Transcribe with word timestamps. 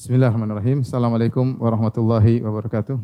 Bismillahirrahmanirrahim. 0.00 0.80
Assalamualaikum 0.80 1.60
warahmatullahi 1.60 2.40
wabarakatuh. 2.40 2.96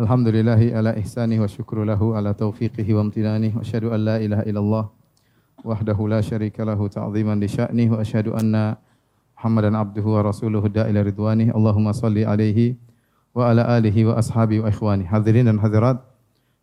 Alhamdulillahi 0.00 0.72
ala 0.72 0.96
ihsani 0.96 1.36
wa 1.36 1.44
syukru 1.44 1.84
lahu 1.84 2.16
ala 2.16 2.32
taufiqihi 2.32 2.96
wa 2.96 3.04
amtinani 3.04 3.52
wa 3.52 3.60
asyhadu 3.60 3.92
an 3.92 4.00
la 4.00 4.16
ilaha 4.16 4.48
illallah 4.48 4.84
wahdahu 5.60 6.08
la 6.08 6.24
syarika 6.24 6.64
lahu 6.64 6.88
ta'ziman 6.88 7.36
li 7.36 7.52
sya'ni 7.52 7.92
wa 7.92 8.00
asyhadu 8.00 8.32
anna 8.32 8.80
Muhammadan 9.36 9.76
abduhu 9.76 10.16
wa 10.16 10.24
rasuluhu 10.32 10.72
da'ila 10.72 11.04
ridwani 11.04 11.52
Allahumma 11.52 11.92
salli 11.92 12.24
alaihi 12.24 12.80
wa 13.36 13.52
ala 13.52 13.76
alihi 13.76 14.08
wa 14.08 14.16
ashabi 14.16 14.64
wa 14.64 14.72
ikhwani 14.72 15.04
hadirin 15.04 15.52
dan 15.52 15.60
hadirat 15.60 16.00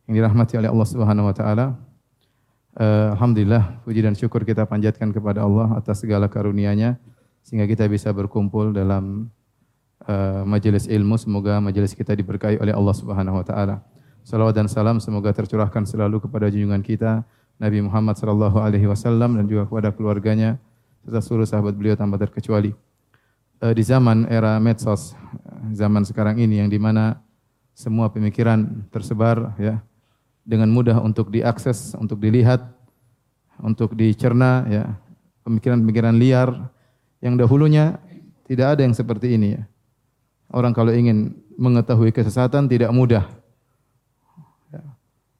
yang 0.10 0.18
dirahmati 0.18 0.58
oleh 0.58 0.74
Allah 0.74 0.90
Subhanahu 0.90 1.30
wa 1.30 1.36
taala 1.38 1.78
Uh, 2.80 3.12
Alhamdulillah, 3.12 3.84
puji 3.84 4.00
dan 4.00 4.16
syukur 4.16 4.48
kita 4.48 4.64
panjatkan 4.64 5.12
kepada 5.12 5.44
Allah 5.44 5.76
atas 5.76 6.00
segala 6.00 6.32
karunia-Nya 6.32 6.96
sehingga 7.44 7.68
kita 7.68 7.84
bisa 7.92 8.08
berkumpul 8.16 8.72
dalam 8.72 9.28
uh, 10.08 10.48
majelis 10.48 10.88
ilmu. 10.88 11.20
Semoga 11.20 11.60
majelis 11.60 11.92
kita 11.92 12.16
diberkahi 12.16 12.56
oleh 12.56 12.72
Allah 12.72 12.96
Subhanahu 12.96 13.36
wa 13.36 13.44
taala. 13.44 13.84
Salawat 14.24 14.56
dan 14.56 14.72
salam 14.72 15.04
semoga 15.04 15.36
tercurahkan 15.36 15.84
selalu 15.84 16.24
kepada 16.24 16.48
junjungan 16.48 16.80
kita 16.80 17.28
Nabi 17.60 17.84
Muhammad 17.84 18.16
sallallahu 18.16 18.64
alaihi 18.64 18.88
wasallam 18.88 19.36
dan 19.36 19.44
juga 19.44 19.68
kepada 19.68 19.92
keluarganya 19.92 20.56
serta 21.04 21.20
seluruh 21.20 21.48
sahabat 21.52 21.76
beliau 21.76 22.00
tanpa 22.00 22.16
terkecuali. 22.16 22.72
Uh, 23.60 23.76
di 23.76 23.84
zaman 23.84 24.24
era 24.32 24.56
medsos, 24.56 25.20
zaman 25.76 26.08
sekarang 26.08 26.40
ini 26.40 26.64
yang 26.64 26.72
di 26.72 26.80
mana 26.80 27.20
semua 27.76 28.08
pemikiran 28.08 28.88
tersebar 28.88 29.52
ya 29.60 29.84
dengan 30.50 30.74
mudah 30.74 30.98
untuk 30.98 31.30
diakses, 31.30 31.94
untuk 31.94 32.18
dilihat, 32.18 32.66
untuk 33.62 33.94
dicerna 33.94 34.66
ya. 34.66 34.84
Pemikiran-pemikiran 35.46 36.18
liar 36.18 36.50
yang 37.22 37.38
dahulunya 37.38 38.02
tidak 38.50 38.74
ada 38.78 38.82
yang 38.82 38.98
seperti 38.98 39.38
ini 39.38 39.62
ya. 39.62 39.64
Orang 40.50 40.74
kalau 40.74 40.90
ingin 40.90 41.38
mengetahui 41.54 42.10
kesesatan 42.10 42.66
tidak 42.66 42.90
mudah. 42.90 43.30
Ya. 44.74 44.82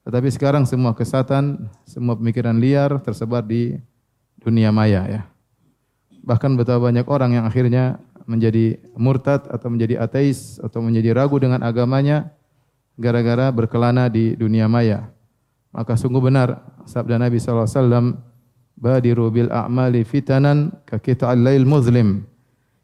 Tetapi 0.06 0.30
sekarang 0.30 0.62
semua 0.66 0.94
kesesatan, 0.94 1.66
semua 1.82 2.14
pemikiran 2.14 2.54
liar 2.54 3.02
tersebar 3.02 3.42
di 3.42 3.74
dunia 4.38 4.70
maya 4.70 5.02
ya. 5.10 5.22
Bahkan 6.22 6.54
betapa 6.54 6.86
banyak 6.86 7.06
orang 7.10 7.34
yang 7.34 7.44
akhirnya 7.50 7.98
menjadi 8.30 8.78
murtad 8.94 9.50
atau 9.50 9.66
menjadi 9.74 9.98
ateis 10.06 10.62
atau 10.62 10.78
menjadi 10.78 11.18
ragu 11.18 11.34
dengan 11.42 11.66
agamanya 11.66 12.30
gara-gara 13.00 13.48
berkelana 13.48 14.12
di 14.12 14.36
dunia 14.36 14.68
maya. 14.68 15.08
Maka 15.72 15.96
sungguh 15.96 16.20
benar 16.20 16.60
sabda 16.84 17.16
Nabi 17.16 17.40
SAW, 17.40 18.20
Badiru 18.76 19.28
bil 19.32 19.48
a'mali 19.48 20.04
fitanan 20.04 20.72
ka 20.84 21.00
kita'al 21.00 21.40
lail 21.40 21.64
muzlim. 21.64 22.24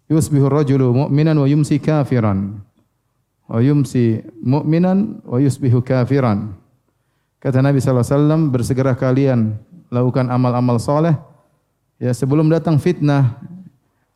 Yusbihu 0.08 0.48
rajulu 0.48 0.92
mu'minan 0.92 1.36
wa 1.36 1.48
yumsi 1.48 1.76
kafiran. 1.76 2.60
Wa 3.48 3.60
yumsi 3.60 4.24
mu'minan 4.40 5.24
wa 5.24 5.36
yusbihu 5.40 5.84
kafiran. 5.84 6.56
Kata 7.40 7.60
Nabi 7.60 7.80
SAW, 7.80 8.48
bersegera 8.52 8.96
kalian 8.96 9.56
lakukan 9.92 10.28
amal-amal 10.32 10.80
soleh. 10.80 11.16
Ya 11.96 12.12
sebelum 12.12 12.52
datang 12.52 12.76
fitnah, 12.76 13.40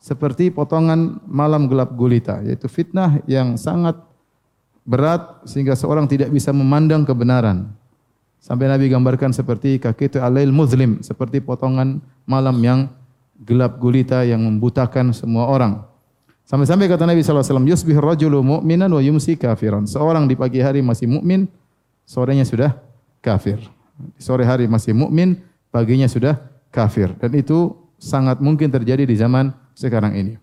seperti 0.01 0.53
potongan 0.53 1.21
malam 1.25 1.65
gelap 1.65 1.93
gulita, 1.93 2.41
yaitu 2.45 2.69
fitnah 2.69 3.21
yang 3.25 3.57
sangat 3.57 3.97
berat 4.85 5.45
sehingga 5.45 5.77
seorang 5.77 6.09
tidak 6.09 6.29
bisa 6.33 6.49
memandang 6.51 7.05
kebenaran. 7.05 7.69
Sampai 8.41 8.65
Nabi 8.65 8.89
gambarkan 8.89 9.29
seperti 9.29 9.77
kaki 9.77 10.09
itu 10.09 10.17
alail 10.17 10.49
muslim, 10.49 11.05
seperti 11.05 11.37
potongan 11.37 12.01
malam 12.25 12.57
yang 12.65 12.89
gelap 13.45 13.77
gulita 13.77 14.25
yang 14.25 14.41
membutakan 14.41 15.13
semua 15.13 15.45
orang. 15.45 15.85
Sampai-sampai 16.49 16.89
kata 16.89 17.05
Nabi 17.05 17.21
SAW, 17.21 17.63
Yusbih 17.63 18.01
rajulu 18.01 18.41
mu'minan 18.41 18.89
wa 18.91 18.99
yumsi 18.99 19.37
kafiran. 19.37 19.85
Seorang 19.85 20.25
di 20.25 20.33
pagi 20.33 20.59
hari 20.59 20.81
masih 20.81 21.05
mukmin, 21.05 21.45
sorenya 22.03 22.43
sudah 22.43 22.75
kafir. 23.21 23.61
Sore 24.17 24.43
hari 24.43 24.65
masih 24.65 24.97
mukmin, 24.97 25.37
paginya 25.69 26.09
sudah 26.09 26.41
kafir. 26.73 27.13
Dan 27.21 27.37
itu 27.37 27.77
sangat 28.01 28.41
mungkin 28.41 28.73
terjadi 28.73 29.05
di 29.05 29.15
zaman 29.15 29.53
sekarang 29.77 30.17
ini. 30.17 30.33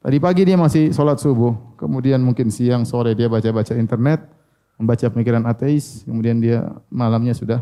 Tadi 0.00 0.16
pagi 0.16 0.48
dia 0.48 0.56
masih 0.56 0.96
sholat 0.96 1.20
subuh, 1.20 1.76
kemudian 1.76 2.24
mungkin 2.24 2.48
siang, 2.48 2.88
sore 2.88 3.12
dia 3.12 3.28
baca-baca 3.28 3.76
internet, 3.76 4.24
membaca 4.80 5.04
pemikiran 5.12 5.44
ateis, 5.44 6.08
kemudian 6.08 6.40
dia 6.40 6.72
malamnya 6.88 7.36
sudah 7.36 7.60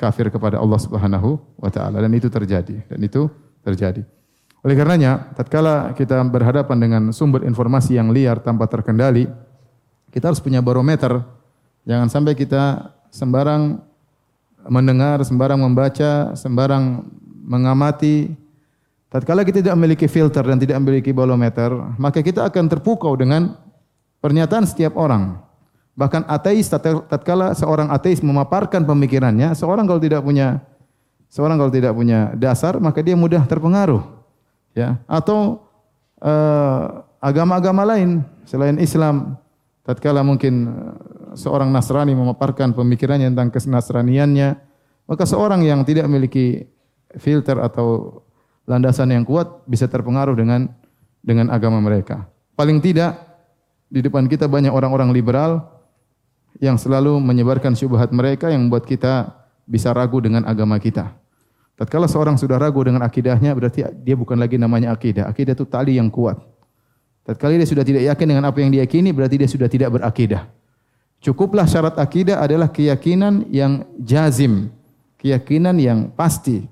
kafir 0.00 0.32
kepada 0.32 0.56
Allah 0.56 0.80
Subhanahu 0.80 1.36
wa 1.60 1.68
taala 1.68 2.00
dan 2.00 2.08
itu 2.16 2.32
terjadi 2.32 2.88
dan 2.88 2.96
itu 2.96 3.28
terjadi. 3.60 4.08
Oleh 4.64 4.72
karenanya, 4.72 5.36
tatkala 5.36 5.92
kita 5.92 6.16
berhadapan 6.24 6.80
dengan 6.80 7.02
sumber 7.12 7.44
informasi 7.44 8.00
yang 8.00 8.08
liar 8.08 8.40
tanpa 8.40 8.64
terkendali, 8.64 9.28
kita 10.08 10.32
harus 10.32 10.40
punya 10.40 10.64
barometer. 10.64 11.20
Jangan 11.84 12.08
sampai 12.08 12.32
kita 12.32 12.88
sembarang 13.12 13.84
mendengar, 14.72 15.20
sembarang 15.20 15.60
membaca, 15.60 16.32
sembarang 16.32 17.04
mengamati 17.44 18.32
Tatkala 19.14 19.46
kita 19.46 19.62
tidak 19.62 19.78
memiliki 19.78 20.10
filter 20.10 20.42
dan 20.42 20.58
tidak 20.58 20.82
memiliki 20.82 21.14
barometer, 21.14 21.70
maka 22.02 22.18
kita 22.18 22.50
akan 22.50 22.66
terpukau 22.66 23.14
dengan 23.14 23.54
pernyataan 24.18 24.66
setiap 24.66 24.98
orang. 24.98 25.38
Bahkan 25.94 26.26
ateis 26.26 26.66
tatkala 26.66 27.54
seorang 27.54 27.94
ateis 27.94 28.18
memaparkan 28.26 28.82
pemikirannya, 28.82 29.54
seorang 29.54 29.86
kalau 29.86 30.02
tidak 30.02 30.18
punya 30.26 30.66
seorang 31.30 31.62
kalau 31.62 31.70
tidak 31.70 31.94
punya 31.94 32.34
dasar, 32.34 32.82
maka 32.82 33.06
dia 33.06 33.14
mudah 33.14 33.46
terpengaruh. 33.46 34.02
Ya, 34.74 34.98
atau 35.06 35.62
uh, 36.18 37.06
agama-agama 37.22 37.86
lain 37.86 38.26
selain 38.42 38.82
Islam, 38.82 39.38
tatkala 39.86 40.26
mungkin 40.26 40.74
eh, 40.74 40.94
seorang 41.38 41.70
Nasrani 41.70 42.18
memaparkan 42.18 42.74
pemikirannya 42.74 43.30
tentang 43.30 43.54
kesnasraniannya, 43.54 44.58
maka 45.06 45.22
seorang 45.22 45.62
yang 45.62 45.86
tidak 45.86 46.10
memiliki 46.10 46.66
filter 47.14 47.62
atau 47.62 48.18
landasan 48.64 49.12
yang 49.12 49.24
kuat 49.24 49.64
bisa 49.68 49.88
terpengaruh 49.88 50.36
dengan 50.36 50.68
dengan 51.24 51.48
agama 51.52 51.80
mereka. 51.80 52.28
Paling 52.56 52.80
tidak 52.80 53.16
di 53.88 54.04
depan 54.04 54.28
kita 54.28 54.48
banyak 54.48 54.72
orang-orang 54.72 55.12
liberal 55.12 55.64
yang 56.62 56.78
selalu 56.78 57.18
menyebarkan 57.18 57.74
syubhat 57.74 58.14
mereka 58.14 58.52
yang 58.52 58.68
membuat 58.68 58.86
kita 58.86 59.34
bisa 59.66 59.90
ragu 59.90 60.20
dengan 60.22 60.46
agama 60.46 60.78
kita. 60.78 61.10
Tatkala 61.74 62.06
seorang 62.06 62.38
sudah 62.38 62.54
ragu 62.54 62.78
dengan 62.86 63.02
akidahnya 63.02 63.50
berarti 63.50 63.82
dia 64.06 64.14
bukan 64.14 64.38
lagi 64.38 64.54
namanya 64.54 64.94
akidah. 64.94 65.26
Akidah 65.26 65.58
itu 65.58 65.66
tali 65.66 65.98
yang 65.98 66.06
kuat. 66.06 66.38
Tatkala 67.26 67.58
dia 67.58 67.66
sudah 67.66 67.82
tidak 67.82 68.06
yakin 68.06 68.26
dengan 68.30 68.44
apa 68.46 68.62
yang 68.62 68.70
diyakini 68.70 69.10
berarti 69.10 69.42
dia 69.42 69.50
sudah 69.50 69.66
tidak 69.66 69.98
berakidah. 69.98 70.46
Cukuplah 71.24 71.64
syarat 71.64 71.96
akidah 71.96 72.38
adalah 72.44 72.68
keyakinan 72.68 73.48
yang 73.48 73.88
jazim, 73.96 74.70
keyakinan 75.18 75.74
yang 75.80 76.12
pasti. 76.12 76.68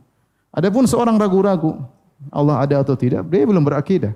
Adapun 0.53 0.85
seorang 0.85 1.17
ragu-ragu 1.17 1.81
Allah 2.29 2.63
ada 2.63 2.85
atau 2.85 2.95
tidak, 2.95 3.25
dia 3.27 3.43
belum 3.43 3.65
berakidah. 3.65 4.15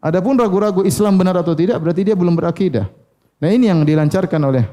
Adapun 0.00 0.34
ragu-ragu 0.40 0.82
Islam 0.82 1.20
benar 1.20 1.38
atau 1.38 1.54
tidak, 1.54 1.78
berarti 1.78 2.02
dia 2.08 2.16
belum 2.16 2.34
berakidah. 2.34 2.88
Nah 3.38 3.48
ini 3.52 3.70
yang 3.70 3.84
dilancarkan 3.86 4.40
oleh 4.42 4.66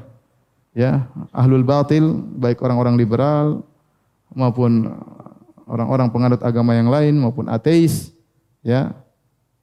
ya 0.74 1.06
ahlul 1.30 1.62
batil, 1.62 2.18
baik 2.40 2.58
orang-orang 2.64 2.98
liberal 2.98 3.62
maupun 4.34 4.90
orang-orang 5.68 6.08
penganut 6.10 6.40
agama 6.42 6.74
yang 6.74 6.90
lain 6.90 7.14
maupun 7.18 7.46
ateis, 7.46 8.10
ya 8.64 8.94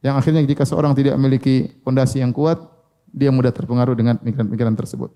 yang 0.04 0.20
akhirnya 0.20 0.44
jika 0.44 0.68
seorang 0.68 0.92
tidak 0.96 1.16
memiliki 1.16 1.80
fondasi 1.84 2.20
yang 2.20 2.36
kuat, 2.36 2.60
dia 3.12 3.32
mudah 3.32 3.52
terpengaruh 3.56 3.96
dengan 3.96 4.20
pikiran-pikiran 4.20 4.76
tersebut. 4.76 5.16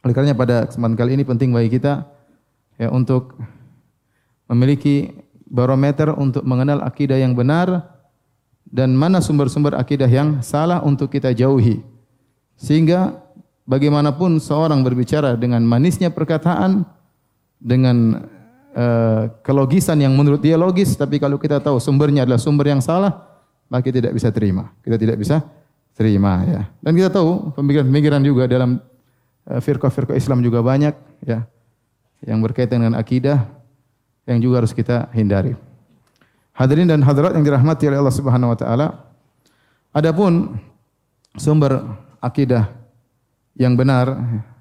Oleh 0.00 0.12
karenanya 0.16 0.38
pada 0.38 0.64
kesempatan 0.64 0.96
kali 0.96 1.18
ini 1.18 1.24
penting 1.28 1.52
bagi 1.52 1.76
kita 1.76 2.08
ya 2.80 2.88
untuk 2.88 3.36
memiliki 4.48 5.12
barometer 5.48 6.12
untuk 6.14 6.44
mengenal 6.44 6.84
akidah 6.84 7.16
yang 7.16 7.32
benar 7.32 7.98
dan 8.68 8.92
mana 8.92 9.24
sumber-sumber 9.24 9.72
akidah 9.74 10.08
yang 10.08 10.44
salah 10.44 10.84
untuk 10.84 11.08
kita 11.08 11.32
jauhi. 11.32 11.80
Sehingga 12.60 13.16
bagaimanapun 13.64 14.36
seorang 14.38 14.84
berbicara 14.84 15.34
dengan 15.40 15.64
manisnya 15.64 16.12
perkataan, 16.12 16.84
dengan 17.58 18.28
uh, 18.76 19.32
kelogisan 19.42 19.98
yang 19.98 20.14
menurut 20.14 20.38
dia 20.38 20.54
logis, 20.54 20.94
tapi 20.94 21.18
kalau 21.18 21.40
kita 21.40 21.58
tahu 21.58 21.80
sumbernya 21.80 22.22
adalah 22.22 22.38
sumber 22.38 22.70
yang 22.70 22.84
salah, 22.84 23.24
maka 23.66 23.88
tidak 23.88 24.14
bisa 24.14 24.28
terima. 24.30 24.70
Kita 24.84 25.00
tidak 25.00 25.16
bisa 25.18 25.42
terima 25.98 26.46
ya. 26.46 26.60
Dan 26.78 26.92
kita 26.94 27.10
tahu 27.10 27.56
pemikiran-pemikiran 27.58 28.22
juga 28.22 28.44
dalam 28.46 28.78
uh, 29.48 29.60
firqah-firqah 29.60 30.14
Islam 30.14 30.44
juga 30.44 30.62
banyak 30.62 30.94
ya 31.26 31.48
yang 32.22 32.42
berkaitan 32.42 32.82
dengan 32.82 32.98
akidah 32.98 33.57
yang 34.28 34.44
juga 34.44 34.60
harus 34.60 34.76
kita 34.76 35.08
hindari. 35.16 35.56
Hadirin 36.52 36.84
dan 36.84 37.00
hadirat 37.00 37.32
yang 37.32 37.46
dirahmati 37.48 37.88
oleh 37.88 37.98
Allah 38.04 38.12
Subhanahu 38.12 38.52
wa 38.52 38.58
taala. 38.58 38.86
Adapun 39.96 40.60
sumber 41.40 41.80
akidah 42.20 42.68
yang 43.56 43.72
benar, 43.72 44.12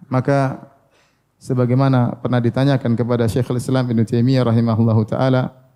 maka 0.08 0.62
sebagaimana 1.36 2.16
pernah 2.24 2.40
ditanyakan 2.40 2.96
kepada 2.96 3.28
Syekhul 3.28 3.60
Islam 3.60 3.92
Ibnu 3.92 4.08
Taimiyah 4.08 4.48
rahimahullahu 4.48 5.04
taala 5.04 5.68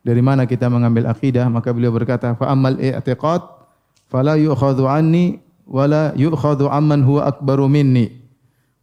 Dari 0.00 0.24
mana 0.24 0.48
kita 0.48 0.64
mengambil 0.72 1.12
akidah? 1.12 1.44
Maka 1.52 1.76
beliau 1.76 1.92
berkata, 1.92 2.32
"Fa 2.32 2.48
ammal 2.48 2.80
i'tiqad 2.80 3.44
fala 4.08 4.32
yu'khadhu 4.40 4.88
anni 4.88 5.44
wala 5.68 6.16
yu'khadhu 6.16 6.72
amman 6.72 7.04
huwa 7.04 7.28
akbaru 7.28 7.68
minni." 7.68 8.08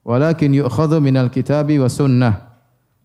Walakin 0.06 0.54
yu'khadhu 0.54 1.02
minal 1.02 1.34
kitabi 1.34 1.82
wa 1.82 1.90
sunnah. 1.90 2.54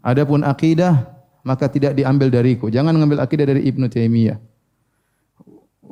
Adapun 0.05 0.45
akidah 0.45 1.12
maka 1.43 1.67
tidak 1.67 1.99
diambil 1.99 2.31
dariku. 2.31 2.71
Jangan 2.71 2.95
mengambil 2.95 3.23
akidah 3.23 3.47
dari 3.47 3.67
Ibnu 3.67 3.87
Taimiyah. 3.91 4.39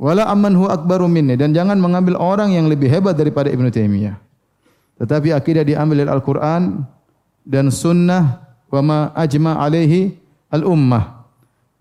Wala 0.01 0.25
amman 0.33 0.57
huwa 0.57 0.73
akbaru 0.73 1.11
minni 1.11 1.37
dan 1.37 1.53
jangan 1.53 1.77
mengambil 1.77 2.17
orang 2.17 2.57
yang 2.57 2.71
lebih 2.71 2.89
hebat 2.89 3.19
daripada 3.19 3.53
Ibnu 3.53 3.69
Taimiyah. 3.69 4.17
Tetapi 4.97 5.35
akidah 5.35 5.67
diambil 5.67 6.07
dari 6.07 6.11
Al-Qur'an 6.11 6.87
dan 7.45 7.69
sunnah 7.69 8.47
wa 8.71 8.81
ma 8.81 8.99
ajma 9.13 9.61
alaihi 9.61 10.15
al-ummah 10.49 11.27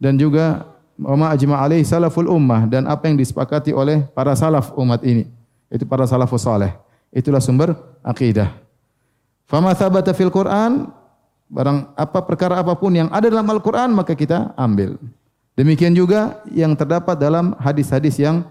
dan 0.01 0.17
juga 0.17 0.65
wa 0.99 1.15
ma 1.15 1.25
ajma 1.31 1.63
alaihi 1.63 1.87
salaful 1.87 2.27
ummah 2.27 2.67
dan 2.67 2.89
apa 2.89 3.07
yang 3.07 3.15
disepakati 3.15 3.71
oleh 3.71 4.03
para 4.11 4.35
salaf 4.35 4.73
umat 4.75 4.99
ini. 5.05 5.29
Itu 5.69 5.85
para 5.85 6.03
salafus 6.09 6.43
saleh. 6.43 6.73
Itulah 7.13 7.39
sumber 7.39 7.77
akidah. 8.01 8.51
Fama 9.45 9.73
thabata 9.73 10.13
fil 10.13 10.33
Qur'an 10.33 10.89
barang 11.49 11.97
apa 11.97 12.19
perkara 12.23 12.61
apa 12.61 12.77
pun 12.77 12.93
yang 12.93 13.09
ada 13.09 13.25
dalam 13.27 13.49
Al-Qur'an 13.49 13.89
maka 13.89 14.13
kita 14.13 14.53
ambil. 14.53 14.95
Demikian 15.57 15.91
juga 15.91 16.39
yang 16.53 16.71
terdapat 16.77 17.19
dalam 17.19 17.57
hadis-hadis 17.59 18.15
yang 18.21 18.47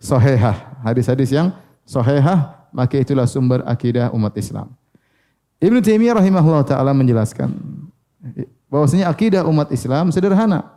sahihah. 0.00 0.80
Hadis-hadis 0.80 1.28
yang 1.34 1.52
sahihah 1.84 2.56
maka 2.72 2.96
itulah 2.96 3.28
sumber 3.28 3.60
akidah 3.66 4.08
umat 4.14 4.32
Islam. 4.38 4.72
Ibnu 5.60 5.82
Taimiyah 5.82 6.16
rahimahullah 6.16 6.64
taala 6.64 6.96
menjelaskan 6.96 7.52
bahwasanya 8.70 9.10
akidah 9.10 9.42
umat 9.44 9.68
Islam 9.74 10.14
sederhana 10.14 10.70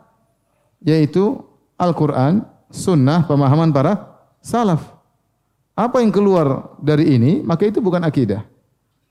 yaitu 0.84 1.40
Al-Qur'an, 1.80 2.44
sunnah, 2.68 3.24
pemahaman 3.24 3.72
para 3.72 4.20
salaf. 4.44 4.84
Apa 5.72 6.04
yang 6.04 6.12
keluar 6.12 6.76
dari 6.76 7.16
ini 7.16 7.40
maka 7.40 7.64
itu 7.64 7.80
bukan 7.80 8.04
akidah. 8.04 8.44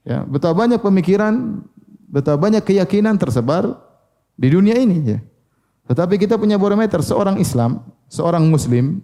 Ya, 0.05 0.21
betapa 0.25 0.53
banyak 0.65 0.81
pemikiran, 0.81 1.65
betapa 2.09 2.41
banyak 2.41 2.65
keyakinan 2.65 3.15
tersebar 3.21 3.77
di 4.33 4.47
dunia 4.49 4.75
ini 4.75 4.97
ya. 5.05 5.19
Tetapi 5.89 6.21
kita 6.21 6.37
punya 6.37 6.57
barometer 6.57 7.01
seorang 7.01 7.41
Islam, 7.41 7.81
seorang 8.09 8.45
Muslim. 8.45 9.01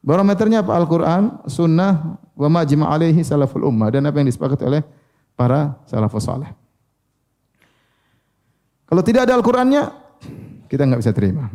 Barometernya 0.00 0.64
apa? 0.64 0.72
Al-Quran, 0.72 1.44
Sunnah, 1.44 2.16
wa 2.32 2.48
majma 2.48 2.88
alaihi 2.88 3.20
salaful 3.20 3.68
ummah 3.68 3.92
dan 3.92 4.08
apa 4.08 4.16
yang 4.16 4.28
disepakati 4.32 4.64
oleh 4.64 4.80
para 5.36 5.76
salafus 5.84 6.24
saleh. 6.24 6.48
Kalau 8.88 9.04
tidak 9.04 9.28
ada 9.28 9.36
Al-Qur'annya, 9.36 9.82
kita 10.72 10.88
nggak 10.88 11.00
bisa 11.04 11.12
terima. 11.12 11.52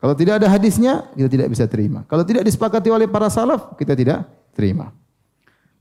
Kalau 0.00 0.16
tidak 0.16 0.40
ada 0.40 0.48
hadisnya, 0.48 1.12
kita 1.12 1.28
tidak 1.28 1.48
bisa 1.52 1.64
terima. 1.68 2.08
Kalau 2.08 2.24
tidak 2.24 2.48
disepakati 2.48 2.88
oleh 2.88 3.04
para 3.04 3.28
salaf, 3.28 3.76
kita 3.76 3.92
tidak 3.92 4.24
terima. 4.56 4.96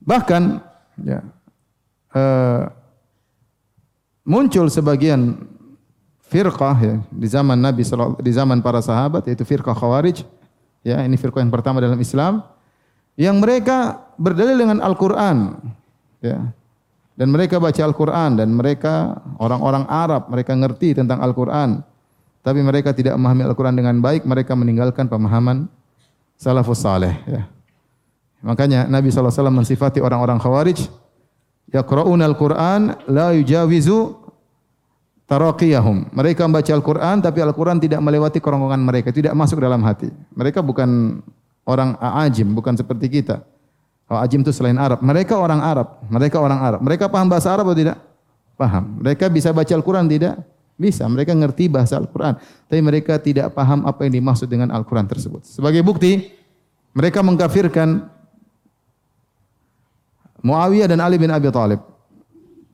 Bahkan 0.04 0.60
ya, 1.08 1.24
uh, 2.12 2.68
muncul 4.24 4.72
sebagian 4.72 5.36
firqah 6.32 6.78
ya 6.82 6.96
di 7.12 7.28
zaman 7.30 7.60
Nabi 7.60 7.86
di 8.24 8.32
zaman 8.34 8.64
para 8.64 8.82
sahabat 8.82 9.28
yaitu 9.30 9.46
firqah 9.46 9.76
Khawarij. 9.76 10.26
Ya 10.84 11.00
ini 11.06 11.16
firqah 11.16 11.40
yang 11.40 11.54
pertama 11.54 11.80
dalam 11.80 12.00
Islam. 12.00 12.44
Yang 13.14 13.38
mereka 13.38 13.78
berdalil 14.18 14.58
dengan 14.58 14.82
Al-Qur'an. 14.82 15.62
Ya. 16.18 16.50
Dan 17.14 17.30
mereka 17.30 17.62
baca 17.62 17.78
Al-Qur'an 17.78 18.42
dan 18.42 18.50
mereka 18.58 19.22
orang-orang 19.38 19.86
Arab 19.86 20.34
mereka 20.34 20.58
ngerti 20.58 20.98
tentang 20.98 21.22
Al-Qur'an. 21.22 21.86
Tapi 22.42 22.60
mereka 22.66 22.92
tidak 22.92 23.14
memahami 23.16 23.46
Al-Qur'an 23.46 23.78
dengan 23.78 24.02
baik 24.02 24.26
mereka 24.26 24.58
meninggalkan 24.58 25.06
pemahaman 25.06 25.70
salafus 26.36 26.82
saleh 26.82 27.14
ya. 27.30 27.46
Makanya 28.44 28.92
Nabi 28.92 29.08
SAW 29.08 29.32
mensifati 29.54 30.04
orang-orang 30.04 30.36
Khawarij 30.36 31.03
yaqra'una 31.72 32.26
al-Qur'an 32.28 33.06
la 33.08 33.32
yujawizu 33.38 34.24
taraqiyahum. 35.28 36.12
Mereka 36.14 36.46
membaca 36.46 36.72
Al-Qur'an 36.72 37.24
tapi 37.24 37.40
Al-Qur'an 37.40 37.80
tidak 37.80 38.04
melewati 38.04 38.44
kerongkongan 38.44 38.82
mereka, 38.84 39.10
tidak 39.10 39.34
masuk 39.34 39.64
dalam 39.64 39.82
hati. 39.82 40.12
Mereka 40.36 40.60
bukan 40.60 41.22
orang 41.64 41.96
ajim, 42.00 42.52
bukan 42.52 42.76
seperti 42.76 43.22
kita. 43.22 43.42
Kalau 44.04 44.20
ajim 44.20 44.44
itu 44.44 44.52
selain 44.52 44.76
Arab. 44.76 45.00
Mereka 45.00 45.34
orang 45.34 45.64
Arab, 45.64 46.04
mereka 46.12 46.38
orang 46.44 46.60
Arab. 46.60 46.80
Mereka 46.84 47.08
paham 47.08 47.28
bahasa 47.32 47.50
Arab 47.50 47.72
atau 47.72 47.80
tidak? 47.80 47.98
Paham. 48.60 49.00
Mereka 49.02 49.32
bisa 49.32 49.50
baca 49.56 49.74
Al-Qur'an 49.74 50.06
tidak? 50.06 50.38
Bisa. 50.78 51.08
Mereka 51.08 51.34
ngerti 51.34 51.72
bahasa 51.72 51.98
Al-Qur'an, 51.98 52.38
tapi 52.68 52.82
mereka 52.84 53.18
tidak 53.18 53.56
paham 53.56 53.88
apa 53.88 54.06
yang 54.06 54.22
dimaksud 54.22 54.46
dengan 54.46 54.70
Al-Qur'an 54.76 55.08
tersebut. 55.08 55.48
Sebagai 55.48 55.82
bukti, 55.82 56.30
mereka 56.94 57.26
mengkafirkan 57.26 58.13
Muawiyah 60.44 60.92
dan 60.92 61.00
Ali 61.00 61.16
bin 61.16 61.32
Abi 61.32 61.48
Thalib 61.50 61.80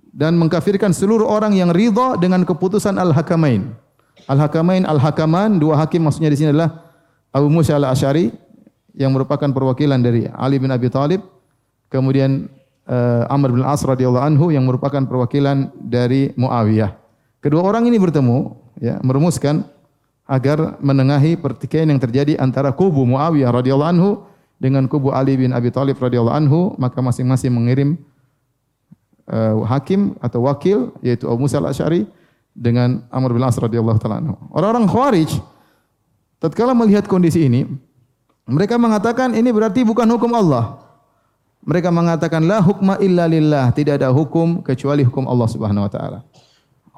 dan 0.10 0.36
mengkafirkan 0.36 0.90
seluruh 0.90 1.30
orang 1.30 1.54
yang 1.54 1.70
ridha 1.70 2.18
dengan 2.18 2.42
keputusan 2.42 2.98
Al-Hakamain. 2.98 3.72
Al-Hakamain, 4.26 4.84
Al-Hakaman, 4.84 5.62
dua 5.62 5.80
hakim 5.80 6.04
maksudnya 6.04 6.34
di 6.34 6.38
sini 6.38 6.50
adalah 6.52 6.92
Abu 7.30 7.48
Musa 7.48 7.78
Al-Asy'ari 7.78 8.34
yang 8.98 9.14
merupakan 9.14 9.48
perwakilan 9.48 10.02
dari 10.02 10.26
Ali 10.34 10.58
bin 10.58 10.74
Abi 10.74 10.90
Thalib, 10.90 11.22
kemudian 11.94 12.50
uh, 12.90 13.30
Amr 13.30 13.54
bin 13.54 13.62
As 13.64 13.86
radhiyallahu 13.86 14.26
anhu 14.26 14.46
yang 14.50 14.66
merupakan 14.66 15.06
perwakilan 15.06 15.70
dari 15.78 16.34
Muawiyah. 16.36 16.98
Kedua 17.40 17.64
orang 17.64 17.88
ini 17.88 17.96
bertemu 18.02 18.60
ya, 18.82 19.00
merumuskan 19.00 19.64
agar 20.30 20.78
menengahi 20.84 21.40
pertikaian 21.40 21.90
yang 21.90 22.02
terjadi 22.02 22.38
antara 22.42 22.74
kubu 22.74 23.06
Muawiyah 23.06 23.50
radhiyallahu 23.50 23.94
anhu 23.94 24.10
dengan 24.60 24.86
kubu 24.92 25.16
Ali 25.16 25.40
bin 25.40 25.56
Abi 25.56 25.72
Thalib 25.72 25.96
radhiyallahu 25.96 26.36
anhu, 26.36 26.60
maka 26.76 27.00
masing-masing 27.00 27.50
mengirim 27.50 27.96
uh, 29.32 29.64
hakim 29.66 30.20
atau 30.20 30.44
wakil 30.46 30.92
yaitu 31.00 31.26
Abu 31.32 31.48
Musa 31.48 31.64
al-Asy'ari 31.64 32.04
dengan 32.52 33.08
Amr 33.08 33.32
bin 33.32 33.44
As 33.48 33.56
radhiyallahu 33.56 33.98
taala 34.04 34.20
anhu. 34.20 34.36
Orang-orang 34.52 34.86
Khawarij 34.92 35.32
tatkala 36.44 36.76
melihat 36.76 37.08
kondisi 37.08 37.48
ini, 37.48 37.64
mereka 38.44 38.76
mengatakan 38.76 39.32
ini 39.32 39.48
berarti 39.50 39.88
bukan 39.88 40.06
hukum 40.12 40.36
Allah. 40.36 40.84
Mereka 41.64 41.92
mengatakan 41.92 42.44
la 42.48 42.60
hukma 42.64 43.00
illa 43.04 43.28
lillah, 43.28 43.72
tidak 43.72 44.00
ada 44.04 44.12
hukum 44.12 44.60
kecuali 44.60 45.08
hukum 45.08 45.28
Allah 45.28 45.48
Subhanahu 45.48 45.88
wa 45.88 45.92
taala. 45.92 46.20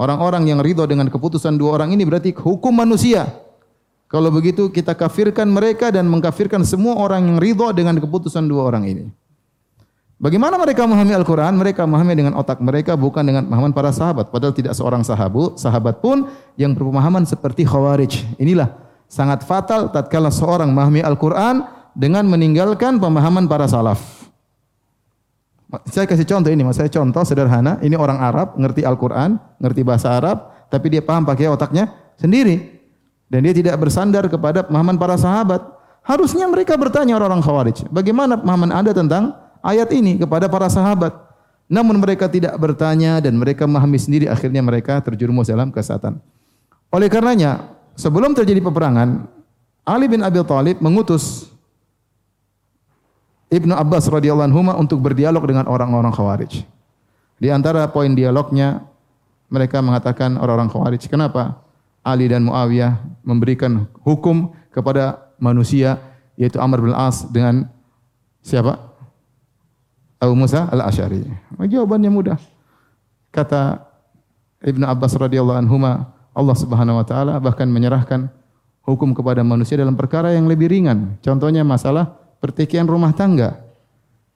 Orang-orang 0.01 0.49
yang 0.49 0.59
ridho 0.65 0.81
dengan 0.89 1.13
keputusan 1.13 1.61
dua 1.61 1.77
orang 1.77 1.93
ini 1.93 2.01
berarti 2.09 2.33
hukum 2.33 2.73
manusia. 2.73 3.29
Kalau 4.11 4.27
begitu 4.27 4.67
kita 4.67 4.91
kafirkan 4.91 5.47
mereka 5.47 5.87
dan 5.87 6.03
mengkafirkan 6.11 6.67
semua 6.67 6.99
orang 6.99 7.31
yang 7.31 7.37
ridho 7.39 7.71
dengan 7.71 7.95
keputusan 7.95 8.43
dua 8.43 8.67
orang 8.67 8.83
ini. 8.83 9.07
Bagaimana 10.19 10.59
mereka 10.59 10.83
memahami 10.83 11.15
Al-Quran? 11.15 11.55
Mereka 11.55 11.87
memahami 11.87 12.13
dengan 12.13 12.33
otak 12.35 12.59
mereka 12.59 12.99
bukan 12.99 13.23
dengan 13.23 13.47
pemahaman 13.47 13.71
para 13.71 13.89
sahabat. 13.95 14.27
Padahal 14.27 14.51
tidak 14.51 14.75
seorang 14.75 15.01
sahabat, 15.01 15.57
sahabat 15.57 16.03
pun 16.03 16.27
yang 16.59 16.75
berpemahaman 16.75 17.23
seperti 17.23 17.63
Khawarij. 17.63 18.35
Inilah 18.35 18.75
sangat 19.07 19.47
fatal 19.47 19.89
tatkala 19.89 20.27
seorang 20.27 20.67
memahami 20.69 21.01
Al-Quran 21.01 21.63
dengan 21.95 22.27
meninggalkan 22.27 22.99
pemahaman 22.99 23.47
para 23.47 23.65
salaf. 23.65 24.27
Saya 25.87 26.03
kasih 26.03 26.27
contoh 26.27 26.51
ini, 26.51 26.67
mas. 26.67 26.75
Saya 26.75 26.91
contoh 26.91 27.23
sederhana. 27.23 27.79
Ini 27.79 27.95
orang 27.95 28.19
Arab, 28.19 28.59
ngerti 28.59 28.83
Al-Quran, 28.83 29.39
ngerti 29.55 29.81
bahasa 29.87 30.11
Arab, 30.19 30.51
tapi 30.67 30.91
dia 30.91 30.99
paham 30.99 31.23
pakai 31.23 31.47
otaknya 31.47 31.87
sendiri. 32.19 32.80
Dan 33.31 33.47
dia 33.47 33.55
tidak 33.55 33.79
bersandar 33.79 34.27
kepada 34.27 34.67
pemahaman 34.67 34.99
para 34.99 35.15
sahabat. 35.15 35.63
Harusnya 36.03 36.43
mereka 36.51 36.75
bertanya 36.75 37.15
orang-orang 37.15 37.39
Khawarij, 37.39 37.87
bagaimana 37.87 38.35
pemahaman 38.35 38.75
Anda 38.75 38.91
tentang 38.91 39.39
ayat 39.63 39.87
ini 39.95 40.19
kepada 40.19 40.51
para 40.51 40.67
sahabat. 40.67 41.15
Namun 41.71 42.03
mereka 42.03 42.27
tidak 42.27 42.51
bertanya 42.59 43.23
dan 43.23 43.39
mereka 43.39 43.63
memahami 43.63 43.95
sendiri 43.95 44.27
akhirnya 44.27 44.59
mereka 44.59 44.99
terjerumus 44.99 45.47
dalam 45.47 45.71
kesatan. 45.71 46.19
Oleh 46.91 47.07
karenanya, 47.07 47.71
sebelum 47.95 48.35
terjadi 48.35 48.59
peperangan, 48.59 49.23
Ali 49.87 50.11
bin 50.11 50.19
Abi 50.19 50.43
Thalib 50.43 50.83
mengutus 50.83 51.47
Ibnu 53.47 53.71
Abbas 53.71 54.11
radhiyallahu 54.11 54.51
anhu 54.51 54.61
untuk 54.75 54.99
berdialog 54.99 55.47
dengan 55.47 55.71
orang-orang 55.71 56.11
Khawarij. 56.11 56.67
Di 57.39 57.47
antara 57.47 57.87
poin 57.87 58.11
dialognya 58.11 58.83
mereka 59.47 59.79
mengatakan 59.79 60.35
orang-orang 60.35 60.67
Khawarij, 60.67 61.07
kenapa 61.07 61.70
Ali 62.01 62.25
dan 62.29 62.45
Muawiyah 62.49 62.97
memberikan 63.21 63.85
hukum 64.01 64.53
kepada 64.73 65.31
manusia 65.37 66.01
yaitu 66.37 66.57
Amr 66.57 66.81
bin 66.81 66.93
As 66.97 67.25
dengan 67.29 67.69
siapa? 68.41 68.77
Abu 70.21 70.37
Musa 70.37 70.69
al-Asy'ari. 70.69 71.25
Jawabannya 71.65 72.09
mudah. 72.13 72.37
Kata 73.33 73.81
Ibnu 74.61 74.85
Abbas 74.85 75.17
radhiyallahu 75.17 75.57
anhu 75.65 75.77
Allah 76.31 76.55
Subhanahu 76.57 77.01
wa 77.01 77.05
taala 77.05 77.41
bahkan 77.41 77.65
menyerahkan 77.65 78.29
hukum 78.85 79.17
kepada 79.17 79.41
manusia 79.41 79.77
dalam 79.77 79.97
perkara 79.97 80.33
yang 80.33 80.45
lebih 80.45 80.69
ringan. 80.69 81.17
Contohnya 81.25 81.65
masalah 81.65 82.17
pertikaian 82.37 82.85
rumah 82.85 83.13
tangga. 83.17 83.57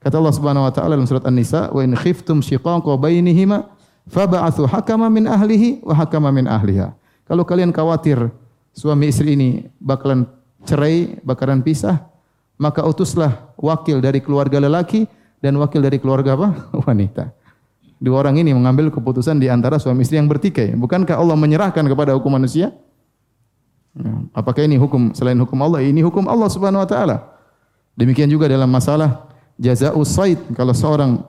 Kata 0.02 0.22
Allah 0.22 0.34
Subhanahu 0.34 0.66
wa 0.66 0.74
taala 0.74 0.98
dalam 0.98 1.10
surat 1.10 1.26
An-Nisa, 1.26 1.70
"Wa 1.70 1.82
in 1.82 1.98
khiftum 1.98 2.42
shiqaqa 2.42 2.98
bainihima 2.98 3.70
fab'athu 4.10 4.70
hakama 4.70 5.10
min 5.10 5.26
ahlihi 5.26 5.82
wa 5.82 5.94
hakama 5.98 6.30
min 6.30 6.46
ahliha." 6.46 6.94
Kalau 7.26 7.42
kalian 7.42 7.74
khawatir 7.74 8.30
suami 8.70 9.10
istri 9.10 9.34
ini 9.34 9.66
bakalan 9.82 10.30
cerai, 10.66 11.18
bakalan 11.26 11.66
pisah, 11.66 12.06
maka 12.62 12.86
utuslah 12.86 13.54
wakil 13.58 13.98
dari 14.00 14.22
keluarga 14.22 14.62
lelaki 14.62 15.10
dan 15.42 15.58
wakil 15.58 15.82
dari 15.82 15.98
keluarga 15.98 16.38
apa? 16.38 16.50
wanita. 16.88 17.34
Dua 17.96 18.22
orang 18.22 18.38
ini 18.38 18.52
mengambil 18.52 18.92
keputusan 18.92 19.40
di 19.40 19.48
antara 19.48 19.80
suami 19.80 20.04
istri 20.04 20.20
yang 20.20 20.28
bertikai. 20.28 20.76
Bukankah 20.76 21.16
Allah 21.16 21.34
menyerahkan 21.40 21.82
kepada 21.82 22.14
hukum 22.14 22.30
manusia? 22.30 22.76
Ya, 23.96 24.12
apakah 24.36 24.68
ini 24.68 24.76
hukum 24.76 25.16
selain 25.16 25.40
hukum 25.40 25.56
Allah? 25.64 25.80
Ini 25.80 26.04
hukum 26.04 26.28
Allah 26.28 26.52
Subhanahu 26.52 26.84
wa 26.84 26.90
taala. 26.90 27.18
Demikian 27.96 28.28
juga 28.28 28.52
dalam 28.52 28.68
masalah 28.68 29.32
jazaa'us 29.56 30.12
said 30.12 30.40
kalau 30.52 30.76
seorang 30.76 31.24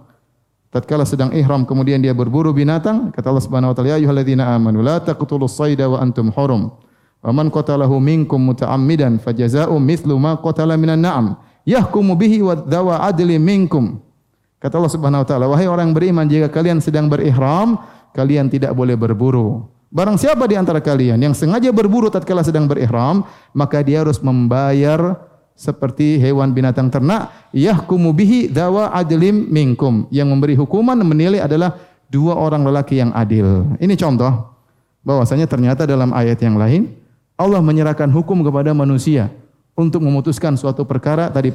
tatkala 0.76 1.08
sedang 1.08 1.32
ihram 1.32 1.64
kemudian 1.64 1.96
dia 2.04 2.12
berburu 2.12 2.52
binatang 2.52 3.08
kata 3.08 3.32
Allah 3.32 3.44
Subhanahu 3.44 3.72
wa 3.72 3.74
taala 3.74 3.96
ya 3.96 3.96
ayyuhalladzina 3.96 4.44
amanu 4.52 4.84
la 4.84 5.00
taqtulus 5.00 5.56
sayda 5.56 5.88
wa 5.88 5.96
antum 6.04 6.28
hurum. 6.28 6.68
Wa 7.24 7.32
man 7.32 7.48
qatalahu 7.48 7.96
minkum 7.96 8.38
muta'ammidan 8.52 9.18
fajazaa'u 9.24 9.72
mithlu 9.80 10.20
ma 10.20 10.36
qatala 10.36 10.76
minan 10.76 11.00
na'am. 11.00 11.26
Yahkumu 11.64 12.12
bihi 12.14 12.44
wa 12.44 12.52
dhawa 12.54 13.02
adli 13.08 13.40
minkum. 13.40 13.98
Kata 14.60 14.76
Allah 14.76 14.92
Subhanahu 14.92 15.24
wa 15.24 15.28
taala 15.28 15.46
wahai 15.48 15.64
orang 15.64 15.96
beriman 15.96 16.28
jika 16.28 16.52
kalian 16.52 16.84
sedang 16.84 17.08
berihram 17.08 17.80
kalian 18.12 18.52
tidak 18.52 18.76
boleh 18.76 18.96
berburu. 18.96 19.68
Barang 19.92 20.18
siapa 20.18 20.44
di 20.50 20.58
antara 20.58 20.82
kalian 20.82 21.16
yang 21.16 21.32
sengaja 21.32 21.70
berburu 21.70 22.10
tatkala 22.10 22.42
sedang 22.42 22.66
berihram, 22.66 23.22
maka 23.54 23.80
dia 23.80 24.02
harus 24.02 24.18
membayar 24.18 25.16
seperti 25.56 26.20
hewan 26.20 26.52
binatang 26.52 26.92
ternak 26.92 27.32
yahkumu 27.50 28.12
bihi 28.12 28.52
dawa 28.52 28.92
adlim 28.92 29.48
minkum 29.48 30.04
yang 30.12 30.28
memberi 30.28 30.52
hukuman 30.52 31.00
menilai 31.00 31.40
adalah 31.40 31.80
dua 32.12 32.36
orang 32.36 32.62
lelaki 32.62 33.00
yang 33.00 33.10
adil. 33.16 33.64
Ini 33.80 33.96
contoh 33.96 34.52
bahwasanya 35.00 35.48
ternyata 35.48 35.88
dalam 35.88 36.12
ayat 36.12 36.38
yang 36.44 36.60
lain 36.60 36.92
Allah 37.40 37.64
menyerahkan 37.64 38.12
hukum 38.12 38.44
kepada 38.44 38.76
manusia 38.76 39.32
untuk 39.76 40.00
memutuskan 40.04 40.56
suatu 40.56 40.84
perkara 40.84 41.28
tadi 41.28 41.52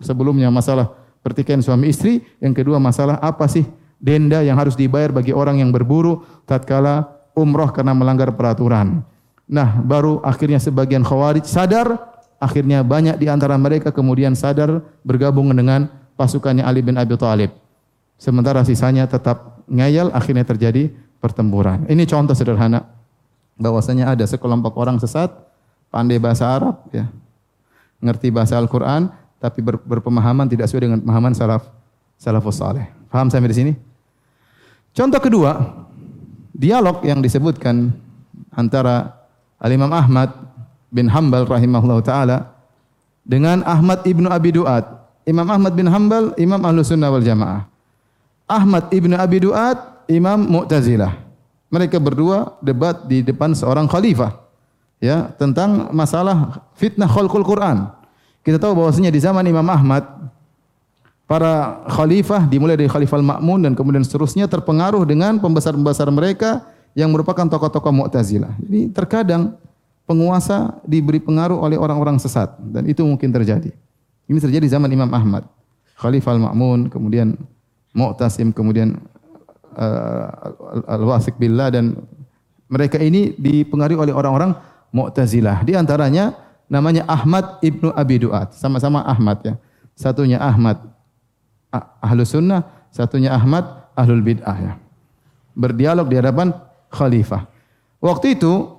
sebelumnya 0.00 0.52
masalah 0.52 0.92
pertikaian 1.24 1.64
suami 1.64 1.88
istri, 1.88 2.20
yang 2.44 2.52
kedua 2.52 2.76
masalah 2.76 3.16
apa 3.24 3.48
sih 3.48 3.64
denda 3.96 4.44
yang 4.44 4.60
harus 4.60 4.76
dibayar 4.76 5.08
bagi 5.08 5.32
orang 5.32 5.64
yang 5.64 5.72
berburu 5.72 6.20
tatkala 6.44 7.08
umroh 7.32 7.72
karena 7.72 7.96
melanggar 7.96 8.36
peraturan. 8.36 9.00
Nah, 9.48 9.80
baru 9.80 10.20
akhirnya 10.20 10.60
sebagian 10.60 11.00
khawarij 11.00 11.48
sadar 11.48 12.13
Akhirnya 12.42 12.84
banyak 12.84 13.16
di 13.16 13.30
antara 13.30 13.56
mereka 13.56 13.94
kemudian 13.94 14.36
sadar 14.36 14.82
bergabung 15.06 15.48
dengan 15.54 15.88
pasukannya 16.18 16.66
Ali 16.66 16.84
bin 16.84 16.98
Abi 16.98 17.14
Thalib. 17.16 17.54
Sementara 18.20 18.62
sisanya 18.62 19.08
tetap 19.08 19.64
ngeyel, 19.66 20.12
akhirnya 20.12 20.44
terjadi 20.46 20.92
pertempuran. 21.18 21.88
Ini 21.88 22.04
contoh 22.04 22.36
sederhana 22.36 22.84
bahwasanya 23.56 24.12
ada 24.12 24.24
sekelompok 24.26 24.74
orang 24.76 25.00
sesat, 25.00 25.30
pandai 25.88 26.18
bahasa 26.18 26.50
Arab, 26.50 26.84
ya, 26.90 27.08
ngerti 28.02 28.28
bahasa 28.28 28.58
Al-Quran, 28.58 29.08
tapi 29.40 29.64
ber, 29.64 29.80
berpemahaman 29.80 30.46
tidak 30.50 30.68
sesuai 30.68 30.90
dengan 30.90 30.98
pemahaman 31.00 31.32
salaf 31.32 31.64
salafus 32.18 32.58
saleh. 32.60 32.86
Paham 33.08 33.30
sampai 33.30 33.50
di 33.50 33.56
sini? 33.56 33.72
Contoh 34.94 35.18
kedua, 35.18 35.58
dialog 36.54 37.02
yang 37.02 37.18
disebutkan 37.18 37.90
antara 38.54 39.26
Al-Imam 39.58 39.90
Ahmad 39.90 40.30
bin 40.94 41.10
Hambal 41.10 41.42
rahimahullah 41.50 41.98
taala 42.06 42.54
dengan 43.26 43.66
Ahmad 43.66 44.06
ibnu 44.06 44.30
Abi 44.30 44.54
Duat. 44.54 45.02
Imam 45.26 45.48
Ahmad 45.50 45.74
bin 45.74 45.90
Hambal, 45.90 46.36
Imam 46.38 46.60
Ahlu 46.62 46.86
Sunnah 46.86 47.10
wal 47.10 47.24
Jamaah. 47.24 47.66
Ahmad 48.46 48.92
ibnu 48.94 49.18
Abi 49.18 49.42
Duat, 49.42 50.06
Imam 50.06 50.38
Mu'tazilah. 50.38 51.18
Mereka 51.72 51.98
berdua 51.98 52.54
debat 52.62 53.02
di 53.10 53.26
depan 53.26 53.50
seorang 53.50 53.90
khalifah 53.90 54.38
ya 55.02 55.34
tentang 55.34 55.90
masalah 55.90 56.62
fitnah 56.78 57.10
khalqul 57.10 57.42
Quran. 57.42 57.90
Kita 58.44 58.60
tahu 58.60 58.78
bahwasanya 58.78 59.10
di 59.10 59.18
zaman 59.18 59.42
Imam 59.48 59.64
Ahmad 59.66 60.04
para 61.24 61.82
khalifah 61.88 62.44
dimulai 62.46 62.76
dari 62.76 62.86
Khalifah 62.86 63.16
Al-Ma'mun 63.16 63.64
dan 63.64 63.72
kemudian 63.72 64.04
seterusnya 64.04 64.44
terpengaruh 64.44 65.02
dengan 65.08 65.40
pembesar-pembesar 65.40 66.12
mereka 66.12 66.62
yang 66.92 67.10
merupakan 67.10 67.48
tokoh-tokoh 67.48 67.90
Mu'tazilah. 67.90 68.54
Jadi 68.60 68.92
terkadang 68.92 69.56
penguasa 70.04 70.80
diberi 70.84 71.20
pengaruh 71.20 71.56
oleh 71.60 71.80
orang-orang 71.80 72.20
sesat 72.20 72.52
dan 72.72 72.84
itu 72.84 73.00
mungkin 73.04 73.32
terjadi. 73.32 73.72
Ini 74.24 74.38
terjadi 74.40 74.64
zaman 74.72 74.88
Imam 74.88 75.08
Ahmad, 75.12 75.44
Khalifah 76.00 76.32
Al-Ma'mun, 76.36 76.88
kemudian 76.88 77.36
Mu'tasim, 77.92 78.52
kemudian 78.52 78.96
uh, 79.76 80.88
Al-Wasik 80.88 81.36
Billah 81.36 81.68
dan 81.72 81.96
mereka 82.68 82.96
ini 82.98 83.36
dipengaruhi 83.36 84.00
oleh 84.00 84.14
orang-orang 84.16 84.56
Mu'tazilah. 84.90 85.62
Di 85.62 85.76
antaranya 85.76 86.32
namanya 86.66 87.04
Ahmad 87.04 87.60
Ibnu 87.60 87.92
Abi 87.92 88.24
Duat, 88.24 88.56
sama-sama 88.56 89.04
Ahmad 89.04 89.44
ya. 89.44 89.54
Satunya 89.94 90.42
Ahmad 90.42 90.80
Ahlus 92.02 92.34
Sunnah, 92.34 92.88
satunya 92.90 93.30
Ahmad 93.30 93.92
Ahlul 93.94 94.22
Bid'ah 94.26 94.58
ya. 94.58 94.72
Berdialog 95.54 96.10
di 96.10 96.18
hadapan 96.18 96.50
khalifah. 96.90 97.46
Waktu 98.02 98.34
itu 98.38 98.73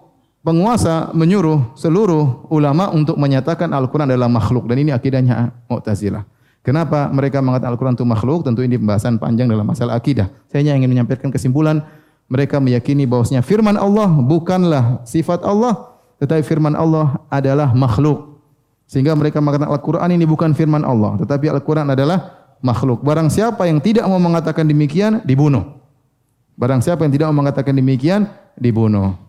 penguasa 0.45 1.09
menyuruh 1.17 1.73
seluruh 1.73 2.45
ulama 2.53 2.93
untuk 2.93 3.17
menyatakan 3.17 3.73
Al-Quran 3.73 4.13
adalah 4.13 4.29
makhluk. 4.29 4.69
Dan 4.69 4.85
ini 4.85 4.93
akidahnya 4.93 5.49
Mu'tazilah. 5.65 6.21
Kenapa 6.61 7.09
mereka 7.09 7.41
mengatakan 7.41 7.73
Al-Quran 7.73 7.97
itu 7.97 8.05
makhluk? 8.05 8.45
Tentu 8.45 8.61
ini 8.61 8.77
pembahasan 8.77 9.17
panjang 9.17 9.49
dalam 9.49 9.65
masalah 9.65 9.97
akidah. 9.97 10.29
Saya 10.49 10.61
hanya 10.61 10.77
ingin 10.77 10.93
menyampaikan 10.93 11.33
kesimpulan. 11.33 11.81
Mereka 12.29 12.57
meyakini 12.57 13.05
bahwasanya 13.05 13.45
firman 13.45 13.77
Allah 13.77 14.09
bukanlah 14.09 15.01
sifat 15.05 15.41
Allah. 15.41 15.97
Tetapi 16.21 16.41
firman 16.45 16.77
Allah 16.77 17.21
adalah 17.29 17.73
makhluk. 17.73 18.41
Sehingga 18.85 19.17
mereka 19.17 19.41
mengatakan 19.41 19.69
Al-Quran 19.73 20.09
ini 20.13 20.25
bukan 20.29 20.53
firman 20.53 20.85
Allah. 20.85 21.17
Tetapi 21.21 21.49
Al-Quran 21.53 21.89
adalah 21.89 22.53
makhluk. 22.61 23.01
Barang 23.01 23.29
siapa 23.29 23.65
yang 23.69 23.81
tidak 23.81 24.05
mau 24.09 24.21
mengatakan 24.21 24.65
demikian, 24.65 25.21
dibunuh. 25.25 25.81
Barang 26.57 26.81
siapa 26.81 27.05
yang 27.05 27.13
tidak 27.13 27.29
mau 27.29 27.45
mengatakan 27.45 27.77
demikian, 27.77 28.25
dibunuh. 28.57 29.25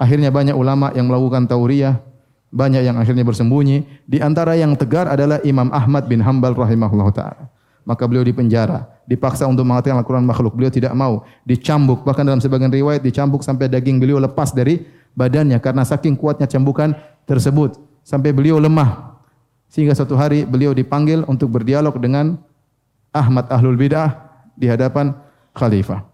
Akhirnya 0.00 0.32
banyak 0.32 0.56
ulama 0.56 0.88
yang 0.96 1.04
melakukan 1.12 1.44
tauriyah, 1.44 2.00
banyak 2.48 2.88
yang 2.88 2.96
akhirnya 2.96 3.20
bersembunyi. 3.20 3.84
Di 4.08 4.24
antara 4.24 4.56
yang 4.56 4.72
tegar 4.72 5.04
adalah 5.04 5.44
Imam 5.44 5.68
Ahmad 5.68 6.08
bin 6.08 6.24
Hambal 6.24 6.56
rahimahullah 6.56 7.08
taala. 7.12 7.44
Maka 7.84 8.08
beliau 8.08 8.24
dipenjara, 8.24 8.88
dipaksa 9.04 9.44
untuk 9.44 9.68
mengatakan 9.68 10.00
Al-Quran 10.00 10.24
makhluk. 10.24 10.56
Beliau 10.56 10.72
tidak 10.72 10.96
mau, 10.96 11.28
dicambuk. 11.44 12.00
Bahkan 12.08 12.24
dalam 12.24 12.40
sebagian 12.40 12.72
riwayat 12.72 13.04
dicambuk 13.04 13.44
sampai 13.44 13.68
daging 13.68 14.00
beliau 14.00 14.16
lepas 14.16 14.56
dari 14.56 14.80
badannya 15.12 15.60
karena 15.60 15.84
saking 15.84 16.16
kuatnya 16.16 16.48
cambukan 16.48 16.96
tersebut 17.28 17.76
sampai 18.00 18.32
beliau 18.32 18.56
lemah. 18.56 19.20
Sehingga 19.70 19.94
suatu 19.94 20.18
hari 20.18 20.48
beliau 20.48 20.74
dipanggil 20.74 21.22
untuk 21.30 21.52
berdialog 21.52 21.94
dengan 22.00 22.40
Ahmad 23.14 23.46
Ahlul 23.52 23.78
Bidah 23.78 24.16
di 24.58 24.66
hadapan 24.66 25.14
khalifah. 25.54 26.09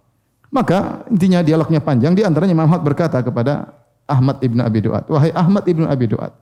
Maka 0.56 1.04
intinya 1.12 1.44
dialognya 1.44 1.84
panjang. 1.84 2.16
Di 2.16 2.25
antaranya 2.25 2.56
Imam 2.56 2.72
berkata 2.80 3.20
kepada 3.20 3.76
Ahmad 4.08 4.40
ibnu 4.40 4.64
Abi 4.64 4.80
Duat, 4.80 5.04
wahai 5.12 5.28
Ahmad 5.36 5.68
ibnu 5.68 5.84
Abi 5.84 6.08
Duat, 6.08 6.32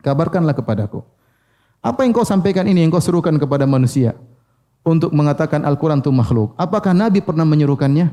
kabarkanlah 0.00 0.56
kepadaku. 0.56 1.04
Apa 1.84 2.08
yang 2.08 2.16
kau 2.16 2.24
sampaikan 2.24 2.64
ini 2.64 2.80
yang 2.80 2.88
kau 2.88 3.02
serukan 3.02 3.36
kepada 3.36 3.68
manusia 3.68 4.16
untuk 4.80 5.12
mengatakan 5.12 5.68
Al-Quran 5.68 6.00
itu 6.00 6.08
makhluk. 6.08 6.56
Apakah 6.56 6.96
Nabi 6.96 7.20
pernah 7.20 7.44
menyuruhkannya? 7.44 8.08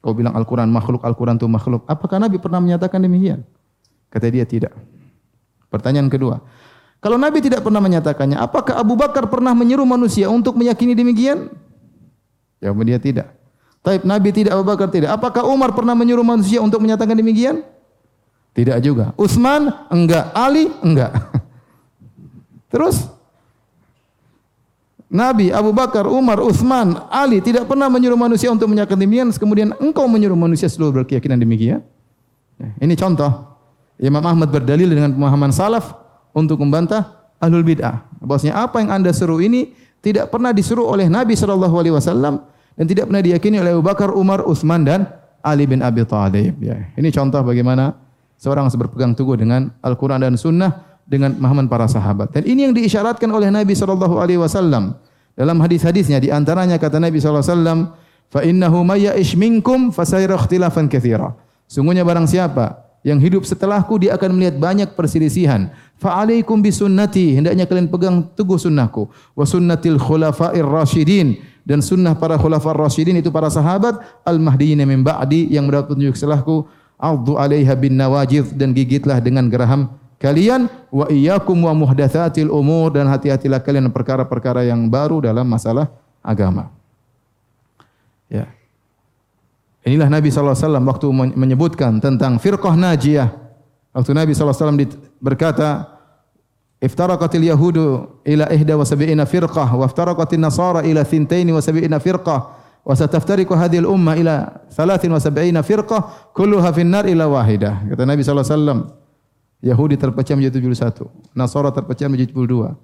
Kau 0.00 0.16
bilang 0.16 0.32
Al-Quran 0.32 0.72
makhluk, 0.72 1.04
Al-Quran 1.04 1.36
itu 1.36 1.44
makhluk. 1.44 1.84
Apakah 1.84 2.16
Nabi 2.22 2.40
pernah 2.40 2.64
menyatakan 2.64 3.04
demikian? 3.04 3.44
Kata 4.08 4.32
dia 4.32 4.48
tidak. 4.48 4.72
Pertanyaan 5.68 6.08
kedua. 6.08 6.40
Kalau 7.04 7.20
Nabi 7.20 7.44
tidak 7.44 7.60
pernah 7.60 7.84
menyatakannya, 7.84 8.40
apakah 8.40 8.80
Abu 8.80 8.96
Bakar 8.96 9.28
pernah 9.28 9.52
menyuruh 9.52 9.84
manusia 9.84 10.32
untuk 10.32 10.56
meyakini 10.56 10.96
demikian? 10.96 11.52
Jawab 12.58 12.82
dia 12.82 12.98
tidak. 12.98 13.37
Taib 13.82 14.02
Nabi 14.02 14.28
tidak, 14.34 14.58
Abu 14.58 14.64
Bakar 14.66 14.90
tidak. 14.90 15.14
Apakah 15.14 15.46
Umar 15.46 15.72
pernah 15.72 15.94
menyuruh 15.94 16.26
manusia 16.26 16.58
untuk 16.58 16.82
menyatakan 16.82 17.14
demikian? 17.14 17.62
Tidak 18.52 18.78
juga. 18.82 19.14
Utsman 19.14 19.70
enggak, 19.86 20.34
Ali 20.34 20.66
enggak. 20.82 21.14
Terus 22.74 23.06
Nabi, 25.08 25.48
Abu 25.48 25.72
Bakar, 25.72 26.04
Umar, 26.04 26.36
Utsman, 26.44 27.08
Ali 27.08 27.40
tidak 27.40 27.64
pernah 27.64 27.88
menyuruh 27.88 28.18
manusia 28.18 28.52
untuk 28.52 28.68
menyatakan 28.68 29.00
demikian, 29.00 29.32
kemudian 29.32 29.72
engkau 29.80 30.04
menyuruh 30.04 30.36
manusia 30.36 30.68
seluruh 30.68 31.00
berkeyakinan 31.00 31.40
demikian. 31.40 31.80
Ya, 32.60 32.68
ini 32.84 32.92
contoh. 32.92 33.56
Imam 33.98 34.22
Ahmad 34.22 34.52
berdalil 34.52 34.86
dengan 34.86 35.10
pemahaman 35.16 35.50
salaf 35.50 35.96
untuk 36.36 36.60
membantah 36.60 37.18
ahlul 37.40 37.64
bid'ah. 37.64 38.04
Bahwasanya 38.20 38.68
apa 38.68 38.84
yang 38.84 38.90
Anda 38.94 39.10
seru 39.16 39.40
ini 39.40 39.72
tidak 40.04 40.30
pernah 40.30 40.52
disuruh 40.54 40.86
oleh 40.86 41.10
Nabi 41.10 41.34
sallallahu 41.34 41.74
alaihi 41.74 41.94
wasallam 41.96 42.44
dan 42.78 42.84
tidak 42.86 43.10
pernah 43.10 43.22
diyakini 43.26 43.58
oleh 43.58 43.74
Abu 43.74 43.82
Bakar, 43.82 44.14
Umar, 44.14 44.46
Utsman 44.46 44.86
dan 44.86 45.10
Ali 45.42 45.66
bin 45.66 45.82
Abi 45.82 46.06
Thalib. 46.06 46.54
Ya, 46.62 46.86
ini 46.94 47.10
contoh 47.10 47.42
bagaimana 47.42 47.98
seorang 48.38 48.70
harus 48.70 48.78
berpegang 48.78 49.18
teguh 49.18 49.34
dengan 49.34 49.74
Al-Qur'an 49.82 50.22
dan 50.22 50.38
Sunnah 50.38 51.02
dengan 51.02 51.34
pemahaman 51.34 51.66
para 51.66 51.90
sahabat. 51.90 52.30
Dan 52.30 52.46
ini 52.46 52.70
yang 52.70 52.74
diisyaratkan 52.78 53.26
oleh 53.34 53.50
Nabi 53.50 53.74
sallallahu 53.74 54.22
alaihi 54.22 54.38
wasallam 54.38 54.94
dalam 55.34 55.58
hadis-hadisnya 55.58 56.22
di 56.22 56.30
antaranya 56.30 56.78
kata 56.78 57.02
Nabi 57.02 57.18
sallallahu 57.18 57.42
alaihi 57.42 57.54
wasallam, 57.58 57.78
"Fa 58.30 58.40
innahu 58.46 58.86
may 58.86 59.10
ya'ish 59.10 59.34
minkum 59.34 59.90
fasayara 59.90 60.38
ikhtilafan 60.38 60.86
katsira." 60.86 61.34
Sungguhnya 61.66 62.06
barang 62.06 62.30
siapa 62.30 62.88
Yang 63.06 63.18
hidup 63.30 63.42
setelahku 63.46 63.94
dia 64.02 64.18
akan 64.18 64.34
melihat 64.34 64.58
banyak 64.58 64.98
perselisihan. 64.98 65.70
Fa'alaikum 66.02 66.58
bisunnati, 66.58 67.38
hendaknya 67.38 67.62
kalian 67.70 67.86
pegang 67.86 68.26
teguh 68.34 68.58
sunnahku. 68.58 69.06
Wa 69.38 69.46
sunnatil 69.46 70.02
khulafa'ir 70.02 70.66
rasyidin 70.66 71.38
dan 71.68 71.84
sunnah 71.84 72.16
para 72.16 72.40
khulafar 72.40 72.72
rasyidin 72.72 73.20
itu 73.20 73.28
para 73.28 73.52
sahabat 73.52 74.00
al-mahdiyyin 74.24 74.80
min 74.88 75.04
ba'di 75.04 75.52
yang 75.52 75.68
mendapat 75.68 75.92
petunjuk 75.92 76.16
setelahku. 76.16 76.64
Addu 76.96 77.36
'alaiha 77.36 77.76
bin 77.76 77.94
nawajid 77.94 78.56
dan 78.56 78.72
gigitlah 78.72 79.20
dengan 79.20 79.46
geraham 79.52 79.92
kalian 80.18 80.66
wa 80.90 81.06
iyyakum 81.06 81.54
wa 81.62 81.70
muhdatsatil 81.76 82.50
umur 82.50 82.90
dan 82.90 83.06
hati-hatilah 83.06 83.62
kalian 83.62 83.92
perkara-perkara 83.94 84.66
yang 84.66 84.90
baru 84.90 85.22
dalam 85.22 85.46
masalah 85.46 85.92
agama. 86.24 86.74
Ya. 88.26 88.50
Inilah 89.86 90.10
Nabi 90.10 90.28
SAW 90.28 90.58
waktu 90.84 91.06
menyebutkan 91.38 91.96
tentang 92.02 92.36
firqah 92.36 92.76
najiyah. 92.76 93.30
Waktu 93.94 94.12
Nabi 94.12 94.36
SAW 94.36 94.76
berkata, 95.16 95.97
Iftaraqatil 96.78 97.42
yahudu 97.42 98.06
ila 98.22 98.46
ihda 98.54 98.78
wa 98.78 98.86
sab'ina 98.86 99.26
firqah 99.26 99.66
wa 99.74 99.82
iftaraqatin 99.82 100.38
nasara 100.38 100.86
ila 100.86 101.02
thintaini 101.02 101.50
wa 101.50 101.58
sab'ina 101.58 101.98
firqah 101.98 102.40
wa 102.86 102.94
sataftariqu 102.94 103.50
hadhihi 103.50 103.82
al-ummah 103.82 104.14
ila 104.14 104.34
thalathin 104.70 105.10
wa 105.10 105.18
sab'ina 105.18 105.66
firqah 105.66 106.30
kulluha 106.30 106.70
finnar 106.70 107.10
ila 107.10 107.26
wahidah. 107.26 107.82
Kata 107.82 108.06
Nabi 108.06 108.22
wasallam, 108.22 108.94
Yahudi 109.58 109.98
terpecah 109.98 110.38
menjadi 110.38 110.62
71, 110.62 111.10
Nasara 111.34 111.74
terpecah 111.74 112.06
menjadi 112.06 112.30
72. 112.30 112.78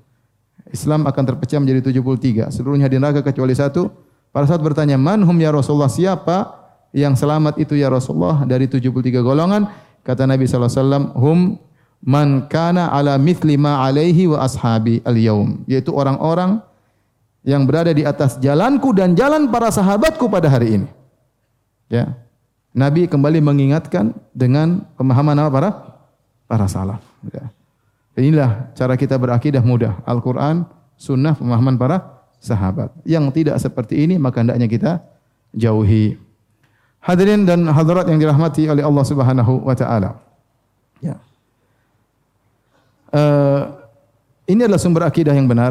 Islam 0.74 1.06
akan 1.06 1.22
terpecah 1.30 1.58
menjadi 1.62 1.94
73, 1.94 2.50
seluruhnya 2.50 2.90
di 2.90 2.98
neraka 2.98 3.22
kecuali 3.22 3.54
satu. 3.54 3.94
Para 4.34 4.50
sahabat 4.50 4.74
bertanya, 4.74 4.98
"Man 4.98 5.22
hum 5.22 5.38
ya 5.38 5.54
Rasulullah? 5.54 5.86
Siapa 5.86 6.50
yang 6.90 7.14
selamat 7.14 7.62
itu 7.62 7.78
ya 7.78 7.86
Rasulullah 7.86 8.42
dari 8.42 8.66
73 8.66 9.22
golongan?" 9.22 9.70
Kata 10.02 10.26
Nabi 10.26 10.50
wasallam, 10.50 11.14
"Hum 11.14 11.62
man 12.04 12.44
kana 12.52 12.92
ala 12.92 13.16
mithli 13.16 13.56
ma 13.56 13.80
alaihi 13.80 14.28
wa 14.28 14.44
ashabi 14.44 15.00
al-yaum, 15.08 15.64
yaitu 15.64 15.88
orang-orang 15.88 16.60
yang 17.40 17.64
berada 17.64 17.92
di 17.96 18.04
atas 18.04 18.36
jalanku 18.40 18.92
dan 18.92 19.16
jalan 19.16 19.48
para 19.48 19.72
sahabatku 19.72 20.28
pada 20.28 20.52
hari 20.52 20.80
ini. 20.80 20.88
Ya. 21.88 22.12
Nabi 22.76 23.08
kembali 23.08 23.40
mengingatkan 23.40 24.12
dengan 24.36 24.84
pemahaman 25.00 25.36
apa 25.40 25.50
para 25.52 25.70
para 26.44 26.66
salaf. 26.68 27.00
Ya. 27.32 27.48
Inilah 28.20 28.72
cara 28.76 28.94
kita 28.94 29.16
berakidah 29.16 29.64
mudah. 29.64 29.98
Al-Quran, 30.06 30.68
sunnah, 30.94 31.34
pemahaman 31.34 31.76
para 31.80 32.24
sahabat. 32.40 32.92
Yang 33.08 33.42
tidak 33.42 33.56
seperti 33.60 34.04
ini 34.04 34.20
maka 34.20 34.44
hendaknya 34.44 34.68
kita 34.68 34.92
jauhi. 35.54 36.20
Hadirin 37.04 37.44
dan 37.44 37.68
hadirat 37.68 38.08
yang 38.08 38.16
dirahmati 38.16 38.68
oleh 38.68 38.80
Allah 38.80 39.04
Subhanahu 39.04 39.68
wa 39.68 39.74
taala. 39.76 40.16
Ya. 41.04 41.20
Uh, 43.14 43.70
ini 44.50 44.66
adalah 44.66 44.82
sumber 44.82 45.06
akidah 45.06 45.30
yang 45.30 45.46
benar, 45.46 45.70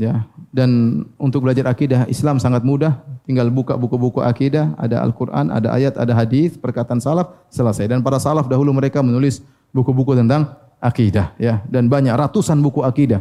ya. 0.00 0.24
Dan 0.48 1.02
untuk 1.20 1.44
belajar 1.44 1.68
akidah 1.68 2.08
Islam 2.08 2.40
sangat 2.40 2.64
mudah. 2.64 3.04
Tinggal 3.28 3.52
buka 3.52 3.76
buku-buku 3.76 4.24
akidah, 4.24 4.72
ada 4.80 5.04
Al-Quran, 5.04 5.52
ada 5.52 5.76
ayat, 5.76 6.00
ada 6.00 6.16
hadis, 6.16 6.56
perkataan 6.56 7.04
salaf, 7.04 7.36
selesai. 7.52 7.84
Dan 7.84 8.00
para 8.00 8.16
salaf 8.16 8.48
dahulu 8.48 8.72
mereka 8.72 9.04
menulis 9.04 9.44
buku-buku 9.76 10.16
tentang 10.16 10.56
akidah, 10.80 11.36
ya. 11.36 11.60
Dan 11.68 11.92
banyak 11.92 12.16
ratusan 12.16 12.56
buku 12.64 12.80
akidah. 12.80 13.20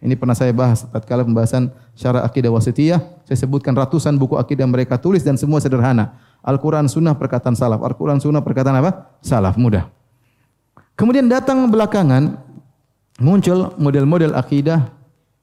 Ini 0.00 0.16
pernah 0.16 0.32
saya 0.32 0.50
bahas 0.50 0.82
tatkala 0.88 1.22
pembahasan 1.22 1.68
syara 1.92 2.24
akidah 2.24 2.48
wasitiyah. 2.48 2.98
Saya 3.28 3.36
sebutkan 3.36 3.76
ratusan 3.76 4.16
buku 4.16 4.34
akidah 4.40 4.64
mereka 4.64 4.96
tulis 4.96 5.20
dan 5.20 5.36
semua 5.36 5.60
sederhana. 5.60 6.16
Al-Quran 6.40 6.88
sunnah 6.88 7.12
perkataan 7.12 7.52
salaf. 7.52 7.84
Al-Quran 7.84 8.16
sunnah 8.16 8.40
perkataan 8.40 8.80
apa? 8.80 9.12
Salaf, 9.20 9.60
mudah. 9.60 9.92
Kemudian 10.96 11.28
datang 11.28 11.68
belakangan 11.68 12.40
muncul 13.20 13.76
model-model 13.76 14.32
akidah 14.32 14.90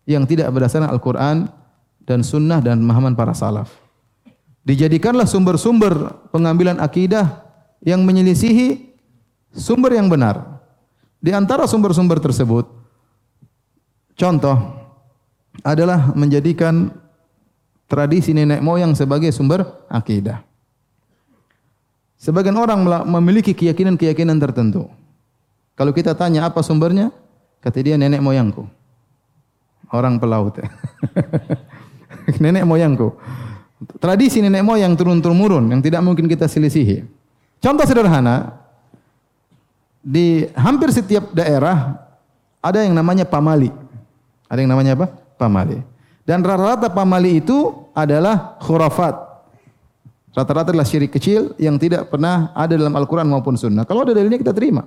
yang 0.10 0.26
tidak 0.26 0.50
berdasarkan 0.50 0.90
Al-Quran 0.90 1.48
dan 2.04 2.26
Sunnah 2.26 2.60
dan 2.60 2.82
pemahaman 2.82 3.14
para 3.14 3.38
salaf. 3.38 3.70
Dijadikanlah 4.68 5.30
sumber-sumber 5.30 6.28
pengambilan 6.34 6.82
akidah 6.84 7.46
yang 7.86 8.04
menyelisihi 8.04 8.92
sumber 9.54 9.96
yang 9.96 10.12
benar. 10.12 10.60
Di 11.24 11.32
antara 11.32 11.64
sumber-sumber 11.70 12.20
tersebut, 12.20 12.68
contoh 14.18 14.58
adalah 15.64 16.12
menjadikan 16.14 16.92
tradisi 17.88 18.36
nenek 18.36 18.60
moyang 18.60 18.92
sebagai 18.94 19.32
sumber 19.32 19.64
akidah. 19.88 20.44
Sebagian 22.18 22.58
orang 22.58 22.82
memiliki 23.06 23.54
keyakinan-keyakinan 23.54 24.42
tertentu. 24.42 24.90
Kalau 25.78 25.94
kita 25.94 26.18
tanya 26.18 26.50
apa 26.50 26.66
sumbernya, 26.66 27.14
Kata 27.62 27.78
dia 27.82 27.98
nenek 27.98 28.22
moyangku. 28.22 28.66
Orang 29.90 30.20
pelaut. 30.20 30.58
nenek 32.44 32.64
moyangku. 32.68 33.16
Tradisi 34.02 34.42
nenek 34.42 34.66
moyang 34.66 34.98
turun-temurun 34.98 35.70
yang 35.70 35.82
tidak 35.82 36.02
mungkin 36.02 36.26
kita 36.26 36.50
selisihi. 36.50 37.06
Contoh 37.62 37.86
sederhana, 37.86 38.58
di 40.02 40.48
hampir 40.56 40.94
setiap 40.94 41.34
daerah 41.36 42.00
ada 42.64 42.80
yang 42.84 42.96
namanya 42.96 43.28
pamali. 43.28 43.70
Ada 44.48 44.60
yang 44.64 44.72
namanya 44.72 44.92
apa? 44.96 45.08
Pamali. 45.36 45.80
Dan 46.28 46.44
rata-rata 46.44 46.92
pamali 46.92 47.40
itu 47.40 47.88
adalah 47.96 48.60
khurafat. 48.60 49.16
Rata-rata 50.36 50.70
adalah 50.76 50.86
syirik 50.86 51.16
kecil 51.16 51.56
yang 51.58 51.80
tidak 51.82 52.12
pernah 52.12 52.52
ada 52.54 52.78
dalam 52.78 52.94
Al-Quran 52.94 53.26
maupun 53.26 53.58
Sunnah. 53.58 53.88
Kalau 53.88 54.06
ada 54.06 54.14
dalilnya 54.14 54.38
kita 54.38 54.54
terima. 54.54 54.86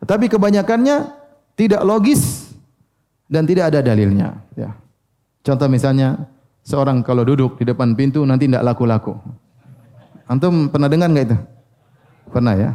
Tetapi 0.00 0.26
kebanyakannya 0.32 1.19
tidak 1.60 1.84
logis 1.84 2.56
dan 3.28 3.44
tidak 3.44 3.68
ada 3.68 3.84
dalilnya. 3.84 4.40
Ya. 4.56 4.72
Contoh 5.44 5.68
misalnya 5.68 6.24
seorang 6.64 7.04
kalau 7.04 7.20
duduk 7.20 7.60
di 7.60 7.68
depan 7.68 7.92
pintu 7.92 8.24
nanti 8.24 8.48
tidak 8.48 8.64
laku-laku. 8.64 9.20
Antum 10.24 10.72
pernah 10.72 10.88
dengar 10.88 11.12
nggak 11.12 11.26
itu? 11.28 11.38
Pernah 12.32 12.54
ya. 12.56 12.70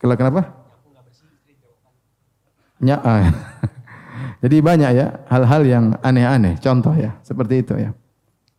Kalau 0.00 0.16
kenapa? 0.16 0.40
Ya, 2.80 2.96
ah. 3.04 3.28
Jadi 4.42 4.56
banyak 4.64 4.90
ya 4.96 5.20
hal-hal 5.28 5.62
yang 5.68 5.84
aneh-aneh. 6.00 6.56
Contoh 6.64 6.96
ya 6.96 7.12
seperti 7.20 7.60
itu 7.60 7.76
ya. 7.76 7.92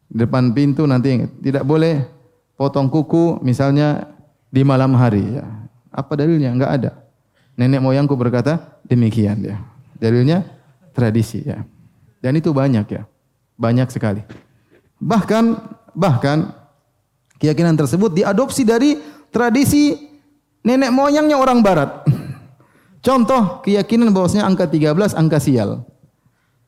Di 0.06 0.22
depan 0.22 0.54
pintu 0.54 0.86
nanti 0.86 1.26
tidak 1.42 1.66
boleh 1.66 2.06
potong 2.54 2.86
kuku 2.86 3.42
misalnya 3.42 4.14
di 4.54 4.62
malam 4.62 4.94
hari 4.94 5.42
ya. 5.42 5.46
Apa 5.90 6.14
dalilnya? 6.14 6.54
Enggak 6.54 6.72
ada. 6.78 6.92
Nenek 7.60 7.84
moyangku 7.84 8.16
berkata 8.16 8.80
demikian 8.88 9.44
ya. 9.44 9.58
Dalilnya 10.00 10.44
tradisi 10.96 11.44
ya. 11.44 11.62
Dan 12.24 12.38
itu 12.38 12.56
banyak 12.56 12.86
ya. 12.88 13.04
Banyak 13.60 13.90
sekali. 13.92 14.24
Bahkan 15.02 15.44
bahkan 15.98 16.54
keyakinan 17.42 17.76
tersebut 17.76 18.14
diadopsi 18.14 18.64
dari 18.64 18.98
tradisi 19.34 19.98
nenek 20.62 20.94
moyangnya 20.94 21.38
orang 21.38 21.60
barat. 21.66 22.06
Contoh 23.06 23.66
keyakinan 23.66 24.14
bahwasanya 24.14 24.46
angka 24.46 24.70
13 24.70 25.18
angka 25.18 25.42
sial. 25.42 25.84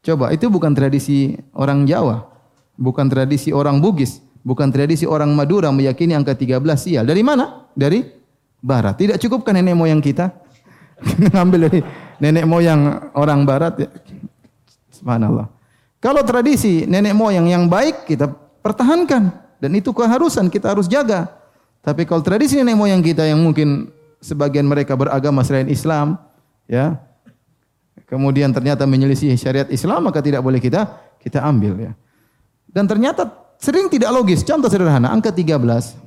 Coba 0.03 0.35
itu 0.35 0.51
bukan 0.51 0.75
tradisi 0.75 1.39
orang 1.55 1.87
Jawa, 1.87 2.27
bukan 2.75 3.07
tradisi 3.07 3.55
orang 3.55 3.79
Bugis, 3.79 4.19
bukan 4.43 4.67
tradisi 4.67 5.07
orang 5.07 5.31
Madura 5.31 5.71
meyakini 5.71 6.11
angka 6.11 6.35
13 6.35 6.59
sial. 6.75 7.07
Dari 7.07 7.23
mana? 7.23 7.71
Dari 7.71 8.03
barat. 8.59 8.99
Tidak 8.99 9.15
cukupkan 9.15 9.55
nenek 9.55 9.77
moyang 9.77 10.03
kita? 10.03 10.42
ngambil 11.33 11.69
dari 11.69 11.79
nenek 12.19 12.45
moyang 12.47 13.11
orang 13.17 13.43
barat 13.43 13.87
ya. 13.87 13.89
Subhanallah. 14.93 15.51
Kalau 16.03 16.21
tradisi 16.27 16.83
nenek 16.83 17.15
moyang 17.15 17.47
yang 17.47 17.63
baik 17.67 18.07
kita 18.07 18.27
pertahankan 18.63 19.31
dan 19.59 19.71
itu 19.71 19.95
keharusan 19.95 20.51
kita 20.51 20.75
harus 20.75 20.87
jaga. 20.91 21.31
Tapi 21.83 22.07
kalau 22.07 22.23
tradisi 22.23 22.59
nenek 22.59 22.75
moyang 22.79 23.03
kita 23.03 23.27
yang 23.27 23.39
mungkin 23.39 23.91
sebagian 24.23 24.63
mereka 24.63 24.95
beragama 24.95 25.43
selain 25.43 25.67
Islam, 25.67 26.15
ya. 26.67 26.99
Kemudian 28.07 28.51
ternyata 28.53 28.83
menyelisih 28.85 29.33
syariat 29.39 29.67
Islam 29.71 30.05
maka 30.05 30.21
tidak 30.21 30.43
boleh 30.43 30.59
kita 30.59 30.85
kita 31.19 31.39
ambil 31.43 31.75
ya. 31.79 31.91
Dan 32.67 32.87
ternyata 32.87 33.27
sering 33.57 33.87
tidak 33.87 34.11
logis. 34.11 34.43
Contoh 34.43 34.67
sederhana, 34.67 35.09
angka 35.09 35.31
13 35.31 36.03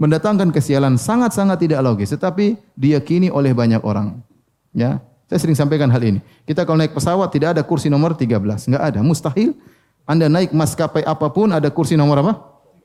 mendatangkan 0.00 0.48
kesialan 0.48 0.96
sangat-sangat 0.96 1.60
tidak 1.60 1.80
logis 1.84 2.12
tetapi 2.12 2.56
diyakini 2.76 3.28
oleh 3.28 3.52
banyak 3.52 3.84
orang. 3.84 4.20
Ya, 4.70 5.02
saya 5.30 5.38
sering 5.46 5.54
sampaikan 5.58 5.86
hal 5.90 6.02
ini. 6.02 6.20
Kita 6.42 6.66
kalau 6.66 6.82
naik 6.82 6.90
pesawat 6.90 7.30
tidak 7.30 7.54
ada 7.54 7.62
kursi 7.62 7.86
nomor 7.86 8.18
13, 8.18 8.70
enggak 8.70 8.82
ada, 8.82 9.00
mustahil. 9.02 9.54
Anda 10.02 10.26
naik 10.26 10.50
maskapai 10.50 11.06
apa 11.06 11.30
pun 11.30 11.54
ada 11.54 11.70
kursi 11.70 11.94
nomor 11.94 12.18
apa? 12.18 12.32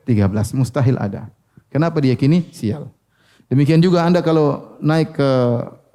13, 0.05 0.53
mustahil 0.53 0.93
ada. 1.01 1.29
Kenapa 1.73 1.97
diyakini? 1.97 2.53
Sial. 2.53 2.85
Demikian 3.49 3.81
juga 3.81 4.05
Anda 4.05 4.21
kalau 4.21 4.77
naik 4.77 5.17
ke 5.17 5.29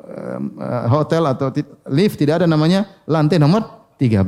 uh, 0.03 0.87
hotel 0.91 1.23
atau 1.31 1.55
lift 1.91 2.19
tidak 2.19 2.43
ada 2.43 2.47
namanya 2.51 2.87
lantai 3.07 3.39
nomor 3.39 3.95
13. 3.99 4.19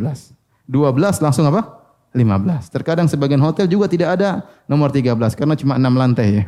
12 0.71 1.25
langsung 1.27 1.47
apa? 1.51 1.83
15. 2.15 2.71
Terkadang 2.71 3.11
sebagian 3.11 3.43
hotel 3.43 3.67
juga 3.67 3.91
tidak 3.91 4.21
ada 4.21 4.47
nomor 4.71 4.95
13 4.95 5.19
karena 5.35 5.55
cuma 5.59 5.75
6 5.75 5.91
lantai 5.91 6.29
ya. 6.39 6.45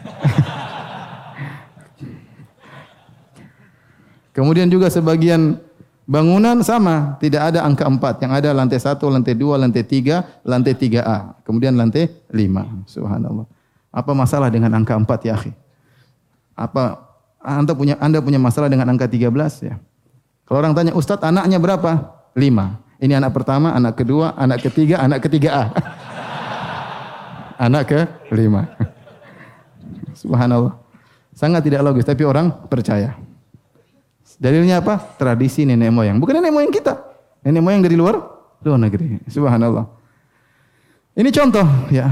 Kemudian 4.30 4.70
juga 4.70 4.86
sebagian 4.86 5.58
bangunan 6.06 6.62
sama, 6.62 7.18
tidak 7.18 7.54
ada 7.54 7.66
angka 7.66 7.86
empat. 7.86 8.22
Yang 8.22 8.32
ada 8.42 8.48
lantai 8.54 8.78
satu, 8.78 9.10
lantai 9.10 9.34
dua, 9.34 9.58
lantai 9.58 9.82
tiga, 9.82 10.40
lantai 10.46 10.74
tiga 10.78 11.00
A. 11.02 11.18
Kemudian 11.42 11.74
lantai 11.74 12.10
lima. 12.30 12.66
Subhanallah. 12.86 13.46
Apa 13.90 14.14
masalah 14.14 14.50
dengan 14.50 14.70
angka 14.74 14.94
empat 14.94 15.20
ya 15.26 15.34
akhi? 15.34 15.50
Apa 16.54 17.10
anda 17.40 17.72
punya 17.72 17.96
Anda 17.96 18.20
punya 18.20 18.36
masalah 18.36 18.68
dengan 18.68 18.84
angka 18.92 19.08
13 19.08 19.32
ya? 19.64 19.80
Kalau 20.44 20.58
orang 20.60 20.76
tanya, 20.76 20.92
Ustadz 20.92 21.24
anaknya 21.24 21.56
berapa? 21.56 22.20
Lima. 22.36 22.76
Ini 23.00 23.16
anak 23.16 23.32
pertama, 23.32 23.72
anak 23.72 23.96
kedua, 23.96 24.36
anak 24.36 24.60
ketiga, 24.60 25.00
anak 25.00 25.24
ketiga 25.24 25.48
A. 25.56 25.64
anak 27.66 27.88
ke 27.88 28.00
lima. 28.36 28.68
Subhanallah. 30.20 30.76
Sangat 31.32 31.64
tidak 31.64 31.80
logis, 31.80 32.04
tapi 32.04 32.28
orang 32.28 32.52
percaya. 32.68 33.16
Dalilnya 34.40 34.80
apa? 34.80 34.96
Tradisi 35.20 35.68
nenek 35.68 35.92
moyang. 35.92 36.16
Bukan 36.16 36.40
nenek 36.40 36.48
moyang 36.48 36.72
kita. 36.72 36.96
Nenek 37.44 37.60
moyang 37.60 37.84
dari 37.84 37.92
luar 37.92 38.16
luar 38.64 38.80
negeri. 38.80 39.20
Subhanallah. 39.28 39.84
Ini 41.12 41.28
contoh 41.28 41.66
ya. 41.92 42.08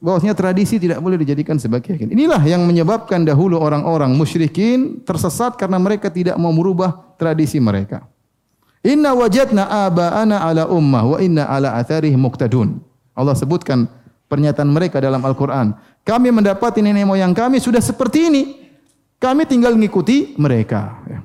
Bahwasanya 0.00 0.32
tradisi 0.32 0.80
tidak 0.80 0.96
boleh 1.04 1.20
dijadikan 1.20 1.60
sebagai 1.60 1.92
keyakinan. 1.92 2.16
Inilah 2.16 2.40
yang 2.48 2.64
menyebabkan 2.64 3.20
dahulu 3.20 3.60
orang-orang 3.60 4.16
musyrikin 4.16 5.04
tersesat 5.04 5.60
karena 5.60 5.76
mereka 5.76 6.08
tidak 6.08 6.40
mau 6.40 6.48
merubah 6.56 7.12
tradisi 7.20 7.60
mereka. 7.60 8.08
Inna 8.80 9.12
wajadna 9.12 9.68
aba'ana 9.68 10.40
ala 10.40 10.64
ummah 10.72 11.04
wa 11.04 11.18
inna 11.20 11.44
ala 11.44 11.76
atharih 11.76 12.16
muqtadun. 12.16 12.80
Allah 13.12 13.36
sebutkan 13.36 13.84
pernyataan 14.32 14.72
mereka 14.72 14.96
dalam 15.04 15.20
Al-Quran. 15.20 15.76
Kami 16.00 16.32
mendapati 16.32 16.80
nenek 16.80 17.04
moyang 17.04 17.36
kami 17.36 17.60
sudah 17.60 17.84
seperti 17.84 18.32
ini. 18.32 18.42
Kami 19.20 19.44
tinggal 19.44 19.76
mengikuti 19.76 20.32
mereka. 20.40 21.04
Ya. 21.04 21.20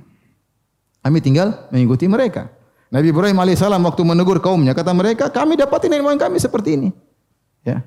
Kami 1.00 1.24
tinggal 1.24 1.72
mengikuti 1.72 2.12
mereka. 2.12 2.52
Nabi 2.92 3.10
Ibrahim 3.10 3.40
alaihissalam 3.40 3.82
waktu 3.82 4.04
menegur 4.04 4.44
kaumnya, 4.44 4.76
kata 4.76 4.92
mereka, 4.92 5.32
kami 5.32 5.56
dapati 5.56 5.88
nenek 5.88 6.04
moyang 6.04 6.22
kami 6.22 6.38
seperti 6.38 6.76
ini. 6.76 6.90
Ya. 7.64 7.82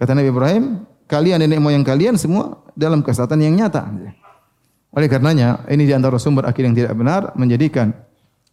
Kata 0.00 0.16
Nabi 0.16 0.32
Ibrahim, 0.32 0.64
kalian 1.06 1.44
nenek 1.44 1.60
moyang 1.60 1.84
kalian 1.84 2.16
semua 2.16 2.64
dalam 2.72 3.04
kesehatan 3.04 3.38
yang 3.44 3.54
nyata. 3.54 3.84
Oleh 4.92 5.08
karenanya, 5.08 5.64
ini 5.68 5.84
di 5.84 5.92
antara 5.92 6.16
sumber 6.16 6.48
akidah 6.48 6.72
yang 6.72 6.76
tidak 6.76 6.92
benar 6.96 7.32
menjadikan 7.36 7.94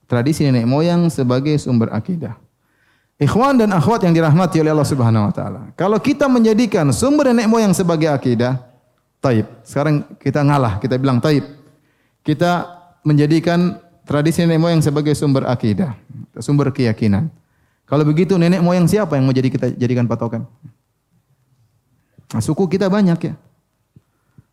tradisi 0.05 0.43
nenek 0.45 0.67
moyang 0.67 1.07
sebagai 1.07 1.55
sumber 1.57 1.91
akidah. 1.91 2.35
Ikhwan 3.19 3.59
dan 3.59 3.75
akhwat 3.75 4.07
yang 4.07 4.15
dirahmati 4.15 4.63
oleh 4.63 4.71
Allah 4.71 4.87
Subhanahu 4.87 5.27
wa 5.27 5.33
taala. 5.35 5.61
Kalau 5.75 5.99
kita 5.99 6.31
menjadikan 6.31 6.87
sumber 6.95 7.35
nenek 7.35 7.51
moyang 7.51 7.75
sebagai 7.75 8.07
akidah, 8.07 8.68
taib. 9.19 9.45
Sekarang 9.63 10.03
kita 10.19 10.43
ngalah, 10.43 10.79
kita 10.79 10.99
bilang 10.99 11.19
taib. 11.19 11.43
Kita 12.23 12.67
menjadikan 13.03 13.79
tradisi 14.03 14.43
nenek 14.43 14.59
moyang 14.59 14.81
sebagai 14.83 15.15
sumber 15.15 15.47
akidah, 15.47 15.95
sumber 16.39 16.71
keyakinan. 16.73 17.29
Kalau 17.87 18.03
begitu 18.05 18.35
nenek 18.35 18.63
moyang 18.63 18.87
siapa 18.87 19.15
yang 19.15 19.25
mau 19.27 19.35
jadi 19.35 19.49
kita 19.49 19.67
jadikan 19.75 20.05
patokan? 20.05 20.45
Nah, 22.29 22.41
suku 22.41 22.69
kita 22.69 22.85
banyak 22.85 23.17
ya. 23.17 23.33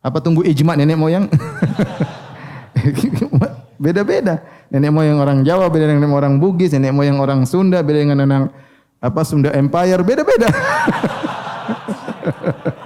Apa 0.00 0.22
tunggu 0.22 0.46
ijma 0.46 0.78
nenek 0.78 0.96
moyang? 0.96 1.26
Beda-beda. 3.82 4.40
Nenek 4.72 4.88
moyang 4.88 5.20
orang 5.20 5.44
Jawa 5.44 5.68
beda 5.68 5.84
dengan 5.84 6.08
orang 6.16 6.40
Bugis, 6.40 6.72
nenek 6.72 6.96
moyang 6.96 7.20
orang 7.20 7.44
Sunda 7.44 7.84
beda 7.84 7.98
dengan 8.02 8.24
orang 8.24 8.48
apa 9.04 9.20
Sunda 9.22 9.52
Empire, 9.52 10.00
beda-beda. 10.00 10.48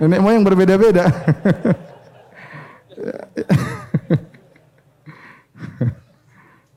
nenek 0.00 0.20
moyang 0.24 0.40
berbeda-beda. 0.40 1.12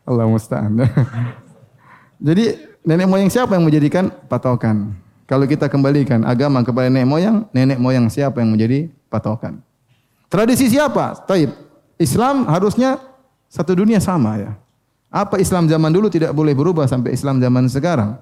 Allah 0.03 0.27
musta'an. 0.27 0.83
Jadi 2.19 2.59
nenek 2.83 3.07
moyang 3.07 3.31
siapa 3.31 3.55
yang 3.55 3.63
menjadikan 3.63 4.11
patokan? 4.27 4.91
Kalau 5.23 5.47
kita 5.47 5.71
kembalikan 5.71 6.27
agama 6.27 6.59
kepada 6.67 6.91
nenek 6.91 7.07
moyang, 7.07 7.47
nenek 7.55 7.79
moyang 7.79 8.11
siapa 8.11 8.43
yang 8.43 8.51
menjadi 8.51 8.91
patokan? 9.07 9.63
Tradisi 10.27 10.67
siapa? 10.67 11.15
Taib. 11.23 11.55
Islam 11.95 12.43
harusnya 12.51 12.99
satu 13.47 13.71
dunia 13.79 14.03
sama 14.03 14.35
ya. 14.35 14.51
Apa 15.13 15.39
Islam 15.39 15.69
zaman 15.69 15.93
dulu 15.93 16.09
tidak 16.09 16.33
boleh 16.35 16.51
berubah 16.57 16.89
sampai 16.89 17.15
Islam 17.15 17.39
zaman 17.39 17.69
sekarang? 17.71 18.17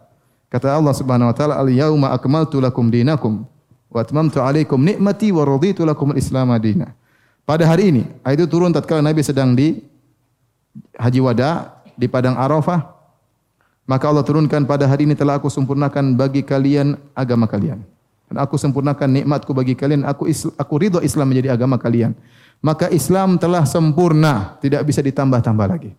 Kata 0.52 0.76
Allah 0.76 0.92
Subhanahu 0.92 1.32
wa 1.32 1.36
taala, 1.36 1.56
"Al-yauma 1.56 2.12
akmaltu 2.12 2.60
lakum 2.60 2.92
dinakum 2.92 3.48
wa 3.92 4.02
'alaikum 4.02 4.80
ni'mati 4.80 5.36
wa 5.36 5.44
raditu 5.44 5.84
lakum 5.84 6.16
al-Islam 6.16 6.56
madina." 6.56 6.96
Pada 7.44 7.68
hari 7.68 7.92
ini, 7.92 8.04
ayat 8.24 8.42
itu 8.42 8.48
turun 8.48 8.72
tatkala 8.72 9.04
Nabi 9.04 9.20
sedang 9.22 9.52
di 9.52 9.84
haji 10.96 11.20
wada 11.20 11.84
di 12.00 12.08
padang 12.08 12.40
Arafah. 12.40 12.98
Maka 13.84 14.08
Allah 14.08 14.24
turunkan 14.24 14.64
pada 14.64 14.88
hari 14.88 15.04
ini 15.04 15.20
telah 15.20 15.36
aku 15.36 15.52
sempurnakan 15.52 16.16
bagi 16.16 16.48
kalian 16.48 16.96
agama 17.12 17.44
kalian. 17.44 17.84
Dan 18.32 18.40
aku 18.40 18.56
sempurnakan 18.56 19.12
nikmatku 19.12 19.52
bagi 19.52 19.76
kalian. 19.76 20.08
Aku 20.08 20.24
aku 20.56 20.74
ridho 20.80 21.04
Islam 21.04 21.28
menjadi 21.28 21.52
agama 21.52 21.76
kalian 21.76 22.16
maka 22.62 22.88
Islam 22.94 23.42
telah 23.42 23.66
sempurna, 23.66 24.56
tidak 24.62 24.86
bisa 24.86 25.02
ditambah-tambah 25.02 25.68
lagi. 25.68 25.92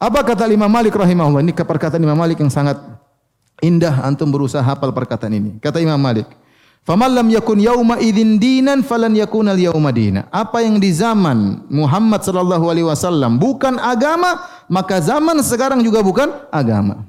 Apa 0.00 0.24
kata 0.24 0.48
Imam 0.48 0.68
Malik 0.68 0.96
rahimahullah? 0.96 1.44
Ini 1.44 1.52
perkataan 1.54 2.00
Imam 2.00 2.16
Malik 2.16 2.40
yang 2.40 2.50
sangat 2.50 2.80
indah 3.60 4.02
antum 4.02 4.32
berusaha 4.32 4.64
hafal 4.64 4.90
perkataan 4.90 5.32
ini. 5.36 5.50
Kata 5.60 5.78
Imam 5.78 6.00
Malik, 6.00 6.26
"Faman 6.84 7.16
lam 7.16 7.28
yakun 7.32 7.58
yauma 7.58 7.96
idzin 7.98 8.36
dinan 8.36 8.84
falan 8.84 9.16
yakun 9.16 9.48
al 9.48 9.56
yauma 9.56 9.90
dina." 9.90 10.28
Apa 10.28 10.60
yang 10.60 10.76
di 10.76 10.92
zaman 10.92 11.64
Muhammad 11.72 12.20
sallallahu 12.22 12.68
alaihi 12.68 12.86
wasallam 12.86 13.40
bukan 13.40 13.80
agama, 13.80 14.44
maka 14.68 15.00
zaman 15.00 15.40
sekarang 15.40 15.80
juga 15.80 16.04
bukan 16.04 16.28
agama. 16.52 17.08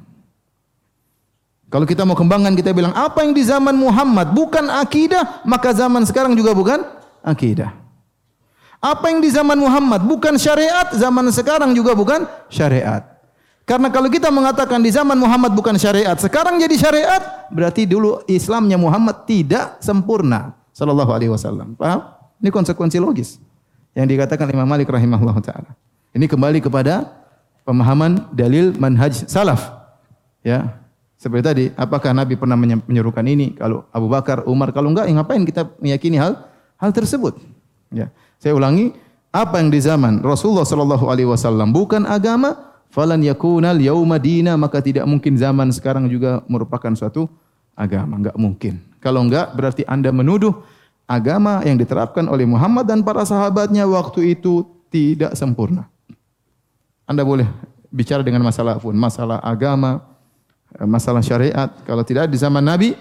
Kalau 1.70 1.84
kita 1.84 2.08
mau 2.08 2.16
kembangkan 2.16 2.56
kita 2.56 2.72
bilang 2.72 2.96
apa 2.96 3.26
yang 3.26 3.36
di 3.36 3.44
zaman 3.44 3.76
Muhammad 3.76 4.32
bukan 4.32 4.72
akidah, 4.72 5.44
maka 5.44 5.76
zaman 5.76 6.08
sekarang 6.08 6.32
juga 6.32 6.56
bukan 6.56 6.80
akidah. 7.20 7.74
Apa 8.80 9.10
yang 9.10 9.20
di 9.20 9.34
zaman 9.34 9.58
Muhammad 9.58 10.06
bukan 10.06 10.38
syariat, 10.38 10.94
zaman 10.94 11.26
sekarang 11.34 11.74
juga 11.74 11.98
bukan 11.98 12.30
syariat. 12.54 13.15
Karena 13.66 13.90
kalau 13.90 14.14
kita 14.14 14.30
mengatakan 14.30 14.78
di 14.78 14.94
zaman 14.94 15.18
Muhammad 15.18 15.58
bukan 15.58 15.74
syariat, 15.82 16.14
sekarang 16.22 16.62
jadi 16.62 16.78
syariat, 16.78 17.50
berarti 17.50 17.90
dulu 17.90 18.22
Islamnya 18.30 18.78
Muhammad 18.78 19.26
tidak 19.26 19.82
sempurna. 19.82 20.54
Sallallahu 20.70 21.10
alaihi 21.10 21.34
wasallam. 21.34 21.74
Paham? 21.74 22.06
Ini 22.46 22.54
konsekuensi 22.54 23.02
logis 23.02 23.42
yang 23.98 24.06
dikatakan 24.06 24.46
Imam 24.54 24.70
Malik 24.70 24.86
rahimahullah 24.86 25.34
taala. 25.42 25.74
Ini 26.14 26.30
kembali 26.30 26.62
kepada 26.62 27.10
pemahaman 27.66 28.30
dalil 28.30 28.78
manhaj 28.78 29.26
salaf. 29.26 29.74
Ya. 30.46 30.78
Seperti 31.18 31.42
tadi, 31.42 31.66
apakah 31.74 32.14
Nabi 32.14 32.38
pernah 32.38 32.54
menyuruhkan 32.60 33.26
ini? 33.26 33.58
Kalau 33.58 33.90
Abu 33.90 34.06
Bakar, 34.12 34.46
Umar, 34.46 34.70
kalau 34.76 34.94
enggak, 34.94 35.10
ya 35.10 35.16
ngapain 35.18 35.42
kita 35.42 35.74
meyakini 35.82 36.22
hal 36.22 36.38
hal 36.78 36.92
tersebut? 36.94 37.40
Ya. 37.90 38.14
Saya 38.38 38.54
ulangi, 38.54 38.94
apa 39.34 39.58
yang 39.58 39.74
di 39.74 39.82
zaman 39.82 40.22
Rasulullah 40.22 40.68
sallallahu 40.68 41.10
alaihi 41.10 41.26
wasallam 41.26 41.74
bukan 41.74 42.06
agama, 42.06 42.75
falan 42.96 43.20
yakunal 43.20 43.76
yauma 43.76 44.16
dina, 44.16 44.56
maka 44.56 44.80
tidak 44.80 45.04
mungkin 45.04 45.36
zaman 45.36 45.68
sekarang 45.76 46.08
juga 46.08 46.40
merupakan 46.48 46.96
suatu 46.96 47.28
agama, 47.76 48.16
enggak 48.16 48.40
mungkin. 48.40 48.80
Kalau 49.04 49.20
enggak 49.28 49.52
berarti 49.52 49.84
Anda 49.84 50.16
menuduh 50.16 50.64
agama 51.04 51.60
yang 51.68 51.76
diterapkan 51.76 52.24
oleh 52.32 52.48
Muhammad 52.48 52.88
dan 52.88 53.04
para 53.04 53.28
sahabatnya 53.28 53.84
waktu 53.84 54.40
itu 54.40 54.64
tidak 54.88 55.36
sempurna. 55.36 55.92
Anda 57.04 57.28
boleh 57.28 57.46
bicara 57.92 58.24
dengan 58.24 58.48
masalah 58.48 58.80
pun, 58.80 58.96
masalah 58.96 59.44
agama, 59.44 60.00
masalah 60.88 61.20
syariat. 61.20 61.68
Kalau 61.84 62.02
tidak 62.08 62.32
di 62.32 62.40
zaman 62.40 62.64
Nabi, 62.64 62.96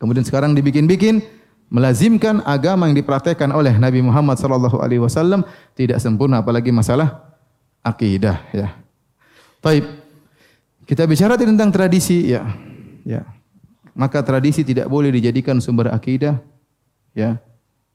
kemudian 0.00 0.24
sekarang 0.24 0.56
dibikin-bikin, 0.56 1.20
melazimkan 1.68 2.40
agama 2.48 2.88
yang 2.88 2.96
dipraktekkan 2.96 3.52
oleh 3.52 3.76
Nabi 3.76 4.00
Muhammad 4.00 4.40
sallallahu 4.40 4.80
alaihi 4.80 5.04
wasallam 5.04 5.44
tidak 5.76 6.00
sempurna 6.00 6.40
apalagi 6.40 6.72
masalah 6.72 7.36
akidah 7.84 8.40
ya. 8.56 8.82
Baik. 9.62 9.86
Kita 10.82 11.06
bicara 11.06 11.38
tentang 11.38 11.70
tradisi 11.70 12.34
ya. 12.34 12.42
Ya. 13.06 13.22
Maka 13.94 14.18
tradisi 14.26 14.66
tidak 14.66 14.90
boleh 14.90 15.14
dijadikan 15.14 15.62
sumber 15.62 15.94
akidah 15.94 16.42
ya. 17.14 17.38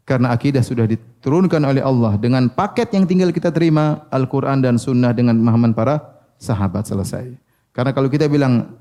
Karena 0.07 0.31
akidah 0.31 0.63
sudah 0.63 0.87
diturunkan 0.87 1.59
oleh 1.67 1.83
Allah 1.83 2.15
dengan 2.15 2.47
paket 2.47 2.95
yang 2.95 3.03
tinggal 3.03 3.35
kita 3.35 3.51
terima 3.51 4.07
Al-Qur'an 4.07 4.63
dan 4.63 4.79
sunnah 4.79 5.11
dengan 5.11 5.35
pemahaman 5.35 5.75
para 5.75 5.99
sahabat 6.39 6.87
selesai. 6.87 7.35
Karena 7.75 7.91
kalau 7.91 8.07
kita 8.07 8.31
bilang 8.31 8.79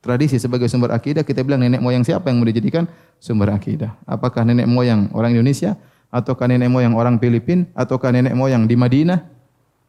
tradisi 0.00 0.40
sebagai 0.40 0.72
sumber 0.72 0.96
akidah, 0.96 1.20
kita 1.20 1.44
bilang 1.44 1.60
nenek 1.60 1.84
moyang 1.84 2.00
siapa 2.00 2.32
yang 2.32 2.40
mau 2.40 2.48
dijadikan 2.48 2.88
sumber 3.20 3.52
akidah. 3.52 3.92
Apakah 4.08 4.48
nenek 4.48 4.64
moyang 4.64 5.12
orang 5.12 5.36
Indonesia 5.36 5.76
ataukah 6.08 6.48
nenek 6.48 6.72
moyang 6.72 6.96
orang 6.96 7.20
Filipina 7.20 7.68
ataukah 7.76 8.08
nenek 8.08 8.32
moyang 8.32 8.64
di 8.64 8.72
Madinah 8.72 9.35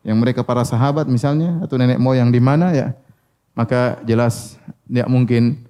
yang 0.08 0.16
mereka 0.16 0.40
para 0.48 0.64
sahabat 0.64 1.12
misalnya 1.12 1.60
atau 1.60 1.76
nenek 1.76 2.00
moyang 2.00 2.32
di 2.32 2.40
mana 2.40 2.72
ya? 2.72 2.96
Maka 3.52 4.00
jelas 4.08 4.56
tidak 4.88 5.12
mungkin 5.12 5.68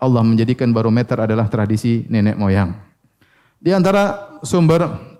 Allah 0.00 0.24
menjadikan 0.24 0.72
barometer 0.72 1.20
adalah 1.20 1.44
tradisi 1.52 2.08
nenek 2.08 2.40
moyang. 2.40 2.72
Di 3.60 3.76
antara 3.76 4.40
sumber 4.40 5.14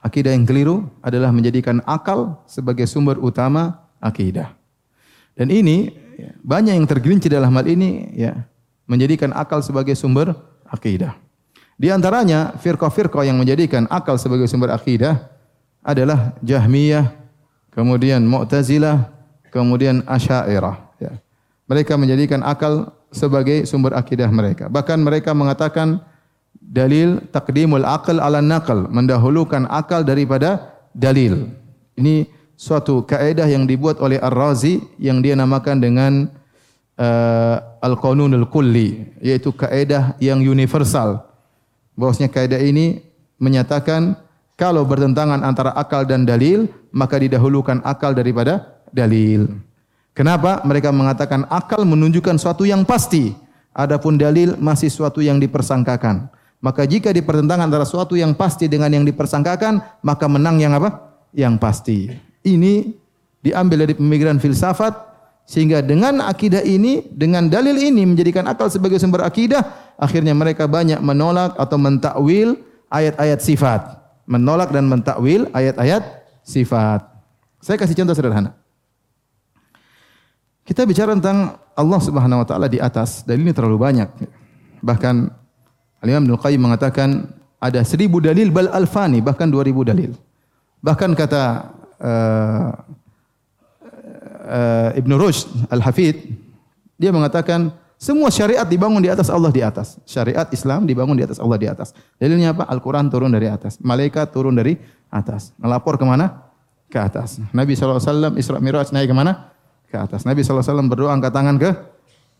Akidah 0.00 0.32
yang 0.32 0.48
keliru 0.48 0.88
adalah 1.04 1.28
menjadikan 1.28 1.84
akal 1.84 2.40
sebagai 2.48 2.88
sumber 2.88 3.20
utama 3.20 3.84
akidah. 4.00 4.56
Dan 5.36 5.52
ini 5.52 5.92
banyak 6.40 6.72
yang 6.72 6.88
tergelincir 6.88 7.28
dalam 7.28 7.52
hal 7.52 7.68
ini 7.68 8.08
ya 8.16 8.48
menjadikan 8.88 9.28
akal 9.36 9.60
sebagai 9.60 9.92
sumber 9.92 10.32
akidah. 10.72 11.20
Di 11.76 11.92
antaranya 11.92 12.56
firqah-firqah 12.56 13.28
yang 13.28 13.36
menjadikan 13.36 13.84
akal 13.92 14.16
sebagai 14.16 14.48
sumber 14.48 14.72
akidah 14.72 15.20
adalah 15.84 16.32
Jahmiyah, 16.40 17.19
kemudian 17.74 18.22
Mu'tazilah, 18.26 19.10
kemudian 19.50 20.02
Asy'ariyah 20.06 20.76
ya. 21.02 21.12
Mereka 21.70 21.94
menjadikan 21.94 22.42
akal 22.42 22.90
sebagai 23.14 23.66
sumber 23.66 23.94
akidah 23.94 24.30
mereka. 24.30 24.66
Bahkan 24.66 24.98
mereka 25.02 25.34
mengatakan 25.34 26.02
dalil 26.58 27.22
takdimul 27.30 27.86
akal 27.86 28.18
ala 28.18 28.42
nakal, 28.42 28.86
mendahulukan 28.90 29.66
akal 29.70 30.02
daripada 30.02 30.70
dalil. 30.94 31.50
Ini 31.94 32.26
suatu 32.58 33.06
kaidah 33.06 33.46
yang 33.46 33.66
dibuat 33.66 33.98
oleh 34.02 34.18
Ar-Razi 34.18 34.82
yang 34.98 35.22
dia 35.22 35.38
namakan 35.38 35.78
dengan 35.78 36.12
uh, 36.98 37.56
al-qanunul 37.82 38.46
kulli, 38.50 39.10
yaitu 39.22 39.54
kaidah 39.54 40.18
yang 40.22 40.42
universal. 40.42 41.26
Bahwasanya 41.94 42.30
kaidah 42.30 42.60
ini 42.60 43.02
menyatakan 43.40 44.16
kalau 44.60 44.84
bertentangan 44.84 45.40
antara 45.40 45.72
akal 45.72 46.04
dan 46.04 46.28
dalil, 46.28 46.68
maka 46.92 47.16
didahulukan 47.16 47.80
akal 47.80 48.12
daripada 48.12 48.84
dalil. 48.92 49.48
Kenapa? 50.12 50.60
Mereka 50.68 50.92
mengatakan 50.92 51.48
akal 51.48 51.88
menunjukkan 51.88 52.36
suatu 52.36 52.68
yang 52.68 52.84
pasti. 52.84 53.32
Adapun 53.72 54.20
dalil 54.20 54.60
masih 54.60 54.92
suatu 54.92 55.24
yang 55.24 55.40
dipersangkakan. 55.40 56.28
Maka 56.60 56.84
jika 56.84 57.08
di 57.08 57.24
pertentangan 57.24 57.72
antara 57.72 57.88
suatu 57.88 58.20
yang 58.20 58.36
pasti 58.36 58.68
dengan 58.68 58.92
yang 58.92 59.08
dipersangkakan, 59.08 60.04
maka 60.04 60.28
menang 60.28 60.60
yang 60.60 60.76
apa? 60.76 61.08
Yang 61.32 61.54
pasti. 61.56 61.98
Ini 62.44 62.92
diambil 63.40 63.88
dari 63.88 63.96
pemikiran 63.96 64.36
filsafat 64.36 64.92
sehingga 65.48 65.80
dengan 65.80 66.20
akidah 66.20 66.60
ini, 66.60 67.08
dengan 67.08 67.48
dalil 67.48 67.80
ini 67.80 68.04
menjadikan 68.04 68.44
akal 68.44 68.68
sebagai 68.68 69.00
sumber 69.00 69.24
akidah, 69.24 69.96
akhirnya 69.96 70.36
mereka 70.36 70.68
banyak 70.68 71.00
menolak 71.00 71.56
atau 71.56 71.80
mentakwil 71.80 72.60
ayat-ayat 72.92 73.40
sifat. 73.40 73.99
Menolak 74.30 74.70
dan 74.70 74.86
mentakwil 74.86 75.50
ayat-ayat 75.50 76.22
sifat. 76.46 77.02
Saya 77.58 77.74
kasih 77.74 77.98
contoh 77.98 78.14
sederhana. 78.14 78.54
Kita 80.62 80.86
bicara 80.86 81.18
tentang 81.18 81.58
Allah 81.74 82.00
Subhanahu 82.00 82.40
wa 82.40 82.46
taala 82.46 82.70
di 82.70 82.78
atas, 82.78 83.26
dalil 83.26 83.42
ini 83.42 83.50
terlalu 83.50 83.74
banyak. 83.74 84.06
Bahkan 84.86 85.14
Al-Imam 85.98 86.30
Ibnu 86.30 86.36
Qayyim 86.38 86.62
mengatakan 86.62 87.26
ada 87.58 87.82
seribu 87.82 88.22
dalil 88.22 88.54
bal 88.54 88.70
alfani, 88.70 89.18
bahkan 89.18 89.50
dua 89.50 89.66
ribu 89.66 89.82
dalil. 89.82 90.14
Bahkan 90.80 91.10
kata 91.18 91.42
uh, 92.00 92.70
uh, 94.46 94.90
Ibnu 94.94 95.14
Rushd 95.18 95.50
Al-Hafid, 95.68 96.16
dia 96.96 97.10
mengatakan 97.10 97.74
semua 98.00 98.32
syariat 98.32 98.64
dibangun 98.64 99.04
di 99.04 99.12
atas 99.12 99.28
Allah 99.28 99.52
di 99.52 99.60
atas. 99.60 100.00
Syariat 100.08 100.48
Islam 100.48 100.88
dibangun 100.88 101.20
di 101.20 101.24
atas 101.28 101.36
Allah 101.36 101.60
di 101.60 101.68
atas. 101.68 101.92
Dalilnya 102.16 102.56
apa? 102.56 102.64
Al-Quran 102.64 103.12
turun 103.12 103.28
dari 103.28 103.52
atas. 103.52 103.76
Malaikat 103.76 104.32
turun 104.32 104.56
dari 104.56 104.80
atas. 105.12 105.52
Melapor 105.60 106.00
ke 106.00 106.08
mana? 106.08 106.48
Ke 106.88 106.96
atas. 106.96 107.36
Nabi 107.52 107.76
SAW 107.76 108.40
Isra 108.40 108.56
Miraj 108.56 108.88
naik 108.88 109.12
ke 109.12 109.14
mana? 109.14 109.50
ke 109.90 109.96
atas. 109.98 110.22
Nabi 110.22 110.46
SAW 110.46 110.86
berdoa 110.86 111.10
angkat 111.10 111.34
tangan 111.34 111.58
ke 111.58 111.70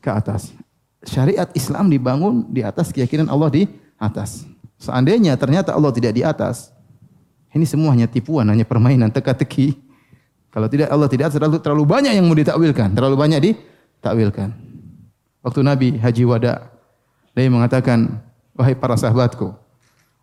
ke 0.01 0.09
atas. 0.09 0.55
Syariat 1.03 1.51
Islam 1.53 1.91
dibangun 1.91 2.47
di 2.49 2.63
atas 2.63 2.95
keyakinan 2.95 3.27
Allah 3.27 3.51
di 3.51 3.63
atas. 3.99 4.47
Seandainya 4.81 5.37
ternyata 5.37 5.77
Allah 5.77 5.93
tidak 5.93 6.17
di 6.17 6.23
atas, 6.25 6.73
ini 7.53 7.69
semuanya 7.69 8.09
tipuan, 8.09 8.49
hanya 8.49 8.65
permainan 8.65 9.13
teka-teki. 9.13 9.77
Kalau 10.49 10.71
tidak 10.71 10.89
Allah 10.89 11.11
tidak 11.11 11.35
terlalu 11.35 11.59
terlalu 11.61 11.85
banyak 11.85 12.13
yang 12.17 12.25
mau 12.25 12.39
ditakwilkan, 12.39 12.97
terlalu 12.97 13.17
banyak 13.19 13.41
ditakwilkan. 13.45 14.70
Waktu 15.41 15.61
Nabi 15.65 15.89
haji 15.97 16.23
wada, 16.29 16.69
dia 17.33 17.49
mengatakan, 17.49 18.21
wahai 18.53 18.77
para 18.77 18.97
sahabatku, 18.97 19.57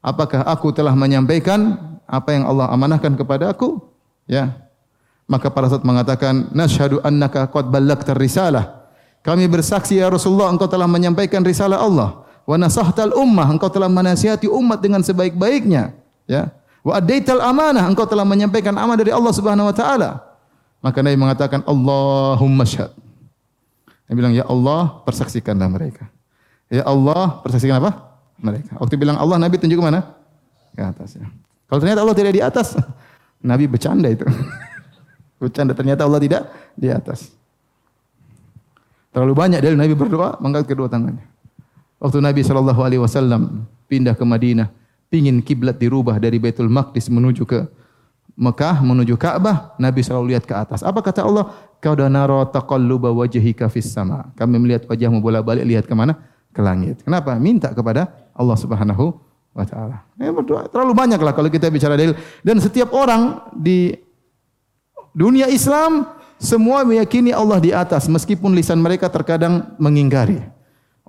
apakah 0.02 0.46
aku 0.46 0.70
telah 0.70 0.94
menyampaikan 0.94 1.74
apa 2.06 2.38
yang 2.38 2.46
Allah 2.46 2.70
amanahkan 2.70 3.18
kepada 3.18 3.50
aku? 3.50 3.82
Ya, 4.30 4.68
maka 5.28 5.52
para 5.52 5.68
sahabat 5.68 5.84
mengatakan, 5.84 6.34
"Nashhadu 6.56 7.04
annaka 7.04 7.52
qad 7.52 7.68
ballagta 7.68 8.16
risalah." 8.16 8.88
Kami 9.26 9.44
bersaksi 9.52 10.00
ya 10.00 10.08
Rasulullah 10.08 10.48
engkau 10.48 10.72
telah 10.72 10.88
menyampaikan 10.88 11.44
risalah 11.44 11.84
Allah. 11.84 12.24
Wa 12.48 12.56
nasahtal 12.56 13.12
ummah, 13.12 13.44
engkau 13.52 13.68
telah 13.68 13.92
menasihati 13.92 14.48
umat 14.48 14.80
dengan 14.80 15.04
sebaik-baiknya, 15.04 15.92
ya. 16.24 16.48
Wa 16.80 17.04
adaital 17.04 17.44
amanah, 17.44 17.84
engkau 17.84 18.08
telah 18.08 18.24
menyampaikan 18.24 18.72
amanah 18.72 19.04
dari 19.04 19.12
Allah 19.12 19.34
Subhanahu 19.36 19.68
wa 19.68 19.76
taala. 19.76 20.24
Maka 20.80 21.04
Nabi 21.04 21.20
mengatakan, 21.20 21.60
"Allahumma 21.68 22.64
syahad." 22.64 23.07
Dia 24.08 24.16
bilang, 24.16 24.34
"Ya 24.34 24.48
Allah, 24.48 25.04
persaksikanlah 25.04 25.68
mereka." 25.68 26.08
Ya 26.68 26.84
Allah, 26.84 27.40
persaksikan 27.44 27.80
apa? 27.80 28.20
Mereka. 28.40 28.76
Waktu 28.80 29.00
bilang 29.00 29.16
Allah, 29.16 29.40
Nabi 29.40 29.56
tunjuk 29.56 29.80
mana? 29.80 30.04
Ke 30.76 30.84
atas 30.84 31.16
ya. 31.16 31.28
Kalau 31.68 31.80
ternyata 31.80 32.04
Allah 32.04 32.16
tidak 32.16 32.34
di 32.36 32.42
atas, 32.44 32.76
Nabi 33.50 33.68
bercanda 33.68 34.08
itu. 34.12 34.28
Bercanda 35.40 35.78
ternyata 35.78 36.02
Allah 36.02 36.18
tidak 36.18 36.50
di 36.74 36.90
atas. 36.90 37.30
Terlalu 39.14 39.34
banyak 39.38 39.60
dari 39.62 39.78
Nabi 39.78 39.94
berdoa 39.94 40.34
mengangkat 40.42 40.74
kedua 40.74 40.90
tangannya. 40.90 41.22
Waktu 42.02 42.22
Nabi 42.22 42.42
Shallallahu 42.42 42.82
Alaihi 42.82 43.02
Wasallam 43.02 43.66
pindah 43.86 44.18
ke 44.18 44.26
Madinah, 44.26 44.70
pingin 45.14 45.42
kiblat 45.46 45.78
dirubah 45.78 46.18
dari 46.18 46.42
Baitul 46.42 46.70
Maqdis 46.70 47.10
menuju 47.10 47.46
ke 47.46 47.70
Mekah, 48.38 48.86
menuju 48.86 49.18
Ka'bah, 49.18 49.74
Nabi 49.82 50.06
selalu 50.06 50.38
lihat 50.38 50.46
ke 50.46 50.54
atas. 50.54 50.86
Apa 50.86 51.02
kata 51.02 51.26
Allah? 51.26 51.50
Kau 51.82 51.98
dah 51.98 52.06
naro 52.06 52.46
taqalluba 52.46 53.10
wajhika 53.10 53.66
fis 53.66 53.90
sama. 53.90 54.30
Kami 54.38 54.62
melihat 54.62 54.86
wajahmu 54.86 55.18
bola-balik 55.26 55.66
lihat 55.66 55.90
ke 55.90 55.94
mana? 55.98 56.22
Ke 56.54 56.62
langit. 56.62 57.02
Kenapa? 57.02 57.34
Minta 57.42 57.74
kepada 57.74 58.14
Allah 58.38 58.54
Subhanahu 58.54 59.18
wa 59.58 59.66
taala. 59.66 60.06
Ya, 60.22 60.30
berdoa. 60.30 60.70
Terlalu 60.70 60.94
banyak 60.94 61.18
lah 61.18 61.34
kalau 61.34 61.50
kita 61.50 61.74
bicara 61.74 61.98
dalil 61.98 62.14
dan 62.46 62.62
setiap 62.62 62.94
orang 62.94 63.42
di 63.58 63.98
Dunia 65.18 65.50
Islam 65.50 66.14
semua 66.38 66.86
meyakini 66.86 67.34
Allah 67.34 67.58
di 67.58 67.74
atas 67.74 68.06
meskipun 68.06 68.54
lisan 68.54 68.78
mereka 68.78 69.10
terkadang 69.10 69.74
mengingkari. 69.82 70.38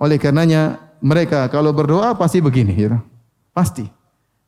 Oleh 0.01 0.17
karenanya 0.17 0.81
mereka 0.97 1.45
kalau 1.53 1.69
berdoa 1.69 2.17
pasti 2.17 2.41
begini 2.41 2.73
gitu. 2.73 2.97
Pasti. 3.53 3.85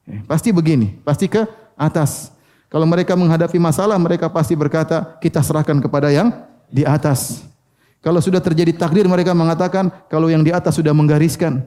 Eh, 0.09 0.25
pasti 0.25 0.49
begini, 0.49 0.97
pasti 1.05 1.29
ke 1.29 1.45
atas. 1.77 2.33
Kalau 2.71 2.87
mereka 2.87 3.19
menghadapi 3.19 3.59
masalah 3.59 3.99
mereka 3.99 4.31
pasti 4.31 4.55
berkata 4.55 5.19
kita 5.19 5.43
serahkan 5.43 5.75
kepada 5.83 6.07
yang 6.07 6.31
di 6.71 6.87
atas. 6.87 7.43
Kalau 7.99 8.23
sudah 8.23 8.39
terjadi 8.39 8.71
takdir 8.71 9.03
mereka 9.11 9.35
mengatakan 9.35 9.91
kalau 10.07 10.31
yang 10.31 10.39
di 10.39 10.55
atas 10.55 10.79
sudah 10.79 10.95
menggariskan. 10.95 11.59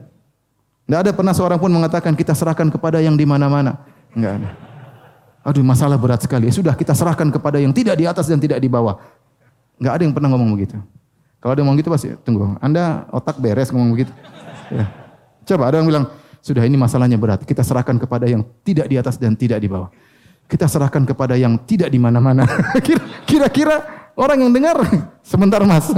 Tidak 0.85 0.99
ada 1.05 1.11
pernah 1.13 1.33
seorang 1.37 1.61
pun 1.61 1.69
mengatakan 1.69 2.17
kita 2.17 2.33
serahkan 2.33 2.73
kepada 2.73 2.97
yang 3.05 3.13
di 3.13 3.25
mana-mana. 3.25 3.85
Enggak 4.17 4.41
ada. 4.41 4.49
Aduh 5.45 5.61
masalah 5.61 5.93
berat 6.01 6.25
sekali. 6.25 6.49
Ya 6.49 6.53
sudah 6.57 6.73
kita 6.73 6.97
serahkan 6.97 7.29
kepada 7.29 7.61
yang 7.61 7.69
tidak 7.69 8.01
di 8.01 8.09
atas 8.09 8.25
dan 8.25 8.41
tidak 8.41 8.57
di 8.57 8.65
bawah. 8.65 8.97
Enggak 9.77 9.93
ada 9.93 10.03
yang 10.09 10.13
pernah 10.17 10.29
ngomong 10.33 10.57
begitu. 10.57 10.81
Kalau 11.37 11.53
ada 11.53 11.61
yang 11.61 11.69
ngomong 11.69 11.85
gitu 11.85 11.89
pasti 11.93 12.09
tunggu. 12.25 12.57
Anda 12.57 13.05
otak 13.13 13.37
beres 13.37 13.69
ngomong 13.69 13.93
begitu. 13.93 14.09
Ya. 14.73 14.89
Coba 15.45 15.69
ada 15.69 15.77
yang 15.77 15.85
bilang, 15.85 16.09
sudah 16.41 16.65
ini 16.65 16.73
masalahnya 16.73 17.21
berat. 17.21 17.45
Kita 17.45 17.61
serahkan 17.61 18.01
kepada 18.01 18.25
yang 18.25 18.41
tidak 18.65 18.89
di 18.89 18.97
atas 18.97 19.21
dan 19.21 19.37
tidak 19.37 19.61
di 19.61 19.69
bawah. 19.69 19.93
Kita 20.45 20.69
serahkan 20.69 21.01
kepada 21.09 21.33
yang 21.33 21.57
tidak 21.65 21.89
di 21.89 21.97
mana-mana. 21.97 22.45
Kira-kira 23.29 24.09
orang 24.13 24.45
yang 24.45 24.51
dengar 24.53 24.77
sebentar 25.25 25.61
mas. 25.65 25.89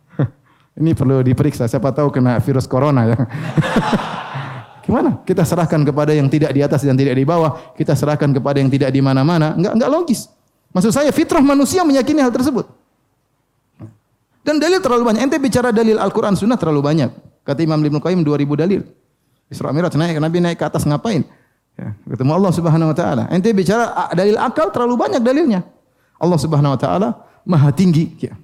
ini 0.78 0.94
perlu 0.94 1.20
diperiksa. 1.26 1.66
Siapa 1.66 1.90
tahu 1.90 2.14
kena 2.14 2.38
virus 2.38 2.70
corona 2.70 3.10
ya. 3.10 3.18
Gimana? 4.86 5.22
Kita 5.22 5.42
serahkan 5.46 5.82
kepada 5.82 6.14
yang 6.14 6.26
tidak 6.30 6.50
di 6.54 6.62
atas 6.62 6.82
dan 6.82 6.94
tidak 6.94 7.14
di 7.14 7.26
bawah. 7.26 7.74
Kita 7.74 7.94
serahkan 7.94 8.30
kepada 8.30 8.58
yang 8.58 8.70
tidak 8.70 8.90
di 8.90 9.02
mana-mana. 9.02 9.54
Enggak, 9.54 9.78
enggak 9.78 9.90
logis. 9.90 10.30
Maksud 10.74 10.90
saya 10.90 11.10
fitrah 11.10 11.42
manusia 11.42 11.86
meyakini 11.86 12.22
hal 12.22 12.34
tersebut. 12.34 12.66
Dan 14.42 14.58
dalil 14.58 14.82
terlalu 14.82 15.06
banyak. 15.06 15.22
Ente 15.22 15.38
bicara 15.38 15.70
dalil 15.70 15.98
Al-Quran 15.98 16.34
Sunnah 16.34 16.58
terlalu 16.58 16.82
banyak. 16.82 17.10
Kata 17.46 17.62
Imam 17.62 17.78
Ibn 17.78 17.98
Qayyim 18.02 18.22
2000 18.26 18.62
dalil. 18.62 18.82
Isra 19.52 19.70
Miraj 19.70 19.94
naik, 19.94 20.16
Nabi 20.18 20.38
naik 20.40 20.58
ke 20.58 20.64
atas 20.66 20.82
ngapain? 20.88 21.22
Ya, 21.72 21.96
ketemu 22.04 22.30
Allah 22.36 22.52
Subhanahu 22.52 22.92
wa 22.92 22.96
taala. 22.96 23.24
Ente 23.32 23.48
bicara 23.56 24.12
dalil 24.12 24.36
akal 24.36 24.68
terlalu 24.68 24.94
banyak 25.00 25.22
dalilnya. 25.24 25.64
Allah 26.20 26.38
Subhanahu 26.38 26.76
wa 26.76 26.80
taala 26.80 27.08
maha 27.48 27.72
tinggi. 27.72 28.12
Ya. 28.20 28.36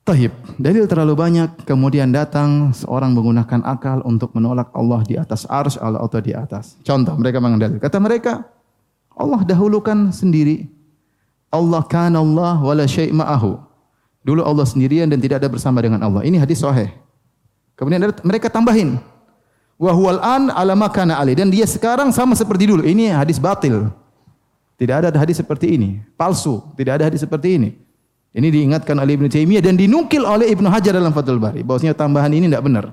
Tahib. 0.00 0.32
Dalil 0.56 0.88
terlalu 0.88 1.12
banyak, 1.12 1.68
kemudian 1.68 2.10
datang 2.10 2.72
seorang 2.72 3.12
menggunakan 3.12 3.62
akal 3.62 4.00
untuk 4.02 4.32
menolak 4.32 4.72
Allah 4.72 5.04
di 5.04 5.14
atas 5.14 5.44
ars 5.46 5.76
Allah 5.76 6.00
atau 6.00 6.18
di 6.18 6.32
atas. 6.32 6.80
Contoh, 6.82 7.14
mereka 7.20 7.38
mengandalkan. 7.38 7.78
Kata 7.78 8.00
mereka, 8.00 8.48
Allah 9.12 9.44
dahulukan 9.44 10.10
sendiri. 10.10 10.66
Allah 11.52 11.84
kan 11.84 12.14
Allah 12.16 12.58
wala 12.62 12.88
syai' 12.88 13.12
ma'ahu. 13.12 13.60
Dulu 14.24 14.40
Allah 14.44 14.64
sendirian 14.64 15.08
dan 15.08 15.20
tidak 15.20 15.44
ada 15.44 15.48
bersama 15.52 15.84
dengan 15.84 16.00
Allah. 16.00 16.24
Ini 16.24 16.40
hadis 16.40 16.60
sahih. 16.64 16.92
Kemudian 17.76 18.00
mereka 18.24 18.52
tambahin. 18.52 19.00
Wa 19.80 19.92
huwal 19.96 20.20
an 20.20 20.52
ala 20.52 20.76
ma 20.76 20.92
kana 20.92 21.16
ali 21.16 21.32
dan 21.32 21.48
dia 21.48 21.64
sekarang 21.64 22.12
sama 22.12 22.36
seperti 22.36 22.68
dulu. 22.68 22.84
Ini 22.84 23.16
hadis 23.16 23.40
batil. 23.40 23.88
Tidak 24.76 24.92
ada 24.92 25.08
hadis 25.16 25.40
seperti 25.40 25.76
ini. 25.76 26.04
Palsu. 26.20 26.60
Tidak 26.76 26.92
ada 26.92 27.08
hadis 27.08 27.24
seperti 27.24 27.56
ini. 27.56 27.70
Ini 28.30 28.46
diingatkan 28.46 28.94
oleh 28.94 29.18
Ibnu 29.18 29.26
Taimiyah 29.26 29.64
dan 29.64 29.74
dinukil 29.74 30.22
oleh 30.22 30.52
Ibnu 30.52 30.68
Hajar 30.70 30.94
dalam 30.94 31.10
Fathul 31.10 31.40
Bari. 31.40 31.64
Bahwasanya 31.66 31.96
tambahan 31.96 32.30
ini 32.30 32.46
tidak 32.46 32.64
benar. 32.64 32.84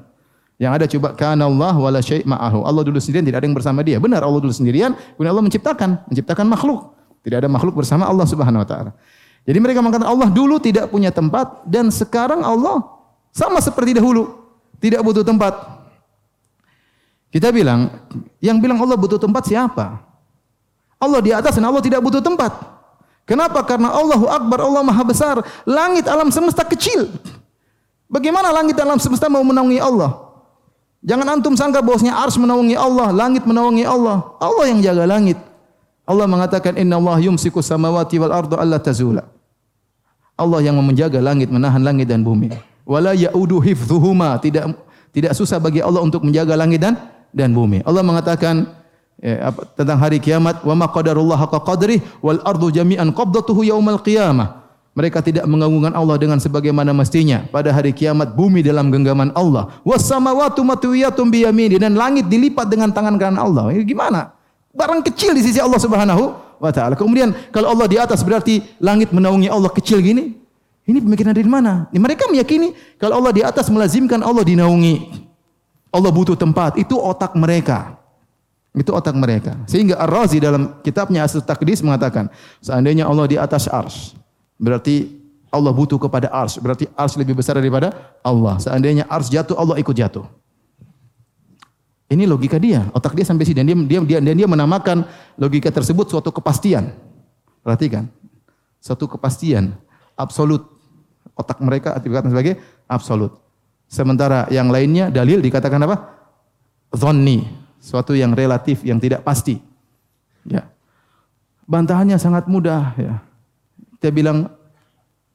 Yang 0.57 0.71
ada 0.73 0.85
coba 0.89 1.07
kana 1.13 1.45
Allah 1.45 1.75
wala 1.77 2.01
syai' 2.01 2.25
ma'ahu. 2.25 2.65
Allah 2.65 2.81
dulu 2.81 2.97
sendirian 2.97 3.29
tidak 3.29 3.45
ada 3.45 3.45
yang 3.45 3.53
bersama 3.53 3.85
dia. 3.85 4.01
Benar 4.01 4.25
Allah 4.25 4.41
dulu 4.41 4.49
sendirian, 4.49 4.97
kemudian 5.13 5.31
Allah 5.37 5.45
menciptakan, 5.45 5.89
menciptakan 6.09 6.45
makhluk. 6.49 6.97
Tidak 7.21 7.37
ada 7.37 7.45
makhluk 7.45 7.77
bersama 7.77 8.09
Allah 8.09 8.25
Subhanahu 8.25 8.65
wa 8.65 8.67
taala. 8.67 8.91
Jadi 9.45 9.57
mereka 9.61 9.79
mengatakan 9.85 10.09
Allah 10.09 10.33
dulu 10.33 10.57
tidak 10.57 10.89
punya 10.89 11.13
tempat 11.13 11.61
dan 11.69 11.93
sekarang 11.93 12.41
Allah 12.41 12.81
sama 13.29 13.61
seperti 13.61 13.93
dahulu, 14.01 14.33
tidak 14.81 15.05
butuh 15.05 15.21
tempat. 15.21 15.76
Kita 17.37 17.53
bilang, 17.53 17.93
yang 18.41 18.57
bilang 18.57 18.81
Allah 18.81 18.97
butuh 18.97 19.21
tempat 19.21 19.45
siapa? 19.45 20.01
Allah 20.97 21.21
di 21.21 21.29
atas 21.29 21.53
dan 21.53 21.69
Allah 21.69 21.85
tidak 21.85 22.01
butuh 22.01 22.17
tempat. 22.17 22.49
Kenapa? 23.29 23.61
Karena 23.61 23.93
Allahu 23.93 24.25
Akbar, 24.25 24.65
Allah 24.65 24.81
Maha 24.81 25.05
Besar. 25.05 25.45
Langit 25.61 26.09
alam 26.09 26.33
semesta 26.33 26.65
kecil. 26.65 27.05
Bagaimana 28.09 28.49
langit 28.49 28.73
alam 28.81 28.97
semesta 28.97 29.29
mau 29.29 29.45
menaungi 29.45 29.77
Allah? 29.77 30.17
Jangan 31.05 31.37
antum 31.37 31.53
sangka 31.53 31.77
bahwasanya 31.77 32.17
ars 32.17 32.41
menaungi 32.41 32.73
Allah, 32.73 33.13
langit 33.13 33.45
menaungi 33.45 33.85
Allah. 33.85 34.33
Allah 34.41 34.65
yang 34.73 34.81
jaga 34.81 35.05
langit. 35.05 35.37
Allah 36.09 36.25
mengatakan 36.25 36.73
inna 36.73 36.97
Allah 36.97 37.21
yumsiku 37.21 37.61
samawati 37.61 38.17
wal 38.17 38.33
ardu 38.33 38.57
alla 38.57 38.81
tazula. 38.81 39.29
Allah 40.33 40.65
yang 40.65 40.81
menjaga 40.81 41.21
langit, 41.21 41.53
menahan 41.53 41.85
langit 41.85 42.09
dan 42.09 42.25
bumi. 42.25 42.49
Wala 42.81 43.13
yaudu 43.13 43.61
hifdhuhuma. 43.61 44.41
Tidak 44.41 44.73
tidak 45.13 45.37
susah 45.37 45.61
bagi 45.61 45.85
Allah 45.85 46.01
untuk 46.01 46.25
menjaga 46.25 46.57
langit 46.57 46.81
dan 46.81 46.97
dan 47.35 47.51
bumi. 47.55 47.83
Allah 47.83 48.03
mengatakan 48.03 48.69
ya, 49.21 49.51
tentang 49.75 49.97
hari 49.99 50.21
kiamat, 50.21 50.61
wa 50.63 50.75
ma 50.75 50.87
qadarullah 50.89 51.37
haqa 51.37 51.59
qadrih 51.63 52.01
wal 52.21 52.39
ardu 52.43 52.71
jami'an 52.71 53.11
qabdatuhu 53.11 53.65
yaumal 53.67 54.01
qiyamah. 54.01 54.67
Mereka 54.97 55.21
tidak 55.21 55.45
mengagungkan 55.45 55.93
Allah 55.93 56.17
dengan 56.17 56.41
sebagaimana 56.41 56.89
mestinya. 56.89 57.45
Pada 57.53 57.69
hari 57.69 57.93
kiamat 57.93 58.33
bumi 58.33 58.65
dalam 58.65 58.89
genggaman 58.89 59.29
Allah. 59.37 59.77
Wassamawatu 59.85 60.65
matwiyatun 60.65 61.29
biyamini 61.29 61.77
dan 61.77 61.93
langit 61.93 62.25
dilipat 62.25 62.65
dengan 62.65 62.89
tangan 62.89 63.13
kanan 63.21 63.37
Allah. 63.37 63.69
Ini 63.77 63.85
gimana? 63.85 64.33
Barang 64.73 65.05
kecil 65.05 65.37
di 65.37 65.45
sisi 65.45 65.61
Allah 65.61 65.77
Subhanahu 65.77 66.33
wa 66.57 66.71
taala. 66.73 66.97
Kemudian 66.97 67.29
kalau 67.53 67.77
Allah 67.77 67.85
di 67.85 68.01
atas 68.01 68.25
berarti 68.25 68.65
langit 68.81 69.13
menaungi 69.13 69.45
Allah 69.53 69.69
kecil 69.69 70.01
gini. 70.01 70.33
Ini 70.87 70.97
pemikiran 71.03 71.35
dari 71.35 71.45
mana? 71.45 71.91
Mereka 71.93 72.31
meyakini 72.31 72.73
kalau 72.97 73.21
Allah 73.21 73.35
di 73.35 73.43
atas 73.45 73.69
melazimkan 73.69 74.23
Allah 74.25 74.41
dinaungi. 74.41 75.26
Allah 75.91 76.11
butuh 76.11 76.35
tempat. 76.35 76.75
Itu 76.75 76.99
otak 76.99 77.33
mereka. 77.37 77.97
Itu 78.77 78.93
otak 78.93 79.17
mereka. 79.17 79.57
Sehingga 79.65 79.97
Ar-Razi 79.97 80.37
dalam 80.37 80.77
kitabnya 80.85 81.25
Asal 81.25 81.41
Takdis 81.41 81.81
mengatakan, 81.81 82.29
seandainya 82.61 83.09
Allah 83.09 83.25
di 83.25 83.37
atas 83.39 83.65
ars, 83.65 84.13
Berarti 84.57 85.21
Allah 85.53 85.71
butuh 85.71 86.01
kepada 86.01 86.27
ars. 86.33 86.57
Berarti 86.57 86.89
ars 86.97 87.13
lebih 87.15 87.37
besar 87.37 87.55
daripada 87.55 87.93
Allah. 88.25 88.57
Seandainya 88.57 89.05
ars 89.07 89.29
jatuh, 89.29 89.53
Allah 89.53 89.77
ikut 89.77 89.93
jatuh. 89.93 90.25
Ini 92.09 92.25
logika 92.25 92.57
dia. 92.57 92.89
Otak 92.91 93.13
dia 93.13 93.23
sampai 93.23 93.45
sini. 93.45 93.61
Dan 93.61 93.65
dia, 93.69 93.77
dia, 93.77 93.99
dia, 94.03 94.19
dan 94.19 94.35
dia 94.35 94.49
menamakan 94.49 95.05
logika 95.37 95.69
tersebut 95.69 96.09
suatu 96.09 96.33
kepastian. 96.33 96.91
Perhatikan. 97.61 98.09
Suatu 98.81 99.05
kepastian. 99.05 99.77
Absolut. 100.17 100.65
Otak 101.37 101.61
mereka 101.61 101.93
dikatakan 102.01 102.33
sebagai 102.33 102.57
absolut. 102.89 103.37
Sementara 103.87 104.45
yang 104.51 104.67
lainnya 104.67 105.07
dalil 105.07 105.39
dikatakan 105.39 105.79
apa? 105.87 105.95
Zonni. 106.91 107.47
Suatu 107.79 108.11
yang 108.11 108.35
relatif, 108.35 108.83
yang 108.83 108.99
tidak 108.99 109.23
pasti. 109.23 109.63
Ya. 110.43 110.67
Bantahannya 111.67 112.19
sangat 112.19 112.47
mudah. 112.51 112.91
Ya. 112.99 113.23
Kita 113.97 114.11
bilang 114.11 114.51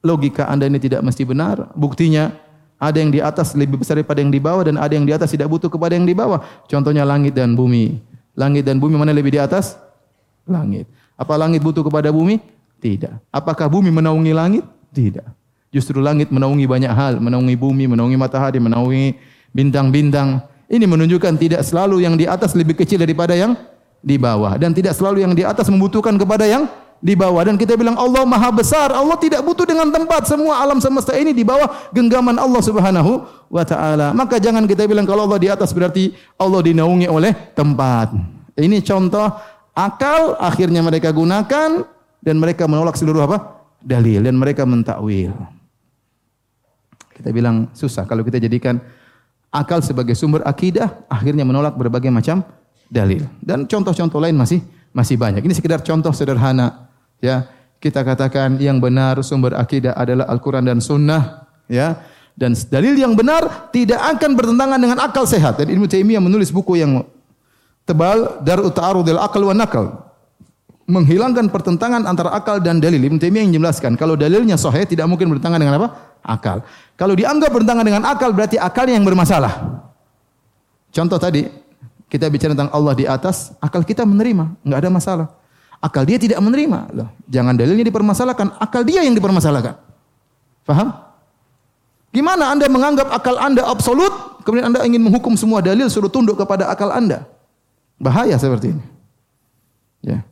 logika 0.04 0.48
Anda 0.48 0.68
ini 0.68 0.76
tidak 0.76 1.00
mesti 1.00 1.24
benar. 1.24 1.72
Buktinya 1.72 2.32
ada 2.76 2.98
yang 2.98 3.14
di 3.14 3.22
atas 3.22 3.56
lebih 3.56 3.80
besar 3.80 3.96
daripada 3.96 4.20
yang 4.20 4.34
di 4.34 4.42
bawah 4.42 4.66
dan 4.66 4.76
ada 4.76 4.92
yang 4.92 5.06
di 5.06 5.14
atas 5.14 5.32
tidak 5.32 5.48
butuh 5.48 5.72
kepada 5.72 5.96
yang 5.96 6.04
di 6.04 6.12
bawah. 6.12 6.42
Contohnya 6.68 7.06
langit 7.08 7.32
dan 7.32 7.56
bumi. 7.56 8.02
Langit 8.36 8.68
dan 8.68 8.76
bumi 8.76 8.96
mana 9.00 9.16
lebih 9.16 9.32
di 9.32 9.40
atas? 9.40 9.78
Langit. 10.44 10.90
Apa 11.16 11.38
langit 11.38 11.62
butuh 11.62 11.86
kepada 11.86 12.10
bumi? 12.10 12.42
Tidak. 12.82 13.30
Apakah 13.30 13.70
bumi 13.70 13.94
menaungi 13.94 14.32
langit? 14.34 14.64
Tidak. 14.90 15.41
Justru 15.72 16.04
langit 16.04 16.28
menaungi 16.28 16.68
banyak 16.68 16.92
hal, 16.92 17.16
menaungi 17.16 17.56
bumi, 17.56 17.88
menaungi 17.88 18.20
matahari, 18.20 18.60
menaungi 18.60 19.16
bintang-bintang. 19.56 20.44
Ini 20.68 20.84
menunjukkan 20.84 21.40
tidak 21.40 21.64
selalu 21.64 22.04
yang 22.04 22.14
di 22.20 22.28
atas 22.28 22.52
lebih 22.52 22.76
kecil 22.76 23.00
daripada 23.00 23.32
yang 23.32 23.56
di 24.04 24.20
bawah 24.20 24.60
dan 24.60 24.76
tidak 24.76 24.92
selalu 24.92 25.24
yang 25.24 25.32
di 25.32 25.48
atas 25.48 25.72
membutuhkan 25.72 26.20
kepada 26.20 26.44
yang 26.44 26.68
di 27.02 27.16
bawah 27.16 27.40
dan 27.42 27.56
kita 27.56 27.72
bilang 27.72 27.96
Allah 27.96 28.24
Maha 28.28 28.52
Besar. 28.52 28.92
Allah 28.92 29.16
tidak 29.16 29.40
butuh 29.48 29.64
dengan 29.64 29.88
tempat. 29.88 30.28
Semua 30.28 30.60
alam 30.60 30.76
semesta 30.76 31.16
ini 31.16 31.32
di 31.32 31.40
bawah 31.40 31.88
genggaman 31.96 32.36
Allah 32.36 32.60
Subhanahu 32.60 33.24
wa 33.48 33.64
taala. 33.64 34.12
Maka 34.12 34.36
jangan 34.36 34.68
kita 34.68 34.84
bilang 34.84 35.08
kalau 35.08 35.24
Allah 35.24 35.40
di 35.40 35.48
atas 35.48 35.72
berarti 35.72 36.12
Allah 36.36 36.60
dinaungi 36.60 37.08
oleh 37.08 37.32
tempat. 37.56 38.12
Ini 38.60 38.84
contoh 38.84 39.24
akal 39.72 40.36
akhirnya 40.36 40.84
mereka 40.84 41.08
gunakan 41.16 41.84
dan 42.20 42.34
mereka 42.36 42.68
menolak 42.68 43.00
seluruh 43.00 43.24
apa? 43.24 43.62
dalil 43.82 44.22
dan 44.22 44.38
mereka 44.38 44.62
mentakwil. 44.62 45.34
Kita 47.12 47.28
bilang 47.30 47.68
susah. 47.76 48.08
Kalau 48.08 48.24
kita 48.24 48.40
jadikan 48.40 48.80
akal 49.52 49.84
sebagai 49.84 50.16
sumber 50.16 50.40
akidah 50.48 51.04
akhirnya 51.12 51.44
menolak 51.44 51.76
berbagai 51.76 52.08
macam 52.08 52.40
dalil. 52.88 53.28
Dan 53.40 53.68
contoh-contoh 53.68 54.18
lain 54.20 54.36
masih 54.36 54.64
masih 54.92 55.20
banyak. 55.20 55.44
Ini 55.44 55.54
sekedar 55.56 55.84
contoh 55.84 56.12
sederhana 56.12 56.88
ya. 57.20 57.48
Kita 57.82 58.06
katakan 58.06 58.62
yang 58.62 58.78
benar 58.78 59.18
sumber 59.26 59.58
akidah 59.58 59.98
adalah 59.98 60.30
Al-Quran 60.30 60.64
dan 60.64 60.78
Sunnah 60.78 61.48
ya. 61.66 61.98
Dan 62.32 62.56
dalil 62.56 62.96
yang 62.96 63.12
benar 63.12 63.68
tidak 63.74 64.00
akan 64.16 64.32
bertentangan 64.32 64.78
dengan 64.80 64.98
akal 65.04 65.28
sehat. 65.28 65.60
Dan 65.60 65.68
Ibnu 65.68 65.84
Taimiyah 65.84 66.22
menulis 66.22 66.48
buku 66.48 66.80
yang 66.80 67.04
tebal 67.84 68.40
Darul 68.40 68.72
Ta'arudil 68.72 69.20
Akal 69.20 69.44
wa 69.44 69.52
Nakal 69.52 70.12
menghilangkan 70.86 71.48
pertentangan 71.48 72.04
antara 72.04 72.34
akal 72.34 72.58
dan 72.58 72.82
dalil. 72.82 73.00
Ibnu 73.00 73.18
Taimiyah 73.18 73.44
yang 73.46 73.52
menjelaskan 73.56 73.96
kalau 73.96 74.18
dalilnya 74.18 74.58
sahih 74.60 74.84
tidak 74.84 75.08
mungkin 75.08 75.30
bertentangan 75.32 75.58
dengan 75.60 75.74
apa 75.82 75.88
akal 76.22 76.62
kalau 76.96 77.12
dianggap 77.18 77.50
bertentangan 77.50 77.84
dengan 77.84 78.02
akal 78.06 78.30
berarti 78.32 78.56
akalnya 78.56 78.96
yang 78.96 79.06
bermasalah 79.06 79.84
contoh 80.94 81.18
tadi 81.18 81.50
kita 82.08 82.30
bicara 82.32 82.56
tentang 82.56 82.72
Allah 82.72 82.94
di 82.96 83.04
atas 83.04 83.52
akal 83.58 83.82
kita 83.82 84.06
menerima 84.06 84.56
nggak 84.64 84.78
ada 84.78 84.90
masalah 84.90 85.28
Akal 85.82 86.06
dia 86.06 86.14
tidak 86.14 86.38
menerima. 86.38 86.94
Loh, 86.94 87.10
jangan 87.26 87.58
dalilnya 87.58 87.82
dipermasalahkan, 87.82 88.54
akal 88.62 88.86
dia 88.86 89.02
yang 89.02 89.18
dipermasalahkan. 89.18 89.74
Faham? 90.62 90.94
Gimana 92.14 92.54
Anda 92.54 92.70
menganggap 92.70 93.10
akal 93.10 93.34
Anda 93.34 93.66
absolut, 93.66 94.46
kemudian 94.46 94.70
Anda 94.70 94.86
ingin 94.86 95.02
menghukum 95.02 95.34
semua 95.34 95.58
dalil 95.58 95.90
suruh 95.90 96.06
tunduk 96.06 96.38
kepada 96.38 96.70
akal 96.70 96.94
Anda? 96.94 97.26
Bahaya 97.98 98.38
seperti 98.38 98.78
ini. 98.78 98.84
Ya. 100.06 100.22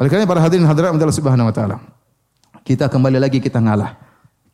Oleh 0.00 0.08
karena 0.08 0.24
para 0.24 0.40
hadirin 0.40 0.64
hadirat 0.64 0.96
Allah 0.96 1.12
Subhanahu 1.12 1.52
wa 1.52 1.52
taala. 1.52 1.76
Kita 2.64 2.88
kembali 2.88 3.20
lagi 3.20 3.36
kita 3.36 3.60
ngalah. 3.60 4.00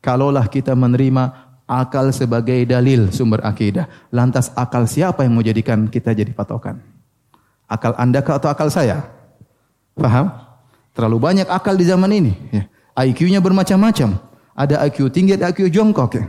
Kalaulah 0.03 0.51
kita 0.51 0.75
menerima 0.75 1.31
akal 1.63 2.11
sebagai 2.11 2.59
dalil 2.67 3.07
sumber 3.15 3.39
akidah, 3.39 3.87
lantas 4.11 4.51
akal 4.51 4.83
siapa 4.83 5.23
yang 5.23 5.31
mau 5.31 5.45
jadikan 5.45 5.87
kita 5.87 6.11
jadi 6.11 6.35
patokan? 6.35 6.83
Akal 7.71 7.95
Anda 7.95 8.19
atau 8.19 8.51
akal 8.51 8.67
saya? 8.67 9.07
Paham? 9.95 10.27
Terlalu 10.91 11.17
banyak 11.23 11.47
akal 11.47 11.79
di 11.79 11.87
zaman 11.87 12.11
ini. 12.11 12.35
Ya. 12.51 12.67
IQ-nya 12.99 13.39
bermacam-macam. 13.39 14.19
Ada 14.53 14.83
IQ 14.91 15.09
tinggi, 15.09 15.39
ada 15.39 15.49
IQ 15.49 15.71
jongkok. 15.71 16.19
Ya. 16.19 16.25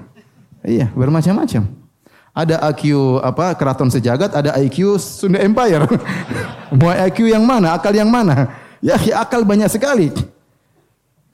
Iya, 0.64 0.86
bermacam-macam. 0.94 1.68
Ada 2.30 2.56
IQ 2.70 3.18
apa 3.20 3.58
keraton 3.58 3.90
sejagat, 3.90 4.32
ada 4.32 4.54
IQ 4.62 5.02
Sunda 5.02 5.42
Empire. 5.42 5.84
Mau 6.78 6.94
IQ 6.94 7.26
yang 7.26 7.42
mana? 7.42 7.74
Akal 7.74 7.92
yang 7.92 8.08
mana? 8.08 8.54
Ya, 8.78 8.96
akal 9.18 9.42
banyak 9.42 9.68
sekali. 9.68 10.14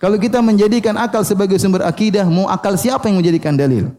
Kalau 0.01 0.17
kita 0.17 0.41
menjadikan 0.41 0.97
akal 0.97 1.21
sebagai 1.29 1.61
sumber 1.61 1.85
akidah, 1.85 2.25
mau 2.25 2.49
akal 2.49 2.73
siapa 2.81 3.13
yang 3.13 3.21
menjadikan 3.21 3.53
dalil? 3.53 3.93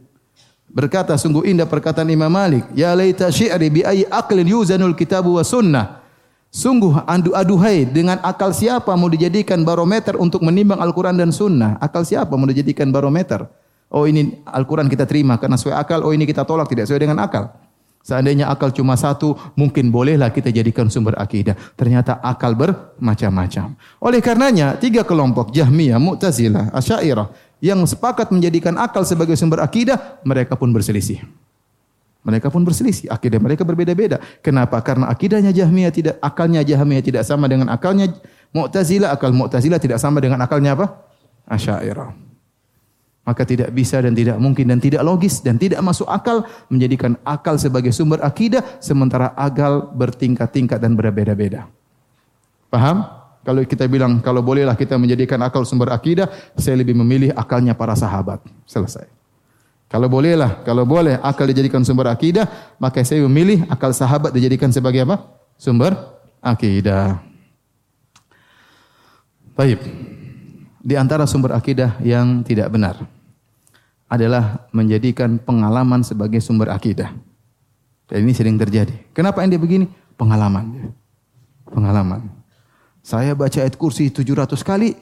Berkata 0.66 1.14
sungguh 1.14 1.46
indah 1.46 1.70
perkataan 1.70 2.10
Imam 2.10 2.32
Malik, 2.32 2.66
ya 2.74 2.90
laita 2.98 3.30
syi'ri 3.30 3.70
bi 3.70 3.82
ayyi 3.86 4.10
aqlin 4.10 4.50
yuzanul 4.50 4.98
kitabu 4.98 5.38
wa 5.38 5.46
sunnah. 5.46 6.02
Sungguh 6.50 7.06
adu 7.06 7.32
aduhai 7.38 7.86
dengan 7.86 8.18
akal 8.26 8.52
siapa 8.52 8.92
mau 8.98 9.08
dijadikan 9.08 9.62
barometer 9.62 10.18
untuk 10.20 10.44
menimbang 10.44 10.84
Al-Quran 10.84 11.16
dan 11.16 11.32
Sunnah? 11.32 11.80
Akal 11.80 12.04
siapa 12.04 12.36
mau 12.36 12.44
dijadikan 12.44 12.92
barometer? 12.92 13.48
Oh 13.88 14.04
ini 14.04 14.44
Al-Quran 14.44 14.92
kita 14.92 15.08
terima 15.08 15.40
karena 15.40 15.56
sesuai 15.56 15.80
akal. 15.80 16.04
Oh 16.04 16.12
ini 16.12 16.28
kita 16.28 16.44
tolak 16.44 16.68
tidak 16.68 16.92
sesuai 16.92 17.08
dengan 17.08 17.24
akal. 17.24 17.56
Seandainya 18.02 18.50
akal 18.50 18.74
cuma 18.74 18.98
satu, 18.98 19.38
mungkin 19.54 19.94
bolehlah 19.94 20.34
kita 20.34 20.50
jadikan 20.50 20.90
sumber 20.90 21.14
akidah. 21.22 21.54
Ternyata 21.78 22.18
akal 22.22 22.58
bermacam-macam. 22.58 23.78
Oleh 24.02 24.20
karenanya, 24.20 24.74
tiga 24.82 25.06
kelompok 25.06 25.54
Jahmiyah, 25.54 26.02
Mu'tazilah, 26.02 26.74
Asyairah 26.74 27.30
yang 27.62 27.86
sepakat 27.86 28.34
menjadikan 28.34 28.74
akal 28.82 29.06
sebagai 29.06 29.38
sumber 29.38 29.62
akidah, 29.62 30.18
mereka 30.26 30.58
pun 30.58 30.74
berselisih. 30.74 31.22
Mereka 32.22 32.54
pun 32.54 32.62
berselisih, 32.62 33.10
akidah 33.10 33.42
mereka 33.42 33.66
berbeda-beda. 33.66 34.22
Kenapa? 34.46 34.78
Karena 34.82 35.10
akidahnya 35.10 35.50
Jahmiyah 35.54 35.94
tidak 35.94 36.16
akalnya 36.22 36.62
Jahmiyah 36.62 37.02
tidak 37.02 37.24
sama 37.26 37.50
dengan 37.50 37.70
akalnya 37.70 38.14
Mu'tazilah, 38.54 39.14
akal 39.14 39.34
Mu'tazilah 39.34 39.78
tidak 39.82 39.98
sama 40.02 40.22
dengan 40.22 40.42
akalnya 40.42 40.74
apa? 40.78 41.06
Asy'ariyah. 41.50 42.31
Maka 43.22 43.46
tidak 43.46 43.70
bisa 43.70 44.02
dan 44.02 44.18
tidak 44.18 44.42
mungkin 44.42 44.66
dan 44.66 44.82
tidak 44.82 45.06
logis 45.06 45.46
dan 45.46 45.54
tidak 45.62 45.78
masuk 45.86 46.10
akal 46.10 46.42
menjadikan 46.74 47.14
akal 47.22 47.54
sebagai 47.54 47.94
sumber 47.94 48.18
akidah 48.26 48.66
sementara 48.82 49.38
akal 49.38 49.94
bertingkat-tingkat 49.94 50.82
dan 50.82 50.98
berbeda-beda. 50.98 51.70
Paham? 52.74 53.06
Kalau 53.42 53.62
kita 53.66 53.86
bilang 53.90 54.22
kalau 54.22 54.42
bolehlah 54.42 54.74
kita 54.78 54.98
menjadikan 54.98 55.38
akal 55.42 55.66
sumber 55.66 55.94
akidah, 55.94 56.30
saya 56.58 56.78
lebih 56.78 56.94
memilih 56.98 57.30
akalnya 57.34 57.78
para 57.78 57.94
sahabat. 57.98 58.42
Selesai. 58.66 59.06
Kalau 59.92 60.08
bolehlah, 60.08 60.64
kalau 60.64 60.88
boleh 60.88 61.20
akal 61.20 61.50
dijadikan 61.52 61.84
sumber 61.84 62.08
akidah, 62.08 62.48
maka 62.80 63.04
saya 63.04 63.22
memilih 63.28 63.68
akal 63.68 63.92
sahabat 63.92 64.32
dijadikan 64.32 64.72
sebagai 64.72 65.04
apa? 65.04 65.20
Sumber 65.60 65.94
akidah. 66.40 67.20
Baik. 69.52 70.21
Di 70.82 70.98
antara 70.98 71.30
sumber 71.30 71.54
akidah 71.54 72.02
yang 72.02 72.42
tidak 72.42 72.74
benar 72.74 72.98
adalah 74.10 74.66
menjadikan 74.74 75.38
pengalaman 75.38 76.02
sebagai 76.02 76.42
sumber 76.42 76.74
akidah. 76.74 77.14
Dan 78.10 78.28
ini 78.28 78.34
sering 78.36 78.60
terjadi. 78.60 78.92
Kenapa 79.16 79.46
ini 79.46 79.56
begini? 79.56 79.86
Pengalaman. 80.20 80.92
Pengalaman. 81.70 82.28
Saya 83.00 83.32
baca 83.38 83.62
ayat 83.62 83.80
kursi 83.80 84.12
700 84.12 84.60
kali, 84.62 84.98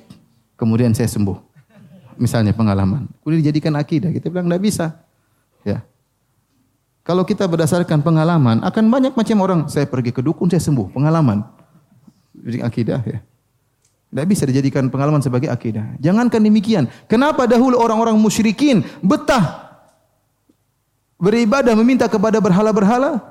kemudian 0.60 0.94
saya 0.94 1.10
sembuh 1.10 1.50
misalnya 2.20 2.52
pengalaman. 2.52 3.08
Kemudian 3.24 3.42
dijadikan 3.42 3.74
akidah. 3.80 4.12
Kita 4.12 4.28
bilang 4.28 4.52
tidak 4.52 4.62
bisa. 4.62 4.86
Ya. 5.64 5.82
Kalau 7.08 7.24
kita 7.26 7.48
berdasarkan 7.48 8.04
pengalaman, 8.04 8.62
akan 8.62 8.86
banyak 8.92 9.16
macam 9.16 9.38
orang. 9.42 9.60
Saya 9.72 9.88
pergi 9.88 10.14
ke 10.14 10.22
dukun, 10.22 10.52
saya 10.52 10.62
sembuh. 10.62 10.92
Pengalaman. 10.94 11.42
Jadi 12.36 12.60
akidah 12.62 13.02
ya. 13.08 13.20
Tidak 14.10 14.26
bisa 14.26 14.44
dijadikan 14.50 14.90
pengalaman 14.90 15.22
sebagai 15.22 15.54
akidah. 15.54 15.94
Jangankan 16.02 16.42
demikian. 16.42 16.90
Kenapa 17.06 17.46
dahulu 17.46 17.78
orang-orang 17.78 18.18
musyrikin 18.18 18.82
betah 19.06 19.70
beribadah 21.22 21.78
meminta 21.78 22.10
kepada 22.10 22.42
berhala-berhala? 22.42 23.22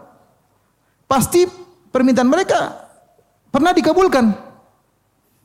Pasti 1.11 1.51
permintaan 1.91 2.31
mereka 2.31 2.79
pernah 3.51 3.75
dikabulkan. 3.75 4.31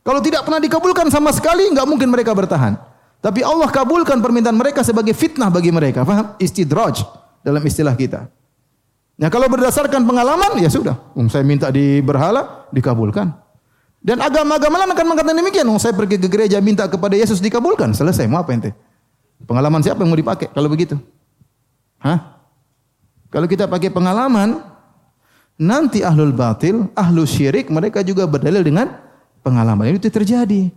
Kalau 0.03 0.19
tidak 0.21 0.45
pernah 0.45 0.61
dikabulkan 0.61 1.07
sama 1.09 1.33
sekali, 1.33 1.65
nggak 1.71 1.87
mungkin 1.89 2.13
mereka 2.13 2.35
bertahan. 2.35 2.77
Tapi 3.23 3.39
Allah 3.39 3.71
kabulkan 3.71 4.19
permintaan 4.19 4.59
mereka 4.59 4.83
sebagai 4.83 5.15
fitnah 5.15 5.47
bagi 5.47 5.71
mereka. 5.71 6.03
Faham? 6.03 6.35
Istidraj 6.37 7.07
dalam 7.41 7.63
istilah 7.63 7.95
kita. 7.95 8.27
Nah 9.17 9.29
kalau 9.31 9.47
berdasarkan 9.47 10.03
pengalaman, 10.03 10.59
ya 10.59 10.67
sudah. 10.67 10.99
Um, 11.15 11.31
saya 11.31 11.41
minta 11.47 11.71
di 11.71 12.03
berhala, 12.03 12.67
dikabulkan. 12.75 13.42
Dan 14.03 14.19
agama-agama 14.19 14.83
lain 14.83 14.91
akan 14.91 15.05
mengatakan 15.15 15.39
demikian. 15.39 15.65
Um, 15.71 15.79
saya 15.79 15.95
pergi 15.95 16.19
ke 16.19 16.27
gereja 16.27 16.59
minta 16.59 16.83
kepada 16.91 17.15
Yesus 17.15 17.39
dikabulkan. 17.39 17.95
Selesai. 17.95 18.27
Mau 18.27 18.43
apa 18.43 18.51
ente? 18.51 18.75
Pengalaman 19.47 19.79
siapa 19.79 20.03
yang 20.03 20.11
mau 20.11 20.19
dipakai 20.19 20.51
kalau 20.51 20.67
begitu? 20.67 20.99
Hah? 22.03 22.35
Kalau 23.31 23.47
kita 23.47 23.63
pakai 23.63 23.87
pengalaman, 23.87 24.59
nanti 25.55 26.03
ahlul 26.03 26.35
batil, 26.35 26.91
ahlul 26.99 27.23
syirik, 27.23 27.71
mereka 27.71 28.03
juga 28.03 28.27
berdalil 28.27 28.59
dengan 28.59 28.91
pengalaman. 29.39 29.95
Itu 29.95 30.11
terjadi. 30.11 30.67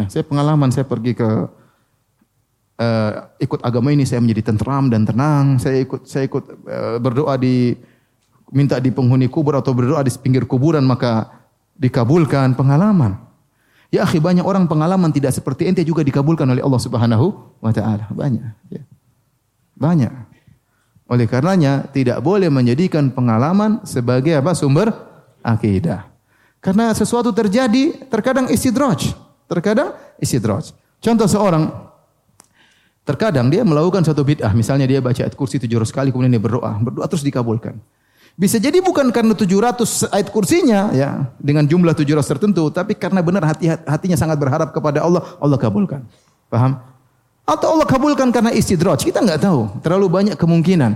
Ya, 0.00 0.04
saya 0.08 0.24
pengalaman 0.24 0.72
saya 0.72 0.88
pergi 0.88 1.12
ke 1.12 1.28
uh, 2.80 3.10
ikut 3.40 3.60
agama 3.60 3.92
ini 3.92 4.08
saya 4.08 4.24
menjadi 4.24 4.52
tenteram 4.52 4.88
dan 4.88 5.04
tenang. 5.04 5.60
Saya 5.60 5.84
ikut 5.84 6.08
saya 6.08 6.24
ikut 6.24 6.44
uh, 6.64 6.96
berdoa 6.96 7.36
di 7.36 7.76
minta 8.56 8.80
di 8.80 8.88
penghuni 8.88 9.28
kubur 9.28 9.60
atau 9.60 9.76
berdoa 9.76 10.00
di 10.00 10.12
pinggir 10.16 10.48
kuburan 10.48 10.84
maka 10.84 11.28
dikabulkan 11.76 12.56
pengalaman. 12.56 13.20
Ya 13.92 14.02
akhi 14.02 14.18
banyak 14.18 14.42
orang 14.42 14.66
pengalaman 14.66 15.14
tidak 15.14 15.30
seperti 15.32 15.70
ente 15.70 15.86
juga 15.86 16.02
dikabulkan 16.02 16.44
oleh 16.50 16.60
Allah 16.60 16.82
Subhanahu 16.82 17.26
wa 17.62 17.70
taala. 17.70 18.10
Banyak 18.10 18.72
ya. 18.72 18.82
Banyak. 19.78 20.12
Oleh 21.06 21.30
karenanya 21.30 21.86
tidak 21.94 22.18
boleh 22.18 22.50
menjadikan 22.50 23.14
pengalaman 23.14 23.78
sebagai 23.86 24.34
apa 24.34 24.58
sumber 24.58 24.90
akidah. 25.46 26.10
Karena 26.58 26.90
sesuatu 26.90 27.30
terjadi 27.30 28.10
terkadang 28.10 28.50
istidraj. 28.50 29.14
Terkadang 29.46 29.94
istidraj. 30.18 30.74
Contoh 30.98 31.30
seorang 31.30 31.70
terkadang 33.06 33.46
dia 33.46 33.62
melakukan 33.62 34.02
satu 34.02 34.26
bid'ah, 34.26 34.50
misalnya 34.50 34.90
dia 34.90 34.98
baca 34.98 35.22
ayat 35.22 35.38
kursi 35.38 35.62
700 35.62 35.94
kali 35.94 36.08
kemudian 36.10 36.34
dia 36.34 36.42
berdoa, 36.42 36.74
berdoa 36.82 37.06
terus 37.06 37.22
dikabulkan. 37.22 37.78
Bisa 38.36 38.60
jadi 38.60 38.84
bukan 38.84 39.08
karena 39.08 39.32
700 39.32 40.12
ayat 40.12 40.28
kursinya 40.28 40.92
ya 40.92 41.32
dengan 41.40 41.64
jumlah 41.64 41.96
700 41.96 42.20
tertentu, 42.20 42.68
tapi 42.68 42.92
karena 42.92 43.24
benar 43.24 43.48
hati 43.48 43.64
hatinya 43.64 44.12
sangat 44.12 44.36
berharap 44.36 44.76
kepada 44.76 45.00
Allah, 45.00 45.24
Allah 45.40 45.56
kabulkan. 45.56 46.04
Paham? 46.52 46.76
Atau 47.48 47.72
Allah 47.72 47.88
kabulkan 47.88 48.28
karena 48.28 48.52
istidraj. 48.52 49.00
Kita 49.00 49.24
nggak 49.24 49.40
tahu. 49.40 49.80
Terlalu 49.80 50.06
banyak 50.12 50.36
kemungkinan. 50.36 50.92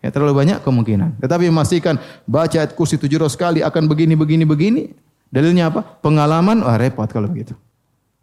Ya, 0.00 0.08
terlalu 0.08 0.40
banyak 0.40 0.64
kemungkinan. 0.64 1.20
Tetapi 1.20 1.50
memastikan 1.52 2.00
baca 2.24 2.56
ayat 2.56 2.72
kursi 2.72 2.96
700 2.96 3.36
kali 3.36 3.60
akan 3.60 3.84
begini 3.84 4.16
begini 4.16 4.44
begini. 4.48 4.82
Dalilnya 5.28 5.68
apa? 5.68 5.84
Pengalaman, 6.00 6.64
wah 6.64 6.80
repot 6.80 7.04
kalau 7.12 7.28
begitu. 7.28 7.52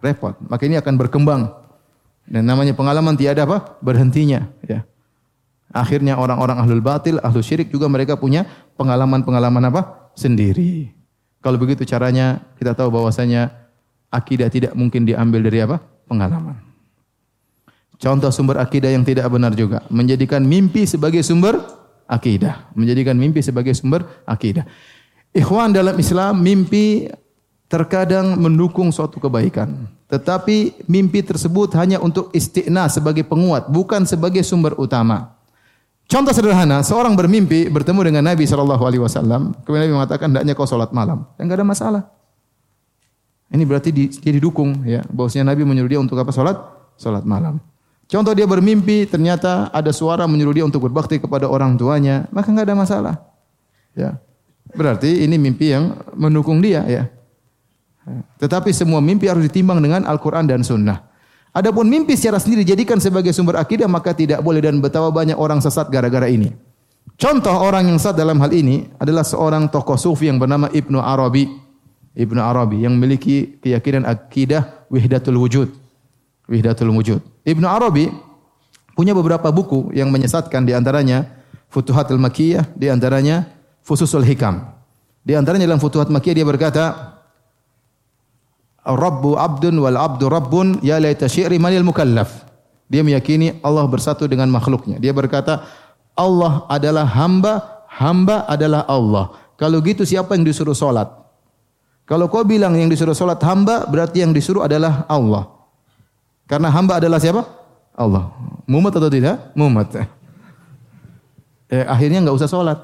Repot. 0.01 0.33
Maka 0.49 0.65
ini 0.65 0.81
akan 0.81 0.97
berkembang. 0.97 1.53
Dan 2.25 2.49
namanya 2.49 2.73
pengalaman 2.73 3.13
tiada 3.13 3.45
apa? 3.45 3.77
Berhentinya. 3.83 4.49
Ya. 4.65 4.87
Akhirnya 5.75 6.15
orang-orang 6.15 6.63
ahlul 6.63 6.79
batil, 6.79 7.19
ahlul 7.19 7.43
syirik 7.43 7.67
juga 7.67 7.91
mereka 7.91 8.15
punya 8.15 8.47
pengalaman-pengalaman 8.79 9.67
apa? 9.67 10.07
Sendiri. 10.15 10.95
Kalau 11.43 11.59
begitu 11.59 11.83
caranya 11.83 12.39
kita 12.55 12.71
tahu 12.71 12.95
bahwasanya 12.95 13.51
akidah 14.07 14.47
tidak 14.47 14.71
mungkin 14.71 15.03
diambil 15.03 15.43
dari 15.43 15.59
apa? 15.67 15.83
Pengalaman. 16.07 16.63
Contoh 17.99 18.31
sumber 18.31 18.63
akidah 18.63 18.87
yang 18.87 19.03
tidak 19.03 19.27
benar 19.27 19.51
juga. 19.51 19.83
Menjadikan 19.91 20.39
mimpi 20.47 20.87
sebagai 20.87 21.19
sumber 21.27 21.59
akidah. 22.07 22.71
Menjadikan 22.71 23.19
mimpi 23.19 23.43
sebagai 23.43 23.75
sumber 23.75 24.07
akidah. 24.23 24.63
Ikhwan 25.35 25.75
dalam 25.75 25.99
Islam, 25.99 26.39
mimpi 26.39 27.11
terkadang 27.67 28.39
mendukung 28.39 28.95
suatu 28.95 29.19
kebaikan. 29.19 29.91
Tetapi 30.07 30.87
mimpi 30.87 31.19
tersebut 31.19 31.75
hanya 31.75 31.99
untuk 31.99 32.31
istiqna 32.31 32.87
sebagai 32.87 33.27
penguat, 33.27 33.67
bukan 33.67 34.07
sebagai 34.07 34.39
sumber 34.47 34.71
utama. 34.79 35.34
Contoh 36.05 36.33
sederhana, 36.37 36.85
seorang 36.85 37.17
bermimpi 37.17 37.65
bertemu 37.65 38.13
dengan 38.13 38.23
Nabi 38.29 38.45
Shallallahu 38.45 38.83
Alaihi 38.85 39.01
Wasallam, 39.01 39.57
kemudian 39.65 39.89
Nabi 39.89 39.93
mengatakan, 39.97 40.27
hendaknya 40.29 40.53
kau 40.53 40.69
sholat 40.69 40.93
malam, 40.93 41.25
dan 41.33 41.49
nggak 41.49 41.57
ada 41.57 41.67
masalah. 41.67 42.03
Ini 43.49 43.63
berarti 43.65 43.89
di, 43.89 44.13
dia 44.13 44.31
didukung, 44.37 44.85
ya. 44.85 45.01
Bahwasanya 45.09 45.53
Nabi 45.53 45.65
menyuruh 45.65 45.89
dia 45.89 45.99
untuk 46.01 46.21
apa? 46.21 46.29
Sholat, 46.29 46.57
sholat 47.01 47.25
malam. 47.25 47.57
Contoh 48.05 48.37
dia 48.37 48.45
bermimpi, 48.45 49.09
ternyata 49.09 49.73
ada 49.73 49.89
suara 49.89 50.29
menyuruh 50.29 50.53
dia 50.53 50.65
untuk 50.65 50.85
berbakti 50.85 51.17
kepada 51.17 51.49
orang 51.49 51.73
tuanya, 51.73 52.29
maka 52.29 52.53
nggak 52.53 52.69
ada 52.69 52.77
masalah. 52.77 53.15
Ya. 53.97 54.21
Berarti 54.77 55.25
ini 55.25 55.41
mimpi 55.41 55.73
yang 55.73 55.97
mendukung 56.13 56.61
dia, 56.61 56.85
ya. 56.85 57.09
Tetapi 58.37 58.69
semua 58.69 59.01
mimpi 59.01 59.25
harus 59.25 59.49
ditimbang 59.49 59.81
dengan 59.81 60.05
Al-Quran 60.05 60.45
dan 60.45 60.61
Sunnah. 60.61 61.01
Adapun 61.55 61.87
mimpi 61.87 62.19
secara 62.19 62.35
sendiri 62.35 62.67
dijadikan 62.67 62.99
sebagai 62.99 63.31
sumber 63.31 63.55
akidah 63.55 63.87
maka 63.87 64.11
tidak 64.11 64.43
boleh 64.43 64.59
dan 64.59 64.83
betapa 64.83 65.07
banyak 65.07 65.39
orang 65.39 65.63
sesat 65.63 65.87
gara-gara 65.87 66.27
ini. 66.27 66.51
Contoh 67.15 67.55
orang 67.55 67.87
yang 67.87 67.95
sesat 67.95 68.19
dalam 68.19 68.35
hal 68.43 68.51
ini 68.51 68.91
adalah 68.99 69.23
seorang 69.23 69.71
tokoh 69.71 69.95
sufi 69.95 70.27
yang 70.27 70.35
bernama 70.35 70.67
Ibnu 70.67 70.99
Arabi. 70.99 71.47
Ibnu 72.11 72.43
Arabi 72.43 72.83
yang 72.83 72.99
memiliki 72.99 73.55
keyakinan 73.63 74.03
akidah 74.03 74.83
wihdatul 74.91 75.39
wujud. 75.39 75.71
Wihdatul 76.51 76.91
wujud. 76.91 77.23
Ibnu 77.47 77.63
Arabi 77.63 78.11
punya 78.91 79.15
beberapa 79.15 79.47
buku 79.47 79.95
yang 79.95 80.11
menyesatkan 80.11 80.67
di 80.67 80.75
antaranya 80.75 81.23
Futuhatul 81.71 82.19
Makkiyah, 82.19 82.67
di 82.75 82.91
antaranya 82.91 83.47
Fususul 83.79 84.27
Hikam. 84.27 84.59
Di 85.23 85.39
antaranya 85.39 85.71
dalam 85.71 85.79
Futuhat 85.79 86.11
Makkiyah 86.11 86.35
dia 86.35 86.47
berkata, 86.47 87.14
Rabbu 88.85 89.33
abdun 89.33 89.81
wal 89.81 89.97
abdu 89.97 90.29
rabbun 90.29 90.77
ya 90.85 91.01
laita 91.01 91.25
syi'ri 91.25 91.57
manil 91.57 91.81
mukallaf. 91.81 92.45
Dia 92.85 93.01
meyakini 93.01 93.57
Allah 93.65 93.89
bersatu 93.89 94.29
dengan 94.29 94.45
makhluknya. 94.53 95.01
Dia 95.01 95.09
berkata, 95.09 95.65
Allah 96.13 96.69
adalah 96.69 97.09
hamba, 97.09 97.81
hamba 97.89 98.45
adalah 98.45 98.85
Allah. 98.85 99.33
Kalau 99.57 99.81
gitu 99.81 100.05
siapa 100.05 100.37
yang 100.37 100.45
disuruh 100.45 100.77
solat? 100.77 101.09
Kalau 102.05 102.29
kau 102.29 102.45
bilang 102.45 102.77
yang 102.77 102.85
disuruh 102.85 103.17
solat 103.17 103.41
hamba, 103.41 103.89
berarti 103.89 104.21
yang 104.21 104.29
disuruh 104.29 104.69
adalah 104.69 105.09
Allah. 105.09 105.49
Karena 106.45 106.69
hamba 106.69 107.01
adalah 107.01 107.17
siapa? 107.17 107.41
Allah. 107.97 108.29
Mumat 108.69 108.93
atau 108.93 109.09
tidak? 109.09 109.49
Mumat. 109.57 110.05
Eh, 111.73 111.81
akhirnya 111.89 112.21
enggak 112.21 112.37
usah 112.37 112.45
solat. 112.45 112.77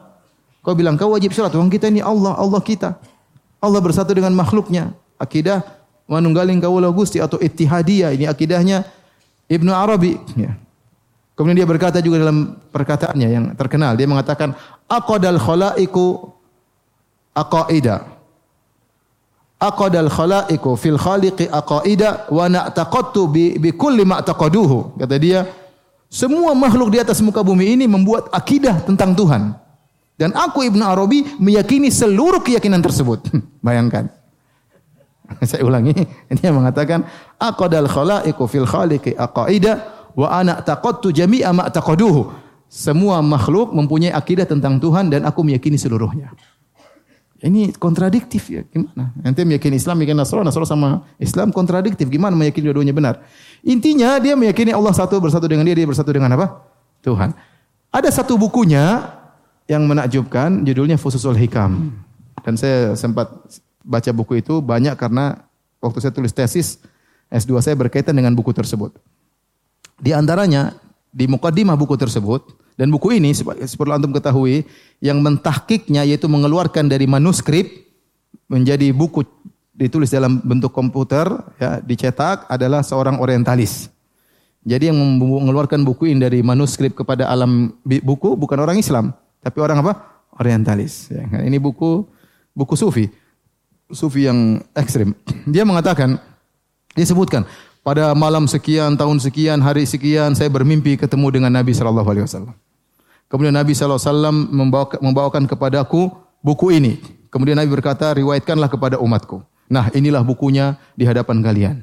Kau 0.66 0.74
bilang 0.74 0.98
kau 0.98 1.14
wajib 1.14 1.30
solat. 1.38 1.54
Wong 1.54 1.70
kita 1.70 1.94
ini 1.94 2.02
Allah, 2.02 2.34
Allah 2.34 2.58
kita. 2.58 2.98
Allah 3.62 3.78
bersatu 3.78 4.18
dengan 4.18 4.34
makhluknya. 4.34 4.98
Akidah 5.22 5.62
manunggaling 6.12 6.60
kawula 6.60 6.92
Gusti 6.92 7.24
atau 7.24 7.40
ittihadiyah 7.40 8.12
ini 8.12 8.28
akidahnya 8.28 8.84
Ibnu 9.48 9.72
Arabi 9.72 10.20
ya. 10.36 10.52
Kemudian 11.32 11.64
dia 11.64 11.66
berkata 11.66 11.98
juga 12.04 12.22
dalam 12.22 12.60
perkataannya 12.70 13.28
yang 13.32 13.46
terkenal, 13.58 13.98
dia 13.98 14.06
mengatakan 14.06 14.54
aqadal 14.86 15.40
khalaiqu 15.42 16.28
aqaida. 17.34 18.06
Aqadal 19.58 20.12
khalaiqu 20.12 20.70
fil 20.78 21.00
khaliqi 21.02 21.50
aqaida 21.50 22.30
wa 22.30 22.46
na'taqadtu 22.46 23.26
bi, 23.32 23.58
bi 23.58 23.74
kulli 23.74 24.06
ma 24.06 24.22
taqaduhu. 24.22 25.00
Kata 25.02 25.16
dia, 25.18 25.50
semua 26.12 26.54
makhluk 26.54 26.94
di 26.94 27.02
atas 27.02 27.18
muka 27.26 27.42
bumi 27.42 27.74
ini 27.74 27.90
membuat 27.90 28.30
akidah 28.30 28.84
tentang 28.84 29.18
Tuhan. 29.18 29.58
Dan 30.22 30.38
aku 30.38 30.62
Ibnu 30.62 30.86
Arabi 30.86 31.26
meyakini 31.42 31.90
seluruh 31.90 32.46
keyakinan 32.46 32.86
tersebut. 32.86 33.34
Bayangkan. 33.66 34.21
Saya 35.50 35.64
ulangi, 35.64 35.94
yang 36.44 36.58
mengatakan 36.58 37.08
aqadal 37.40 37.88
khalaiqu 37.88 38.42
fil 38.50 38.68
khaliqi 38.68 39.16
aqaida 39.16 39.82
wa 40.16 40.28
ana 40.28 40.60
taqattu 40.60 41.12
jami'a 41.14 41.52
ma 41.56 41.70
taqaduhu. 41.72 42.32
Semua 42.72 43.20
makhluk 43.20 43.76
mempunyai 43.76 44.16
akidah 44.16 44.48
tentang 44.48 44.80
Tuhan 44.80 45.12
dan 45.12 45.28
aku 45.28 45.44
meyakini 45.44 45.76
seluruhnya. 45.76 46.32
Ini 47.42 47.74
kontradiktif 47.76 48.54
ya. 48.54 48.62
Gimana? 48.70 49.12
Nanti 49.18 49.42
meyakini 49.42 49.76
Islam, 49.76 49.98
meyakini 49.98 50.22
Nasrani, 50.22 50.46
Nasrani 50.46 50.70
sama 50.70 50.90
Islam 51.18 51.50
kontradiktif. 51.50 52.06
Gimana 52.06 52.38
meyakini 52.38 52.70
dua-duanya 52.70 52.94
benar? 52.94 53.16
Intinya 53.66 54.22
dia 54.22 54.38
meyakini 54.38 54.72
Allah 54.72 54.94
satu 54.94 55.18
bersatu 55.18 55.50
dengan 55.50 55.66
dia, 55.66 55.74
dia 55.74 55.90
bersatu 55.90 56.14
dengan 56.14 56.32
apa? 56.38 56.64
Tuhan. 57.02 57.34
Ada 57.90 58.14
satu 58.14 58.38
bukunya 58.38 59.10
yang 59.66 59.90
menakjubkan, 59.90 60.62
judulnya 60.64 61.02
Fususul 61.02 61.34
Hikam. 61.34 61.98
Dan 62.46 62.56
saya 62.62 62.94
sempat 62.94 63.34
baca 63.82 64.12
buku 64.14 64.40
itu 64.42 64.62
banyak 64.62 64.94
karena 64.98 65.46
waktu 65.82 65.98
saya 66.02 66.14
tulis 66.14 66.32
tesis 66.32 66.82
S2 67.32 67.60
saya 67.64 67.76
berkaitan 67.76 68.14
dengan 68.14 68.36
buku 68.36 68.52
tersebut. 68.54 68.94
Di 70.02 70.12
antaranya 70.12 70.76
di 71.12 71.28
mukaddimah 71.28 71.76
buku 71.76 72.00
tersebut 72.00 72.46
dan 72.80 72.90
buku 72.90 73.20
ini 73.20 73.36
seperti 73.36 73.92
antum 73.92 74.16
ketahui 74.16 74.64
yang 75.04 75.20
mentahkiknya 75.20 76.08
yaitu 76.08 76.26
mengeluarkan 76.26 76.88
dari 76.88 77.06
manuskrip 77.06 77.68
menjadi 78.48 78.92
buku 78.92 79.24
ditulis 79.76 80.12
dalam 80.12 80.44
bentuk 80.44 80.76
komputer 80.76 81.26
ya 81.58 81.80
dicetak 81.82 82.46
adalah 82.52 82.84
seorang 82.84 83.18
orientalis. 83.18 83.88
Jadi 84.62 84.94
yang 84.94 84.98
mengeluarkan 85.18 85.82
buku 85.82 86.14
ini 86.14 86.22
dari 86.22 86.40
manuskrip 86.46 86.94
kepada 86.94 87.26
alam 87.26 87.74
buku 87.82 88.38
bukan 88.38 88.62
orang 88.62 88.78
Islam, 88.78 89.10
tapi 89.42 89.58
orang 89.58 89.82
apa? 89.82 90.22
Orientalis. 90.38 91.10
Ya, 91.10 91.26
kan? 91.26 91.42
ini 91.42 91.58
buku 91.58 92.06
buku 92.54 92.78
sufi, 92.78 93.10
sufi 93.94 94.28
yang 94.28 94.60
ekstrim. 94.76 95.16
Dia 95.48 95.64
mengatakan, 95.64 96.20
dia 96.96 97.06
sebutkan 97.08 97.48
pada 97.82 98.14
malam 98.14 98.46
sekian, 98.46 98.94
tahun 98.94 99.18
sekian, 99.18 99.58
hari 99.58 99.90
sekian, 99.90 100.38
saya 100.38 100.54
bermimpi 100.54 101.02
ketemu 101.02 101.28
dengan 101.34 101.50
Nabi 101.50 101.74
Shallallahu 101.74 102.10
Alaihi 102.14 102.26
Wasallam. 102.30 102.54
Kemudian 103.26 103.56
Nabi 103.58 103.74
Shallallahu 103.74 103.98
Alaihi 103.98 104.14
Wasallam 104.14 104.38
membawakan 105.02 105.44
kepadaku 105.50 106.14
buku 106.46 106.78
ini. 106.78 107.02
Kemudian 107.34 107.58
Nabi 107.58 107.74
berkata, 107.74 108.14
riwayatkanlah 108.14 108.70
kepada 108.70 109.02
umatku. 109.02 109.42
Nah, 109.72 109.88
inilah 109.96 110.22
bukunya 110.22 110.76
di 110.94 111.08
hadapan 111.08 111.40
kalian. 111.40 111.76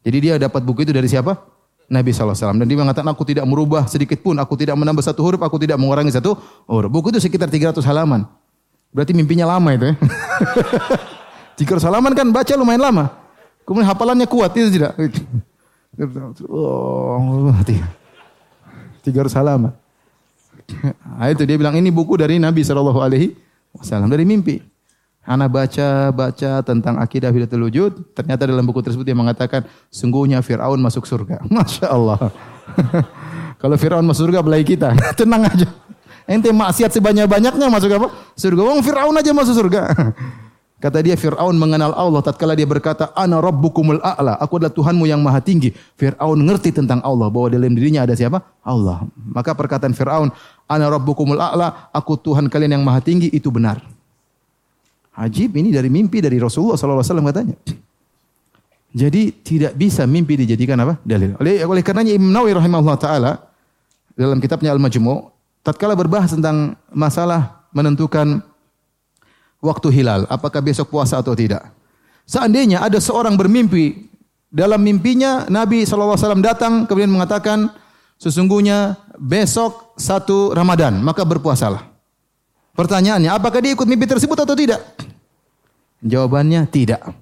Jadi 0.00 0.18
dia 0.18 0.34
dapat 0.40 0.64
buku 0.64 0.88
itu 0.88 0.90
dari 0.96 1.06
siapa? 1.06 1.36
Nabi 1.90 2.10
SAW. 2.10 2.56
Dan 2.56 2.64
dia 2.64 2.78
mengatakan, 2.80 3.12
aku 3.12 3.22
tidak 3.28 3.44
merubah 3.44 3.84
sedikit 3.86 4.18
pun. 4.24 4.34
Aku 4.40 4.56
tidak 4.56 4.74
menambah 4.80 5.04
satu 5.04 5.20
huruf, 5.20 5.42
aku 5.44 5.60
tidak 5.60 5.76
mengurangi 5.76 6.10
satu 6.10 6.34
huruf. 6.64 6.88
Buku 6.88 7.12
itu 7.12 7.20
sekitar 7.20 7.52
300 7.52 7.84
halaman. 7.84 8.24
Berarti 8.90 9.14
mimpinya 9.14 9.46
lama 9.46 9.70
itu 9.70 9.92
ya. 9.92 9.94
300 11.60 11.84
halaman 11.84 12.12
kan 12.16 12.26
baca 12.32 12.52
lumayan 12.56 12.80
lama. 12.80 13.12
Kemudian 13.68 13.84
hafalannya 13.84 14.24
kuat 14.24 14.56
itu 14.56 14.80
tidak? 14.80 14.96
Oh, 16.48 17.52
tiga 19.04 19.20
ratus 19.20 19.36
halaman. 19.36 19.76
Nah, 21.04 21.28
itu 21.28 21.42
dia 21.44 21.56
bilang 21.60 21.76
ini 21.76 21.92
buku 21.92 22.16
dari 22.16 22.40
Nabi 22.40 22.64
Shallallahu 22.64 23.00
Alaihi 23.02 23.36
Wasallam 23.76 24.08
dari 24.08 24.24
mimpi. 24.24 24.62
Ana 25.20 25.52
baca 25.52 26.08
baca 26.10 26.64
tentang 26.64 26.96
akidah 26.96 27.28
hidayatul 27.28 27.68
wujud. 27.68 27.92
Ternyata 28.16 28.48
dalam 28.48 28.64
buku 28.64 28.80
tersebut 28.80 29.04
dia 29.04 29.14
mengatakan 29.14 29.68
sungguhnya 29.92 30.40
Fir'aun 30.40 30.80
masuk 30.80 31.04
surga. 31.04 31.44
Masya 31.54 31.86
Allah. 31.92 32.18
Kalau 33.62 33.76
Fir'aun 33.76 34.06
masuk 34.06 34.32
surga 34.32 34.40
belai 34.40 34.64
kita. 34.64 34.96
Tenang 35.20 35.44
aja. 35.44 35.68
Ente 36.24 36.48
maksiat 36.54 36.94
sebanyak-banyaknya 36.96 37.66
masuk 37.68 37.90
apa? 37.92 38.08
Surga. 38.32 38.62
Wong 38.64 38.80
Fir'aun 38.80 39.14
aja 39.14 39.30
masuk 39.36 39.54
surga. 39.60 39.92
Kata 40.80 41.04
dia 41.04 41.12
Fir'aun 41.12 41.60
mengenal 41.60 41.92
Allah 41.92 42.24
tatkala 42.24 42.56
dia 42.56 42.64
berkata 42.64 43.12
ana 43.12 43.36
rabbukumul 43.36 44.00
a'la, 44.00 44.40
aku 44.40 44.56
adalah 44.56 44.72
Tuhanmu 44.72 45.04
yang 45.04 45.20
maha 45.20 45.44
tinggi. 45.44 45.76
Fir'aun 45.76 46.40
ngerti 46.40 46.72
tentang 46.72 47.04
Allah 47.04 47.28
bahwa 47.28 47.52
dalam 47.52 47.76
dirinya 47.76 48.08
ada 48.08 48.16
siapa? 48.16 48.40
Allah. 48.64 49.04
Maka 49.12 49.52
perkataan 49.52 49.92
Fir'aun 49.92 50.32
ana 50.64 50.84
rabbukumul 50.88 51.36
a'la, 51.36 51.92
aku 51.92 52.16
Tuhan 52.16 52.48
kalian 52.48 52.80
yang 52.80 52.84
maha 52.84 53.04
tinggi 53.04 53.28
itu 53.28 53.52
benar. 53.52 53.84
Ajib 55.20 55.52
ini 55.60 55.68
dari 55.68 55.92
mimpi 55.92 56.24
dari 56.24 56.40
Rasulullah 56.40 56.80
sallallahu 56.80 57.04
alaihi 57.04 57.12
wasallam 57.12 57.28
katanya. 57.28 57.56
Jadi 58.90 59.22
tidak 59.44 59.76
bisa 59.76 60.08
mimpi 60.08 60.40
dijadikan 60.40 60.80
apa? 60.80 60.96
dalil. 61.04 61.36
Oleh 61.36 61.60
oleh 61.62 61.84
karenanya 61.84 62.16
Imam 62.16 62.32
Nawawi 62.32 62.56
rahimahullah 62.56 62.96
taala 62.96 63.32
dalam 64.16 64.40
kitabnya 64.40 64.72
Al-Majmu' 64.72 65.28
tatkala 65.60 65.92
berbahas 65.92 66.32
tentang 66.32 66.72
masalah 66.88 67.68
menentukan 67.70 68.42
waktu 69.60 69.88
hilal, 69.92 70.24
apakah 70.26 70.64
besok 70.64 70.90
puasa 70.90 71.20
atau 71.20 71.36
tidak. 71.36 71.64
Seandainya 72.24 72.82
ada 72.82 72.98
seorang 72.98 73.36
bermimpi, 73.36 74.10
dalam 74.50 74.82
mimpinya 74.82 75.46
Nabi 75.46 75.86
SAW 75.86 76.18
datang 76.42 76.84
kemudian 76.88 77.12
mengatakan, 77.12 77.70
sesungguhnya 78.18 78.98
besok 79.14 79.94
satu 79.94 80.50
Ramadan, 80.50 80.98
maka 81.00 81.22
berpuasalah. 81.22 81.86
Pertanyaannya, 82.74 83.30
apakah 83.30 83.60
dia 83.62 83.76
ikut 83.76 83.86
mimpi 83.86 84.08
tersebut 84.08 84.34
atau 84.34 84.56
tidak? 84.56 84.80
Jawabannya 86.00 86.64
tidak. 86.66 87.12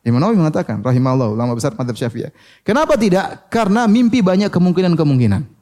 Imam 0.00 0.16
Nawawi 0.16 0.40
mengatakan, 0.40 0.80
rahimahullah, 0.80 1.28
ulama 1.36 1.52
besar 1.52 1.76
madhab 1.76 1.92
syafi'iyah. 1.92 2.32
Kenapa 2.64 2.96
tidak? 2.96 3.48
Karena 3.52 3.84
mimpi 3.84 4.24
banyak 4.24 4.48
kemungkinan-kemungkinan. 4.48 5.59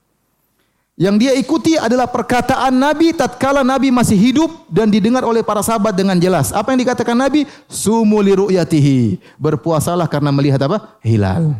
Yang 0.99 1.15
dia 1.23 1.33
ikuti 1.39 1.79
adalah 1.79 2.11
perkataan 2.11 2.75
Nabi 2.75 3.15
tatkala 3.15 3.63
Nabi 3.63 3.95
masih 3.95 4.19
hidup 4.19 4.51
dan 4.67 4.91
didengar 4.91 5.23
oleh 5.23 5.47
para 5.47 5.63
sahabat 5.63 5.95
dengan 5.95 6.19
jelas. 6.19 6.51
Apa 6.51 6.75
yang 6.75 6.83
dikatakan 6.83 7.15
Nabi? 7.15 7.47
Sumu 7.71 8.19
li 8.19 8.35
ru'yatihi. 8.35 9.23
Berpuasalah 9.39 10.11
karena 10.11 10.35
melihat 10.35 10.59
apa? 10.67 10.99
Hilal. 10.99 11.55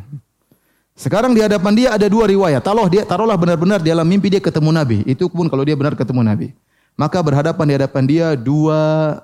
Sekarang 0.99 1.31
di 1.31 1.39
hadapan 1.39 1.71
dia 1.71 1.95
ada 1.95 2.11
dua 2.11 2.27
riwayat. 2.27 2.59
Taruh 2.59 2.91
dia 2.91 3.07
taruhlah 3.07 3.39
benar-benar 3.39 3.79
dalam 3.79 4.03
mimpi 4.03 4.27
dia 4.27 4.43
ketemu 4.43 4.75
Nabi. 4.75 5.07
Itu 5.07 5.31
pun 5.31 5.47
kalau 5.47 5.63
dia 5.63 5.79
benar 5.79 5.95
ketemu 5.95 6.27
Nabi. 6.27 6.51
Maka 6.99 7.23
berhadapan 7.23 7.65
di 7.71 7.75
hadapan 7.79 8.03
dia 8.11 8.27
dua 8.35 9.23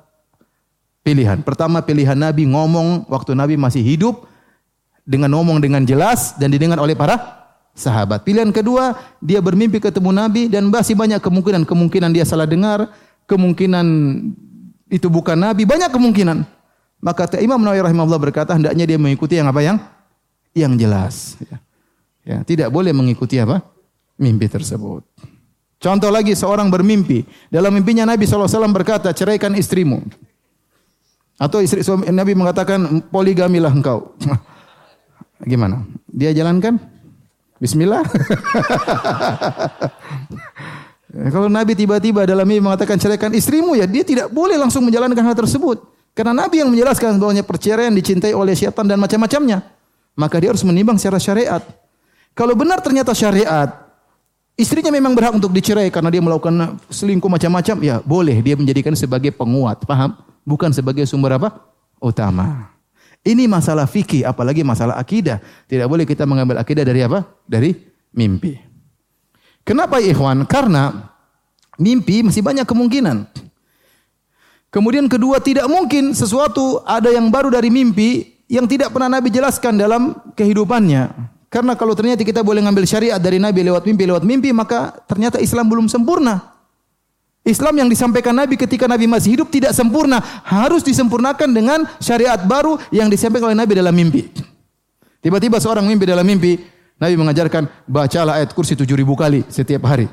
pilihan. 1.03 1.43
Pertama 1.43 1.83
pilihan 1.83 2.15
Nabi 2.15 2.47
ngomong 2.47 3.11
waktu 3.11 3.35
Nabi 3.35 3.59
masih 3.59 3.83
hidup 3.83 4.31
dengan 5.03 5.35
ngomong 5.35 5.59
dengan 5.59 5.83
jelas 5.83 6.39
dan 6.39 6.55
didengar 6.55 6.79
oleh 6.79 6.95
para 6.95 7.44
sahabat. 7.75 8.23
Pilihan 8.23 8.49
kedua, 8.55 8.95
dia 9.19 9.43
bermimpi 9.43 9.83
ketemu 9.83 10.15
Nabi 10.15 10.47
dan 10.47 10.71
masih 10.71 10.95
banyak 10.95 11.19
kemungkinan. 11.21 11.67
Kemungkinan 11.67 12.15
dia 12.15 12.23
salah 12.25 12.47
dengar, 12.47 12.89
kemungkinan 13.27 13.87
itu 14.89 15.11
bukan 15.11 15.37
Nabi, 15.37 15.67
banyak 15.67 15.91
kemungkinan. 15.91 16.47
Maka 17.05 17.37
Imam 17.43 17.61
Nawawi 17.61 17.85
rahimahullah 17.85 18.23
berkata, 18.23 18.57
hendaknya 18.57 18.89
dia 18.89 18.97
mengikuti 18.97 19.37
yang 19.37 19.51
apa 19.51 19.61
yang 19.61 19.77
yang 20.57 20.73
jelas. 20.79 21.37
Ya. 21.43 21.57
ya, 22.25 22.39
tidak 22.47 22.73
boleh 22.73 22.95
mengikuti 22.95 23.37
apa 23.37 23.61
mimpi 24.17 24.49
tersebut. 24.49 25.05
Contoh 25.83 26.09
lagi 26.09 26.33
seorang 26.33 26.73
bermimpi. 26.73 27.29
Dalam 27.53 27.75
mimpinya 27.75 28.09
Nabi 28.09 28.25
SAW 28.25 28.49
berkata, 28.73 29.13
ceraikan 29.13 29.53
istrimu. 29.53 30.01
Atau 31.37 31.61
istri 31.61 31.85
suami, 31.85 32.09
Nabi 32.09 32.33
mengatakan, 32.33 33.05
poligamilah 33.13 33.75
engkau. 33.75 34.17
Gimana? 35.51 35.85
Dia 36.09 36.33
jalankan? 36.33 36.94
Bismillah. 37.65 38.05
Kalau 41.33 41.49
Nabi 41.49 41.73
tiba-tiba 41.73 42.29
dalam 42.29 42.45
ini 42.45 42.61
mengatakan 42.61 43.01
ceraikan 43.01 43.33
istrimu 43.33 43.73
ya 43.73 43.89
dia 43.89 44.05
tidak 44.05 44.29
boleh 44.29 44.61
langsung 44.61 44.85
menjalankan 44.85 45.25
hal 45.25 45.33
tersebut. 45.33 45.81
Karena 46.13 46.45
Nabi 46.45 46.61
yang 46.61 46.69
menjelaskan 46.69 47.17
bahwa 47.17 47.33
perceraian 47.41 47.89
dicintai 47.89 48.37
oleh 48.37 48.53
syaitan 48.53 48.85
dan 48.85 49.01
macam-macamnya. 49.01 49.65
Maka 50.13 50.45
dia 50.45 50.53
harus 50.53 50.61
menimbang 50.61 51.01
secara 51.01 51.17
syariat. 51.17 51.65
Kalau 52.37 52.53
benar 52.53 52.85
ternyata 52.85 53.17
syariat, 53.17 53.73
istrinya 54.61 54.93
memang 54.93 55.17
berhak 55.17 55.33
untuk 55.33 55.49
dicerai 55.51 55.89
karena 55.89 56.13
dia 56.13 56.23
melakukan 56.23 56.79
selingkuh 56.93 57.33
macam-macam, 57.33 57.77
ya 57.83 57.99
boleh 58.05 58.45
dia 58.45 58.55
menjadikan 58.55 58.95
sebagai 58.95 59.35
penguat, 59.35 59.83
paham? 59.89 60.15
Bukan 60.45 60.71
sebagai 60.71 61.09
sumber 61.09 61.41
apa? 61.41 61.65
Utama. 61.99 62.74
Ini 63.25 63.49
masalah 63.49 63.89
fikih, 63.89 64.29
apalagi 64.29 64.61
masalah 64.61 65.01
akidah. 65.01 65.41
Tidak 65.65 65.89
boleh 65.89 66.05
kita 66.05 66.29
mengambil 66.29 66.61
akidah 66.61 66.85
dari 66.85 67.01
apa? 67.01 67.25
Dari 67.49 67.73
mimpi. 68.13 68.53
Kenapa 69.65 69.97
ikhwan? 69.97 70.45
Karena 70.45 70.93
mimpi 71.81 72.21
masih 72.21 72.45
banyak 72.45 72.69
kemungkinan. 72.69 73.25
Kemudian 74.69 75.09
kedua, 75.09 75.41
tidak 75.41 75.65
mungkin 75.73 76.13
sesuatu 76.13 76.85
ada 76.85 77.09
yang 77.09 77.33
baru 77.33 77.49
dari 77.49 77.73
mimpi 77.73 78.45
yang 78.45 78.69
tidak 78.69 78.93
pernah 78.93 79.09
Nabi 79.09 79.33
jelaskan 79.33 79.81
dalam 79.81 80.15
kehidupannya. 80.37 81.33
Karena 81.49 81.79
kalau 81.79 81.97
ternyata 81.97 82.27
kita 82.27 82.43
boleh 82.43 82.61
ngambil 82.61 82.85
syariat 82.85 83.17
dari 83.17 83.41
Nabi 83.41 83.65
lewat 83.65 83.87
mimpi 83.87 84.05
lewat 84.05 84.25
mimpi, 84.27 84.51
maka 84.53 85.01
ternyata 85.09 85.41
Islam 85.41 85.71
belum 85.71 85.87
sempurna. 85.89 86.54
Islam 87.45 87.77
yang 87.77 87.89
disampaikan 87.93 88.33
Nabi 88.33 88.57
ketika 88.57 88.89
Nabi 88.89 89.05
masih 89.05 89.37
hidup 89.37 89.53
tidak 89.53 89.77
sempurna, 89.77 90.25
harus 90.49 90.81
disempurnakan 90.81 91.53
dengan 91.53 91.85
syariat 92.01 92.41
baru 92.41 92.81
yang 92.89 93.13
disampaikan 93.13 93.53
oleh 93.53 93.59
Nabi 93.61 93.73
dalam 93.77 93.93
mimpi. 93.93 94.33
Tiba-tiba 95.21 95.61
seorang 95.61 95.85
mimpi 95.85 96.09
dalam 96.09 96.25
mimpi, 96.25 96.57
Nabi 96.97 97.15
mengajarkan 97.21 97.69
bacalah 97.85 98.41
ayat 98.41 98.57
kursi 98.57 98.73
tujuh 98.73 98.97
ribu 98.97 99.13
kali 99.13 99.45
setiap 99.53 99.85
hari. 99.85 100.09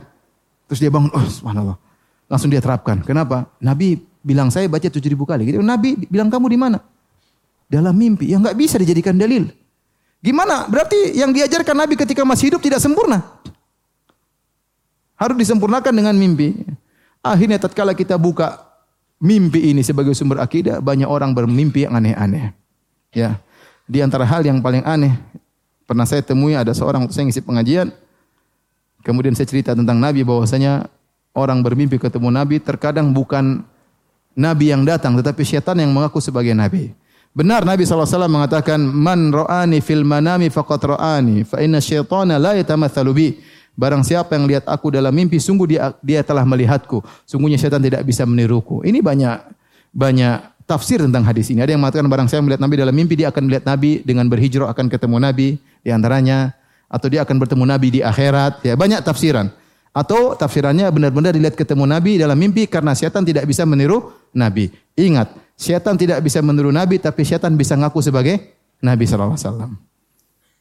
Terus 0.68 0.84
dia 0.84 0.92
bangun, 0.92 1.08
oh 1.16 1.24
subhanallah. 1.24 1.80
Langsung 2.28 2.52
dia 2.52 2.60
terapkan. 2.60 3.00
Kenapa? 3.04 3.48
Nabi 3.64 4.00
bilang 4.24 4.52
saya 4.52 4.68
baca 4.68 4.88
tujuh 4.88 5.12
ribu 5.12 5.24
kali. 5.24 5.52
Gitu. 5.52 5.60
Nabi 5.60 6.08
bilang 6.08 6.32
kamu 6.32 6.48
di 6.52 6.60
mana? 6.60 6.80
Dalam 7.68 7.96
mimpi. 7.96 8.32
Ya 8.32 8.40
nggak 8.40 8.56
bisa 8.56 8.76
dijadikan 8.76 9.16
dalil. 9.16 9.52
Gimana? 10.24 10.68
Berarti 10.68 11.16
yang 11.16 11.36
diajarkan 11.36 11.76
Nabi 11.76 11.96
ketika 11.96 12.24
masih 12.24 12.56
hidup 12.56 12.62
tidak 12.64 12.80
sempurna. 12.80 13.24
Harus 15.20 15.36
disempurnakan 15.40 15.92
dengan 15.92 16.16
mimpi. 16.16 16.56
Akhirnya 17.22 17.62
tatkala 17.62 17.94
kita 17.94 18.18
buka 18.18 18.66
mimpi 19.22 19.70
ini 19.70 19.86
sebagai 19.86 20.18
sumber 20.18 20.42
akidah, 20.42 20.82
banyak 20.82 21.06
orang 21.06 21.38
bermimpi 21.38 21.86
yang 21.86 21.94
aneh-aneh. 21.94 22.50
Ya. 23.14 23.38
Di 23.86 24.02
antara 24.02 24.26
hal 24.26 24.42
yang 24.42 24.58
paling 24.60 24.82
aneh, 24.82 25.14
pernah 25.86 26.10
saya 26.10 26.26
temui 26.26 26.58
ada 26.58 26.74
seorang 26.74 27.06
saya 27.14 27.30
ngisi 27.30 27.46
pengajian, 27.46 27.94
kemudian 29.06 29.38
saya 29.38 29.46
cerita 29.46 29.78
tentang 29.78 30.02
Nabi 30.02 30.26
bahwasanya 30.26 30.90
orang 31.38 31.62
bermimpi 31.62 32.02
ketemu 32.02 32.34
Nabi 32.34 32.58
terkadang 32.58 33.14
bukan 33.14 33.62
Nabi 34.34 34.72
yang 34.74 34.88
datang, 34.88 35.14
tetapi 35.20 35.44
syaitan 35.44 35.78
yang 35.78 35.92
mengaku 35.92 36.24
sebagai 36.24 36.56
Nabi. 36.56 36.96
Benar 37.32 37.64
Nabi 37.64 37.88
SAW 37.88 38.28
mengatakan, 38.28 38.80
Man 38.80 39.32
ro'ani 39.32 39.80
fil 39.80 40.04
manami 40.04 40.52
faqat 40.52 40.82
ro'ani, 40.84 41.48
fa 41.48 41.64
inna 41.64 41.80
syaitana 41.80 42.36
la 42.36 42.60
yatamathalu 42.60 43.12
bi. 43.16 43.28
Barang 43.76 44.04
siapa 44.04 44.36
yang 44.36 44.46
lihat 44.46 44.68
aku 44.68 44.92
dalam 44.92 45.12
mimpi, 45.12 45.40
sungguh 45.40 45.66
dia, 45.66 45.96
dia 46.04 46.22
telah 46.22 46.44
melihatku. 46.44 47.02
Sungguhnya 47.24 47.58
syaitan 47.58 47.82
tidak 47.82 48.04
bisa 48.04 48.28
meniruku. 48.28 48.84
Ini 48.84 49.00
banyak 49.00 49.38
banyak 49.92 50.68
tafsir 50.68 51.02
tentang 51.02 51.24
hadis 51.24 51.50
ini. 51.50 51.64
Ada 51.64 51.76
yang 51.76 51.82
mengatakan 51.82 52.08
barang 52.08 52.30
saya 52.30 52.44
melihat 52.44 52.62
Nabi 52.62 52.76
dalam 52.78 52.96
mimpi, 52.96 53.14
dia 53.16 53.32
akan 53.32 53.44
melihat 53.48 53.66
Nabi 53.66 54.04
dengan 54.04 54.28
berhijrah 54.28 54.70
akan 54.72 54.86
ketemu 54.92 55.18
Nabi 55.18 55.48
di 55.82 55.90
antaranya. 55.90 56.54
Atau 56.92 57.08
dia 57.08 57.24
akan 57.24 57.40
bertemu 57.40 57.64
Nabi 57.64 57.88
di 57.88 58.00
akhirat. 58.04 58.68
Ya, 58.68 58.76
banyak 58.76 59.00
tafsiran. 59.00 59.48
Atau 59.96 60.36
tafsirannya 60.36 60.92
benar-benar 60.92 61.32
dilihat 61.32 61.56
ketemu 61.56 61.88
Nabi 61.88 62.20
dalam 62.20 62.36
mimpi 62.36 62.68
karena 62.68 62.92
syaitan 62.92 63.24
tidak 63.24 63.48
bisa 63.48 63.64
meniru 63.64 64.12
Nabi. 64.36 64.72
Ingat, 65.00 65.32
Syaitan 65.62 65.94
tidak 65.94 66.26
bisa 66.26 66.42
meniru 66.42 66.74
Nabi, 66.74 66.98
tapi 66.98 67.22
syaitan 67.22 67.54
bisa 67.54 67.78
ngaku 67.78 68.02
sebagai 68.02 68.58
Nabi 68.82 69.06
SAW. 69.06 69.38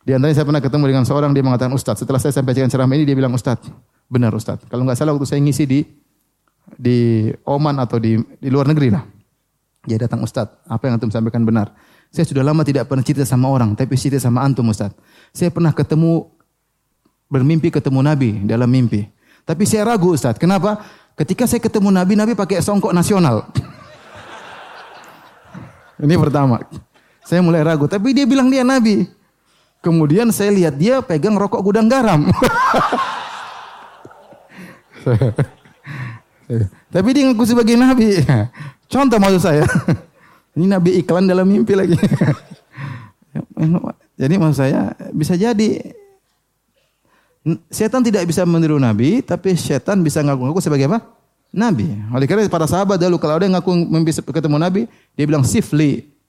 Di 0.01 0.16
antaranya 0.16 0.36
saya 0.40 0.46
pernah 0.48 0.62
ketemu 0.64 0.84
dengan 0.88 1.05
seorang, 1.05 1.30
dia 1.36 1.44
mengatakan, 1.44 1.72
Ustaz, 1.76 2.01
setelah 2.01 2.16
saya 2.16 2.32
sampaikan 2.32 2.72
ceramah 2.72 2.96
ini, 2.96 3.05
dia 3.05 3.12
bilang, 3.12 3.36
Ustaz, 3.36 3.61
benar 4.09 4.32
Ustaz. 4.32 4.64
Kalau 4.64 4.88
nggak 4.88 4.96
salah 4.96 5.12
waktu 5.12 5.28
saya 5.28 5.40
ngisi 5.44 5.64
di 5.68 5.80
di 6.80 7.28
Oman 7.44 7.76
atau 7.82 8.01
di, 8.01 8.16
di 8.40 8.48
luar 8.48 8.70
negeri 8.70 8.88
lah. 8.88 9.05
Dia 9.84 10.01
datang, 10.01 10.24
Ustaz, 10.24 10.48
apa 10.64 10.88
yang 10.88 10.96
antum 10.96 11.12
sampaikan 11.12 11.44
benar. 11.44 11.72
Saya 12.09 12.24
sudah 12.26 12.42
lama 12.42 12.64
tidak 12.64 12.88
pernah 12.88 13.05
cerita 13.05 13.28
sama 13.28 13.53
orang, 13.53 13.76
tapi 13.76 13.94
cerita 13.94 14.18
sama 14.18 14.40
antum 14.40 14.66
Ustaz. 14.72 14.96
Saya 15.36 15.53
pernah 15.53 15.70
ketemu, 15.70 16.26
bermimpi 17.28 17.68
ketemu 17.68 18.01
Nabi 18.01 18.30
dalam 18.48 18.66
mimpi. 18.66 19.05
Tapi 19.44 19.68
saya 19.68 19.84
ragu 19.84 20.16
Ustaz, 20.16 20.40
kenapa? 20.40 20.80
Ketika 21.14 21.44
saya 21.44 21.61
ketemu 21.61 21.92
Nabi, 21.92 22.16
Nabi 22.16 22.32
pakai 22.32 22.64
songkok 22.64 22.96
nasional. 22.96 23.44
Ini 26.01 26.16
pertama. 26.16 26.64
Saya 27.20 27.44
mulai 27.44 27.61
ragu, 27.61 27.84
tapi 27.84 28.16
dia 28.16 28.24
bilang 28.24 28.48
dia 28.48 28.64
nabi. 28.64 29.19
Kemudian 29.81 30.28
saya 30.28 30.53
lihat 30.53 30.76
dia 30.76 31.01
pegang 31.01 31.41
rokok 31.41 31.64
gudang 31.64 31.89
garam. 31.89 32.28
tapi 36.93 37.09
dia 37.16 37.24
ngaku 37.33 37.45
sebagai 37.49 37.81
nabi. 37.81 38.20
Contoh 38.93 39.16
maksud 39.16 39.41
saya. 39.41 39.64
Ini 40.53 40.68
nabi 40.68 41.01
iklan 41.01 41.24
dalam 41.24 41.49
mimpi 41.49 41.72
lagi. 41.72 41.97
jadi 44.20 44.35
maksud 44.37 44.59
saya 44.61 44.93
bisa 45.16 45.33
jadi 45.33 45.97
setan 47.72 48.05
tidak 48.05 48.28
bisa 48.28 48.45
meniru 48.45 48.76
nabi, 48.76 49.24
tapi 49.24 49.57
setan 49.57 50.05
bisa 50.05 50.20
ngaku-ngaku 50.20 50.61
sebagai 50.61 50.93
apa? 50.93 51.01
Nabi. 51.51 51.89
Oleh 52.14 52.28
karena 52.28 52.47
para 52.53 52.68
sahabat 52.68 53.01
dulu 53.01 53.16
kalau 53.16 53.41
ada 53.41 53.49
yang 53.49 53.57
ngaku 53.59 53.72
mimpi 53.74 54.12
ketemu 54.12 54.57
Nabi, 54.61 54.87
dia 55.16 55.24
bilang 55.26 55.43
sifli 55.43 56.19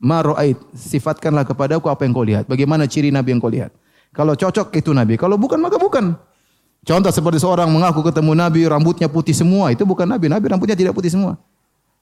ma 0.00 0.24
ra'ait, 0.24 0.56
sifatkanlah 0.72 1.44
kepadaku 1.44 1.92
apa 1.92 2.02
yang 2.08 2.12
kau 2.16 2.24
lihat. 2.24 2.48
Bagaimana 2.48 2.88
ciri 2.88 3.12
Nabi 3.12 3.36
yang 3.36 3.40
kau 3.40 3.52
lihat? 3.52 3.70
Kalau 4.10 4.34
cocok 4.34 4.74
itu 4.74 4.90
Nabi, 4.90 5.14
kalau 5.20 5.36
bukan 5.36 5.60
maka 5.60 5.76
bukan. 5.76 6.16
Contoh 6.80 7.12
seperti 7.12 7.38
seorang 7.44 7.68
mengaku 7.68 8.00
ketemu 8.00 8.32
Nabi, 8.32 8.64
rambutnya 8.64 9.06
putih 9.06 9.36
semua, 9.36 9.68
itu 9.70 9.84
bukan 9.84 10.08
Nabi. 10.08 10.32
Nabi 10.32 10.48
rambutnya 10.48 10.74
tidak 10.74 10.96
putih 10.96 11.12
semua. 11.12 11.36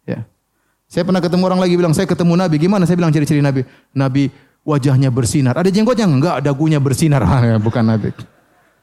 Ya. 0.07 0.24
Saya 0.88 1.05
pernah 1.05 1.20
ketemu 1.20 1.42
orang 1.44 1.61
lagi 1.61 1.74
bilang, 1.76 1.92
saya 1.92 2.09
ketemu 2.09 2.32
Nabi. 2.38 2.57
Gimana? 2.57 2.88
Saya 2.88 2.96
bilang 2.96 3.12
ciri-ciri 3.12 3.44
Nabi. 3.44 3.66
Nabi 3.92 4.32
wajahnya 4.64 5.12
bersinar. 5.12 5.59
Ada 5.59 5.68
jenggotnya? 5.68 6.09
Enggak, 6.09 6.40
dagunya 6.40 6.80
bersinar. 6.80 7.20
bukan 7.66 7.84
Nabi. 7.84 8.14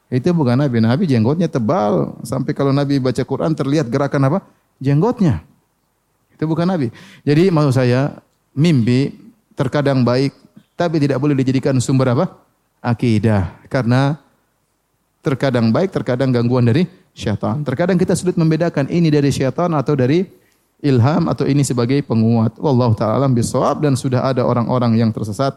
Itu 0.06 0.30
bukan 0.30 0.54
Nabi. 0.54 0.78
Nabi 0.78 1.02
jenggotnya 1.10 1.50
tebal. 1.50 2.14
Sampai 2.22 2.54
kalau 2.54 2.70
Nabi 2.70 3.02
baca 3.02 3.26
Quran 3.26 3.58
terlihat 3.58 3.90
gerakan 3.90 4.22
apa? 4.30 4.38
Jenggotnya. 4.78 5.42
Itu 6.30 6.46
bukan 6.46 6.68
Nabi. 6.68 6.94
Jadi 7.26 7.50
maksud 7.50 7.74
saya, 7.74 8.22
mimpi 8.56 9.12
terkadang 9.52 10.00
baik, 10.00 10.32
tapi 10.74 10.96
tidak 10.96 11.20
boleh 11.20 11.36
dijadikan 11.36 11.76
sumber 11.76 12.16
apa? 12.16 12.32
Akidah. 12.80 13.60
Karena 13.68 14.16
terkadang 15.20 15.68
baik, 15.68 15.92
terkadang 15.92 16.32
gangguan 16.32 16.64
dari 16.64 16.88
syaitan. 17.12 17.60
Terkadang 17.60 18.00
kita 18.00 18.16
sulit 18.16 18.40
membedakan 18.40 18.88
ini 18.88 19.12
dari 19.12 19.28
syaitan 19.28 19.72
atau 19.76 19.92
dari 19.92 20.24
ilham 20.80 21.28
atau 21.28 21.48
ini 21.48 21.64
sebagai 21.64 22.00
penguat. 22.04 22.56
Wallahu 22.60 22.96
taala 22.96 23.28
bisawab 23.28 23.84
dan 23.84 23.96
sudah 23.96 24.24
ada 24.24 24.44
orang-orang 24.44 24.96
yang 25.00 25.10
tersesat 25.12 25.56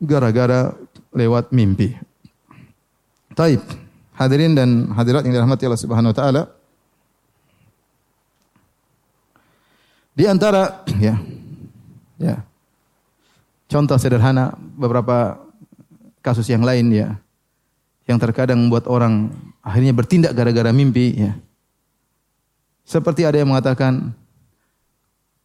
gara-gara 0.00 0.76
lewat 1.12 1.52
mimpi. 1.52 1.96
Taib. 3.36 3.60
Hadirin 4.16 4.56
dan 4.56 4.88
hadirat 4.96 5.28
yang 5.28 5.36
dirahmati 5.36 5.68
Allah 5.68 5.82
Subhanahu 5.84 6.12
wa 6.12 6.16
taala. 6.16 6.42
Di 10.16 10.24
antara 10.24 10.80
ya 10.96 11.20
ya 12.16 12.42
contoh 13.66 13.96
sederhana 14.00 14.54
beberapa 14.56 15.40
kasus 16.20 16.48
yang 16.50 16.66
lain 16.66 16.90
ya 16.90 17.20
yang 18.06 18.22
terkadang 18.22 18.58
membuat 18.62 18.86
orang 18.86 19.34
akhirnya 19.66 19.90
bertindak 19.90 20.32
gara-gara 20.32 20.70
mimpi 20.70 21.26
ya. 21.26 21.34
Seperti 22.86 23.26
ada 23.26 23.42
yang 23.42 23.50
mengatakan 23.50 24.14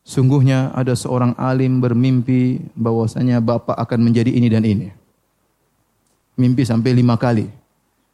sungguhnya 0.06 0.70
ada 0.78 0.94
seorang 0.94 1.34
alim 1.42 1.82
bermimpi 1.82 2.62
bahwasanya 2.78 3.42
bapak 3.42 3.74
akan 3.82 4.00
menjadi 4.06 4.30
ini 4.30 4.48
dan 4.48 4.62
ini. 4.62 4.94
Mimpi 6.38 6.62
sampai 6.62 6.94
lima 6.94 7.18
kali. 7.18 7.50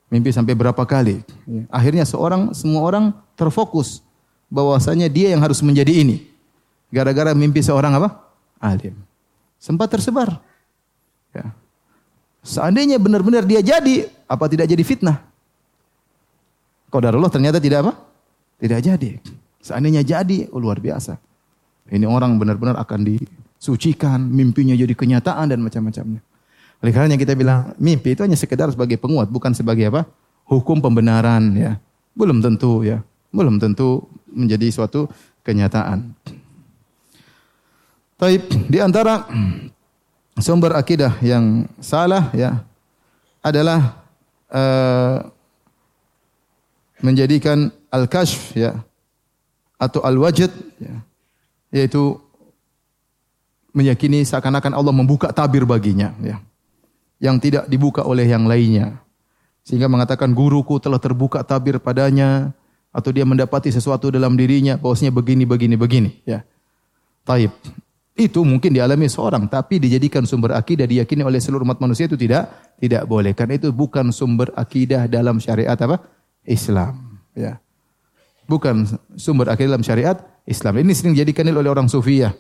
Mimpi 0.07 0.31
sampai 0.31 0.55
berapa 0.55 0.79
kali. 0.87 1.19
Ya. 1.43 1.63
Akhirnya 1.67 2.07
seorang, 2.07 2.55
semua 2.55 2.87
orang 2.87 3.11
terfokus 3.35 3.99
bahwasanya 4.47 5.11
dia 5.11 5.35
yang 5.35 5.43
harus 5.43 5.59
menjadi 5.59 5.91
ini. 5.91 6.23
Gara-gara 6.87 7.35
mimpi 7.35 7.59
seorang 7.59 7.99
apa? 7.99 8.26
Alim. 8.61 8.95
Sempat 9.57 9.93
tersebar. 9.93 10.41
Ya. 11.33 11.53
Seandainya 12.45 12.95
benar-benar 13.01 13.43
dia 13.43 13.59
jadi, 13.59 14.07
apa 14.29 14.45
tidak 14.47 14.69
jadi 14.71 14.83
fitnah? 14.85 15.19
Qadarullah 16.87 17.27
ternyata 17.27 17.59
tidak 17.59 17.83
apa? 17.83 17.93
Tidak 18.57 18.79
jadi. 18.79 19.19
Seandainya 19.59 20.01
jadi, 20.05 20.47
oh 20.55 20.61
luar 20.61 20.79
biasa. 20.79 21.19
Ini 21.91 22.07
orang 22.07 22.39
benar-benar 22.39 22.79
akan 22.79 23.03
disucikan, 23.03 24.23
mimpinya 24.23 24.75
jadi 24.75 24.95
kenyataan 24.95 25.51
dan 25.51 25.59
macam-macamnya. 25.59 26.23
Oleh 26.77 26.93
karena 26.93 27.17
kita 27.17 27.33
bilang 27.33 27.73
mimpi 27.81 28.13
itu 28.13 28.21
hanya 28.21 28.37
sekedar 28.37 28.69
sebagai 28.69 29.01
penguat, 29.01 29.27
bukan 29.33 29.51
sebagai 29.51 29.89
apa? 29.89 30.05
Hukum 30.47 30.79
pembenaran 30.79 31.51
ya. 31.57 31.81
Belum 32.13 32.39
tentu 32.39 32.85
ya. 32.85 33.03
Belum 33.33 33.59
tentu 33.59 34.07
menjadi 34.31 34.71
suatu 34.71 35.11
kenyataan. 35.43 36.13
Taib 38.17 38.49
di 38.65 38.81
antara 38.81 39.29
sumber 40.41 40.73
akidah 40.73 41.21
yang 41.21 41.69
salah 41.77 42.33
ya 42.33 42.65
adalah 43.45 44.01
uh, 44.49 45.21
menjadikan 46.97 47.69
al-kashf 47.93 48.57
ya 48.57 48.81
atau 49.77 50.01
al-wajid 50.01 50.49
ya 50.81 50.95
yaitu 51.69 52.17
meyakini 53.77 54.25
seakan-akan 54.25 54.73
Allah 54.73 54.89
membuka 54.89 55.29
tabir 55.29 55.61
baginya 55.61 56.17
ya 56.17 56.41
yang 57.17 57.41
tidak 57.41 57.65
dibuka 57.69 58.05
oleh 58.05 58.25
yang 58.29 58.45
lainnya. 58.45 59.01
Sehingga 59.65 59.91
mengatakan 59.91 60.31
guruku 60.31 60.79
telah 60.79 61.01
terbuka 61.01 61.43
tabir 61.43 61.75
padanya 61.81 62.55
atau 62.95 63.11
dia 63.11 63.27
mendapati 63.27 63.67
sesuatu 63.67 64.07
dalam 64.07 64.39
dirinya 64.39 64.79
bahwasanya 64.79 65.11
begini 65.11 65.43
begini 65.43 65.75
begini 65.75 66.11
ya. 66.23 66.41
Taib. 67.27 67.51
Itu 68.17 68.41
mungkin 68.41 68.73
dialami 68.73 69.05
seorang 69.05 69.45
tapi 69.45 69.77
dijadikan 69.77 70.25
sumber 70.25 70.57
akidah 70.57 70.89
diyakini 70.89 71.21
oleh 71.21 71.37
seluruh 71.37 71.61
umat 71.61 71.77
manusia 71.77 72.09
itu 72.09 72.17
tidak 72.17 72.49
tidak 72.81 73.05
boleh. 73.05 73.37
Karena 73.37 73.61
itu 73.61 73.69
bukan 73.69 74.09
sumber 74.09 74.49
akidah 74.57 75.05
dalam 75.05 75.37
syariat 75.37 75.77
apa? 75.77 76.01
Islam. 76.41 77.21
Ya. 77.37 77.61
Bukan 78.49 78.89
sumber 79.13 79.53
akidah 79.53 79.77
dalam 79.77 79.85
syariat 79.85 80.17
Islam. 80.49 80.81
Ini 80.81 80.97
sering 80.97 81.13
dijadikan 81.13 81.45
oleh 81.45 81.69
orang 81.69 81.85
sufi 81.85 82.25
ya. 82.25 82.33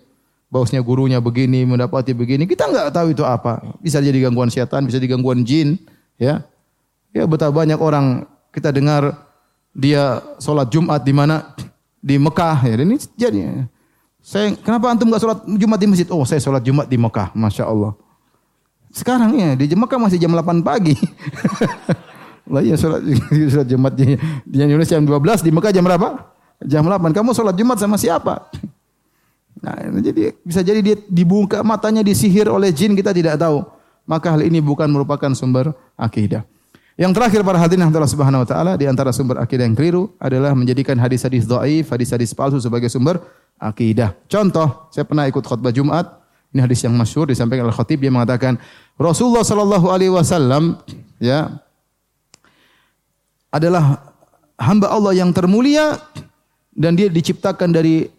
Bahwasanya 0.49 0.81
gurunya 0.81 1.21
begini, 1.21 1.61
mendapati 1.69 2.17
begini. 2.17 2.49
Kita 2.49 2.65
nggak 2.65 2.89
tahu 2.89 3.13
itu 3.13 3.21
apa. 3.21 3.61
Bisa 3.77 4.01
jadi 4.01 4.17
gangguan 4.17 4.49
setan, 4.49 4.89
bisa 4.89 4.97
jadi 4.97 5.13
gangguan 5.13 5.45
jin. 5.45 5.77
Ya, 6.17 6.41
ya 7.13 7.29
betapa 7.29 7.53
banyak 7.53 7.77
orang 7.77 8.25
kita 8.49 8.73
dengar 8.73 9.13
dia 9.77 10.25
sholat 10.41 10.73
Jumat 10.73 11.05
di 11.05 11.13
mana 11.13 11.53
di 12.01 12.17
Mekah. 12.17 12.65
Ya, 12.65 12.81
ini 12.81 12.97
jadi. 13.13 13.69
Saya 14.27 14.51
kenapa 14.59 14.91
antum 14.91 15.07
nggak 15.07 15.23
sholat 15.23 15.39
Jumat 15.55 15.79
di 15.79 15.87
masjid? 15.87 16.07
Oh, 16.11 16.27
saya 16.27 16.43
sholat 16.43 16.59
Jumat 16.59 16.91
di 16.91 16.99
Mekah, 16.99 17.31
masya 17.31 17.63
Allah. 17.63 17.95
Sekarang 18.91 19.31
ya 19.31 19.55
di 19.55 19.71
Mekah 19.71 19.95
masih 19.95 20.19
jam 20.19 20.35
8 20.35 20.67
pagi. 20.67 20.99
Lah 22.51 22.59
ya 22.59 22.75
sholat, 22.75 23.07
sholat 23.55 23.67
Jumat 23.71 23.95
di, 23.95 24.19
di 24.43 24.57
Indonesia 24.59 24.99
jam 24.99 25.07
12, 25.07 25.47
di 25.47 25.51
Mekah 25.55 25.71
jam 25.71 25.79
berapa? 25.87 26.27
Jam 26.59 26.83
8. 26.83 27.15
Kamu 27.15 27.31
sholat 27.31 27.55
Jumat 27.55 27.79
sama 27.79 27.95
siapa? 27.95 28.35
Nah, 29.57 29.73
jadi 30.05 30.37
bisa 30.45 30.61
jadi 30.61 30.85
dia 30.85 30.95
dibuka 31.09 31.65
matanya 31.65 32.05
disihir 32.05 32.45
oleh 32.45 32.69
jin 32.69 32.93
kita 32.93 33.09
tidak 33.09 33.41
tahu. 33.41 33.65
Maka 34.05 34.37
hal 34.37 34.45
ini 34.45 34.61
bukan 34.61 34.85
merupakan 34.85 35.33
sumber 35.33 35.73
akidah. 35.97 36.45
Yang 36.93 37.17
terakhir 37.17 37.41
para 37.41 37.57
hadirin 37.57 37.81
yang 37.81 37.89
Allah 37.89 38.05
Subhanahu 38.05 38.45
wa 38.45 38.47
taala 38.47 38.77
di 38.77 38.85
antara 38.85 39.09
sumber 39.09 39.41
akidah 39.41 39.65
yang 39.65 39.73
keliru 39.73 40.13
adalah 40.21 40.53
menjadikan 40.53 40.93
hadis-hadis 41.01 41.49
dhaif, 41.49 41.89
hadis-hadis 41.89 42.37
palsu 42.37 42.61
sebagai 42.61 42.85
sumber 42.85 43.17
akidah. 43.57 44.13
Contoh, 44.29 44.89
saya 44.93 45.03
pernah 45.03 45.25
ikut 45.25 45.41
khutbah 45.41 45.73
Jumat, 45.73 46.17
ini 46.53 46.63
hadis 46.63 46.81
yang 46.81 46.95
masyhur 46.95 47.27
disampaikan 47.27 47.67
oleh 47.67 47.75
khatib 47.75 47.99
dia 47.99 48.09
mengatakan 48.09 48.55
Rasulullah 48.95 49.43
sallallahu 49.43 49.91
alaihi 49.91 50.09
wasallam 50.09 50.79
ya 51.19 51.59
adalah 53.51 54.15
hamba 54.57 54.89
Allah 54.89 55.13
yang 55.13 55.29
termulia 55.35 55.99
dan 56.73 56.95
dia 56.95 57.11
diciptakan 57.11 57.69
dari 57.73 58.09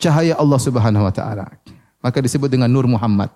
cahaya 0.00 0.36
Allah 0.38 0.60
Subhanahu 0.60 1.04
wa 1.04 1.12
taala. 1.12 1.46
Maka 2.00 2.22
disebut 2.22 2.46
dengan 2.46 2.70
Nur 2.70 2.86
Muhammad. 2.86 3.32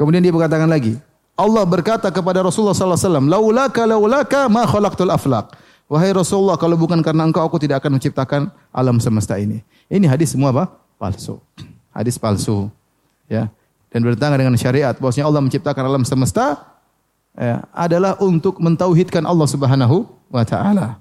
Kemudian 0.00 0.24
dia 0.24 0.32
berkatakan 0.32 0.68
lagi, 0.68 0.96
Allah 1.36 1.64
berkata 1.68 2.08
kepada 2.08 2.40
Rasulullah 2.40 2.72
sallallahu 2.72 2.96
alaihi 2.96 3.08
wasallam, 3.10 3.26
"Laulaka 3.28 3.82
laulaka 3.84 4.40
ma 4.48 4.64
khalaqtul 4.64 5.12
aflaq." 5.12 5.52
Wahai 5.86 6.10
Rasulullah, 6.10 6.58
kalau 6.58 6.74
bukan 6.74 6.98
karena 6.98 7.22
engkau 7.22 7.46
aku 7.46 7.62
tidak 7.62 7.78
akan 7.78 8.02
menciptakan 8.02 8.50
alam 8.74 8.98
semesta 8.98 9.38
ini. 9.38 9.62
Ini 9.86 10.10
hadis 10.10 10.34
semua 10.34 10.50
apa? 10.50 10.74
Palsu. 10.98 11.38
Hadis 11.94 12.18
palsu. 12.18 12.66
Ya. 13.30 13.46
Dan 13.94 14.02
bertentangan 14.02 14.36
dengan 14.42 14.58
syariat 14.58 14.98
bahwasanya 14.98 15.30
Allah 15.30 15.42
menciptakan 15.46 15.84
alam 15.86 16.02
semesta 16.02 16.58
ya, 17.38 17.62
adalah 17.70 18.18
untuk 18.18 18.58
mentauhidkan 18.58 19.22
Allah 19.22 19.46
Subhanahu 19.46 20.10
wa 20.26 20.42
taala. 20.42 20.98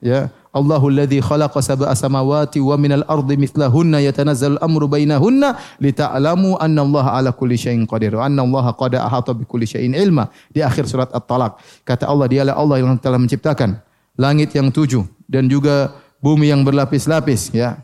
Ya, 0.00 0.32
Allahu 0.54 0.88
alladhi 0.88 1.20
khalaqa 1.20 1.60
sab'a 1.60 1.92
samawati 1.92 2.56
wa 2.64 2.72
minal 2.80 3.04
ardi 3.04 3.36
mithlahunna 3.36 4.00
yatanazzalu 4.00 4.56
al-amru 4.56 4.88
bainahunna 4.88 5.60
lita'lamu 5.76 6.56
anna 6.56 6.80
Allah 6.80 7.06
ala 7.20 7.30
kulli 7.36 7.60
syai'in 7.60 7.84
qadir 7.84 8.16
wa 8.16 8.24
anna 8.24 8.40
Allah 8.40 8.72
qad 8.72 8.96
ahata 8.96 9.36
bi 9.36 9.44
kulli 9.44 9.68
syai'in 9.68 9.92
ilma. 9.92 10.32
Di 10.48 10.64
akhir 10.64 10.88
surat 10.88 11.12
At-Talaq 11.12 11.84
kata 11.84 12.08
Allah 12.08 12.32
dialah 12.32 12.56
Allah 12.56 12.80
yang 12.80 12.96
telah 12.96 13.20
menciptakan 13.20 13.76
langit 14.18 14.54
yang 14.54 14.72
tujuh 14.72 15.06
dan 15.26 15.46
juga 15.46 15.94
bumi 16.22 16.50
yang 16.50 16.62
berlapis-lapis 16.62 17.54
ya. 17.54 17.80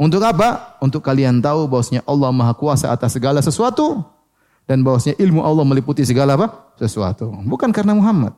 Untuk 0.00 0.24
apa? 0.24 0.80
Untuk 0.80 1.04
kalian 1.04 1.44
tahu 1.44 1.68
bahwasanya 1.68 2.00
Allah 2.08 2.32
Maha 2.32 2.56
Kuasa 2.56 2.88
atas 2.88 3.12
segala 3.12 3.44
sesuatu 3.44 4.00
dan 4.64 4.80
bahwasanya 4.80 5.20
ilmu 5.20 5.44
Allah 5.44 5.64
meliputi 5.66 6.00
segala 6.08 6.40
apa? 6.40 6.72
sesuatu. 6.80 7.28
Bukan 7.44 7.68
karena 7.76 7.92
Muhammad. 7.92 8.32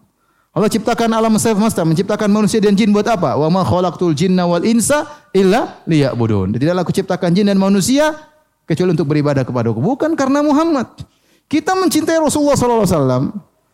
Allah 0.53 0.69
ciptakan 0.69 1.09
alam 1.17 1.33
semesta, 1.41 1.81
menciptakan 1.87 2.29
manusia 2.29 2.61
dan 2.61 2.77
jin 2.77 2.93
buat 2.93 3.07
apa? 3.09 3.39
Wa 3.39 3.49
ma 3.49 3.65
khalaqtul 3.65 4.13
jinna 4.13 4.45
wal 4.45 4.67
insa 4.67 5.09
illa 5.33 5.81
liya'budun. 5.89 6.53
Tidaklah 6.53 6.83
aku 6.85 6.93
ciptakan 6.93 7.33
jin 7.33 7.49
dan 7.49 7.57
manusia 7.57 8.13
kecuali 8.69 8.93
untuk 8.93 9.09
beribadah 9.09 9.49
kepada 9.49 9.73
aku. 9.73 9.81
Bukan 9.81 10.13
karena 10.13 10.45
Muhammad. 10.45 10.93
Kita 11.49 11.73
mencintai 11.73 12.21
Rasulullah 12.21 12.59
sallallahu 12.59 12.85
alaihi 12.85 12.97
wasallam 12.99 13.25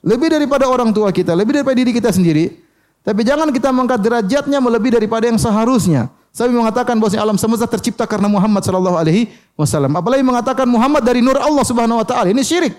lebih 0.06 0.28
daripada 0.30 0.70
orang 0.70 0.94
tua 0.94 1.10
kita, 1.10 1.34
lebih 1.34 1.58
daripada 1.58 1.74
diri 1.74 1.90
kita 1.90 2.14
sendiri. 2.14 2.67
Tapi 3.06 3.24
jangan 3.24 3.48
kita 3.50 3.72
mengangkat 3.72 4.00
derajatnya 4.04 4.58
melebihi 4.60 5.00
daripada 5.00 5.24
yang 5.26 5.40
seharusnya. 5.40 6.12
Saya 6.28 6.52
mengatakan 6.52 7.00
bahwa 7.00 7.14
alam 7.18 7.36
semesta 7.40 7.66
tercipta 7.66 8.04
karena 8.04 8.28
Muhammad 8.28 8.62
sallallahu 8.62 8.96
alaihi 9.00 9.32
wasallam. 9.56 9.96
Apalagi 9.96 10.22
mengatakan 10.22 10.68
Muhammad 10.68 11.02
dari 11.02 11.24
nur 11.24 11.40
Allah 11.40 11.64
Subhanahu 11.64 11.98
wa 11.98 12.06
taala. 12.06 12.30
Ini 12.30 12.44
syirik. 12.44 12.76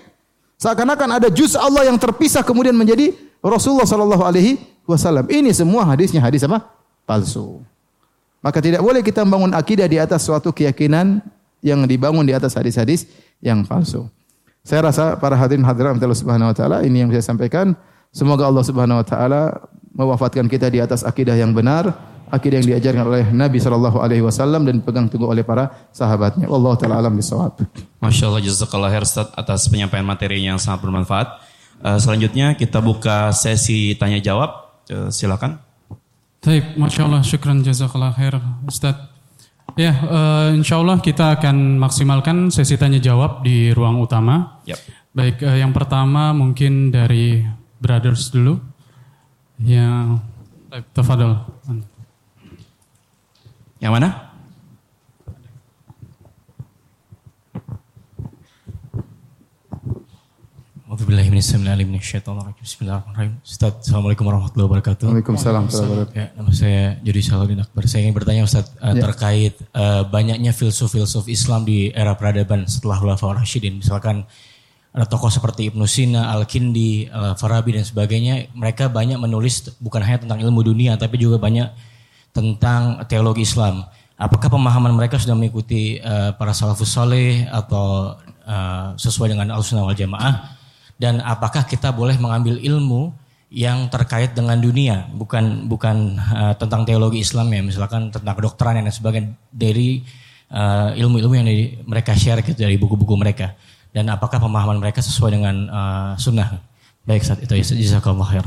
Seakan-akan 0.60 1.16
ada 1.16 1.28
juz 1.32 1.56
Allah 1.56 1.88
yang 1.88 1.96
terpisah 1.96 2.44
kemudian 2.44 2.76
menjadi 2.76 3.16
Rasulullah 3.40 3.88
Shallallahu 3.88 4.20
Alaihi 4.20 4.60
Wasallam. 4.84 5.24
Ini 5.32 5.56
semua 5.56 5.88
hadisnya 5.88 6.20
hadis 6.20 6.44
apa? 6.44 6.68
Palsu. 7.08 7.64
Maka 8.44 8.60
tidak 8.60 8.84
boleh 8.84 9.00
kita 9.00 9.24
membangun 9.24 9.56
akidah 9.56 9.88
di 9.88 9.96
atas 9.96 10.28
suatu 10.28 10.52
keyakinan 10.52 11.24
yang 11.64 11.84
dibangun 11.88 12.24
di 12.24 12.36
atas 12.36 12.56
hadis-hadis 12.56 13.08
yang 13.40 13.64
palsu. 13.64 14.08
Saya 14.60 14.84
rasa 14.92 15.16
para 15.16 15.36
hadirin 15.36 15.64
hadirat 15.64 15.96
Allah 15.96 16.20
Subhanahu 16.20 16.52
wa 16.52 16.56
taala 16.56 16.84
ini 16.84 17.04
yang 17.04 17.10
saya 17.12 17.24
sampaikan. 17.24 17.72
Semoga 18.10 18.50
Allah 18.50 18.64
Subhanahu 18.66 18.98
wa 18.98 19.06
taala 19.06 19.42
mewafatkan 19.94 20.50
kita 20.50 20.66
di 20.66 20.82
atas 20.82 21.06
akidah 21.06 21.38
yang 21.38 21.54
benar, 21.54 21.94
akidah 22.26 22.58
yang 22.58 22.68
diajarkan 22.74 23.04
oleh 23.06 23.24
Nabi 23.30 23.62
sallallahu 23.62 24.02
alaihi 24.02 24.22
wasallam 24.22 24.66
dan 24.66 24.82
dipegang 24.82 25.06
teguh 25.06 25.30
oleh 25.30 25.46
para 25.46 25.70
sahabatnya. 25.94 26.50
Wallahu 26.50 26.74
taala 26.74 26.98
alam 26.98 27.14
bisawab. 27.14 27.62
Masya 28.02 28.30
Allah 28.30 28.42
jazakallah 28.42 28.90
khair 28.90 29.06
Ustaz 29.06 29.30
atas 29.34 29.70
penyampaian 29.70 30.02
materinya 30.02 30.54
yang 30.56 30.60
sangat 30.62 30.82
bermanfaat. 30.82 31.38
Uh, 31.80 31.98
selanjutnya 32.02 32.58
kita 32.58 32.82
buka 32.82 33.30
sesi 33.30 33.94
tanya 33.94 34.18
jawab. 34.18 34.74
Uh, 34.90 35.06
silakan. 35.10 35.62
Baik, 36.40 36.74
Masya 36.80 37.04
Allah, 37.04 37.22
syukran 37.22 37.62
jazakallah 37.62 38.10
khair 38.16 38.42
Ustaz. 38.66 38.96
Ya, 39.78 39.94
uh, 39.94 40.50
insya 40.50 40.82
Allah 40.82 40.98
kita 40.98 41.38
akan 41.38 41.78
maksimalkan 41.78 42.50
sesi 42.50 42.74
tanya 42.74 42.98
jawab 42.98 43.46
di 43.46 43.70
ruang 43.70 44.02
utama. 44.02 44.58
Yep. 44.66 44.78
Baik, 45.14 45.36
uh, 45.46 45.56
yang 45.62 45.70
pertama 45.70 46.34
mungkin 46.34 46.90
dari 46.90 47.44
Brothers 47.80 48.28
dulu. 48.28 48.60
Ya, 49.56 50.20
tafadol. 50.92 51.40
Yang 53.80 53.92
mana? 53.96 54.30
Bismillahirrahmanirrahim. 62.60 63.40
Ustaz, 63.40 63.72
Assalamualaikum 63.88 64.24
warahmatullahi 64.28 64.68
wabarakatuh. 64.68 65.06
Waalaikumsalam 65.08 65.68
warahmatullahi 65.68 66.12
Ya, 66.12 66.26
nama 66.36 66.52
saya 66.52 67.00
Jody 67.00 67.22
Salahuddin 67.24 67.60
Akbar. 67.64 67.82
Saya 67.88 68.04
ingin 68.04 68.12
bertanya 68.12 68.44
Ustaz 68.44 68.68
uh, 68.78 68.92
Ya. 68.92 69.00
terkait 69.08 69.56
uh, 69.72 70.04
banyaknya 70.04 70.52
filsuf-filsuf 70.52 71.24
Islam 71.26 71.64
di 71.64 71.88
era 71.96 72.12
peradaban 72.16 72.68
setelah 72.68 73.00
Khulafaur 73.00 73.36
Rasyidin. 73.40 73.80
Misalkan 73.80 74.28
ada 74.90 75.06
tokoh 75.06 75.30
seperti 75.30 75.70
Ibnu 75.70 75.86
Sina, 75.86 76.34
Al-Kindi, 76.34 77.06
Al-Farabi 77.06 77.78
dan 77.78 77.86
sebagainya. 77.86 78.50
Mereka 78.54 78.90
banyak 78.90 79.22
menulis 79.22 79.70
bukan 79.78 80.02
hanya 80.02 80.26
tentang 80.26 80.42
ilmu 80.42 80.66
dunia 80.66 80.98
tapi 80.98 81.14
juga 81.14 81.38
banyak 81.38 81.70
tentang 82.34 83.06
teologi 83.06 83.46
Islam. 83.46 83.86
Apakah 84.20 84.52
pemahaman 84.52 84.92
mereka 84.92 85.16
sudah 85.16 85.32
mengikuti 85.32 85.96
uh, 86.02 86.36
para 86.36 86.52
salafus 86.52 86.92
soleh 86.92 87.48
atau 87.48 88.18
uh, 88.44 88.92
sesuai 88.98 89.32
dengan 89.32 89.48
al-sunnah 89.56 89.86
wal 89.86 89.96
jamaah? 89.96 90.58
Dan 91.00 91.24
apakah 91.24 91.64
kita 91.64 91.88
boleh 91.88 92.20
mengambil 92.20 92.60
ilmu 92.60 93.16
yang 93.48 93.88
terkait 93.88 94.36
dengan 94.36 94.60
dunia, 94.60 95.08
bukan 95.16 95.64
bukan 95.64 96.20
uh, 96.20 96.54
tentang 96.54 96.84
teologi 96.84 97.24
Islam 97.24 97.48
ya, 97.48 97.64
misalkan 97.64 98.12
tentang 98.12 98.36
kedokteran 98.36 98.84
dan 98.84 98.92
sebagainya 98.92 99.32
dari 99.48 100.04
uh, 100.52 100.92
ilmu-ilmu 100.94 101.34
yang 101.40 101.48
di- 101.48 101.80
mereka 101.88 102.12
share 102.12 102.44
gitu 102.44 102.60
dari 102.60 102.76
buku-buku 102.76 103.16
mereka. 103.16 103.56
Dan 103.90 104.06
apakah 104.06 104.38
pemahaman 104.38 104.78
mereka 104.78 105.02
sesuai 105.02 105.34
dengan 105.34 105.66
uh, 105.66 106.12
sunnah? 106.14 106.62
Baik, 107.02 107.26
saat 107.26 107.42
itu 107.42 107.58
jazakallah 107.58 108.28
khair. 108.28 108.46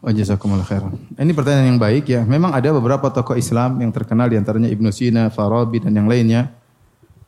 Wa 0.00 0.16
jazakumullah 0.16 0.64
khairan. 0.64 0.96
Ini 1.12 1.32
pertanyaan 1.36 1.76
yang 1.76 1.80
baik 1.80 2.08
ya. 2.08 2.24
Memang 2.24 2.56
ada 2.56 2.72
beberapa 2.72 3.12
tokoh 3.12 3.36
Islam 3.36 3.76
yang 3.84 3.92
terkenal 3.92 4.32
di 4.32 4.40
antaranya 4.40 4.72
Ibnu 4.72 4.88
Sina, 4.88 5.28
Farabi 5.28 5.84
dan 5.84 5.92
yang 5.92 6.08
lainnya. 6.08 6.48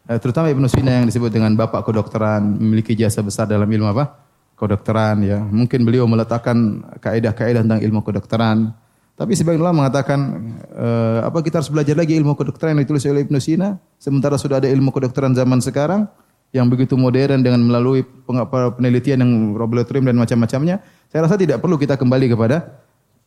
Eh, 0.08 0.16
terutama 0.16 0.48
Ibnu 0.48 0.64
Sina 0.72 1.04
yang 1.04 1.06
disebut 1.06 1.28
dengan 1.28 1.52
bapak 1.52 1.84
kedokteran, 1.84 2.40
memiliki 2.40 2.96
jasa 2.96 3.20
besar 3.20 3.44
dalam 3.44 3.68
ilmu 3.68 3.92
apa? 3.92 4.16
Kedokteran 4.56 5.20
ya. 5.20 5.44
Mungkin 5.44 5.84
beliau 5.84 6.08
meletakkan 6.08 6.80
kaidah-kaidah 7.04 7.60
tentang 7.60 7.84
ilmu 7.84 8.00
kedokteran. 8.00 8.72
Tapi 9.12 9.36
sebagian 9.36 9.60
ulama 9.60 9.84
mengatakan 9.84 10.18
eh, 10.72 11.20
apa 11.28 11.44
kita 11.44 11.60
harus 11.60 11.68
belajar 11.68 11.92
lagi 11.92 12.16
ilmu 12.16 12.32
kedokteran 12.32 12.72
yang 12.72 12.88
ditulis 12.88 13.04
oleh 13.04 13.28
Ibnu 13.28 13.36
Sina 13.36 13.76
sementara 14.00 14.40
sudah 14.40 14.56
ada 14.64 14.72
ilmu 14.72 14.88
kedokteran 14.88 15.36
zaman 15.36 15.60
sekarang 15.60 16.08
yang 16.52 16.68
begitu 16.68 17.00
modern 17.00 17.40
dengan 17.40 17.64
melalui 17.64 18.04
penelitian 18.76 19.24
yang 19.24 19.32
laboratorium 19.56 20.04
dan 20.04 20.20
macam-macamnya. 20.20 20.84
Saya 21.08 21.24
rasa 21.24 21.40
tidak 21.40 21.64
perlu 21.64 21.80
kita 21.80 21.96
kembali 21.96 22.28
kepada 22.36 22.76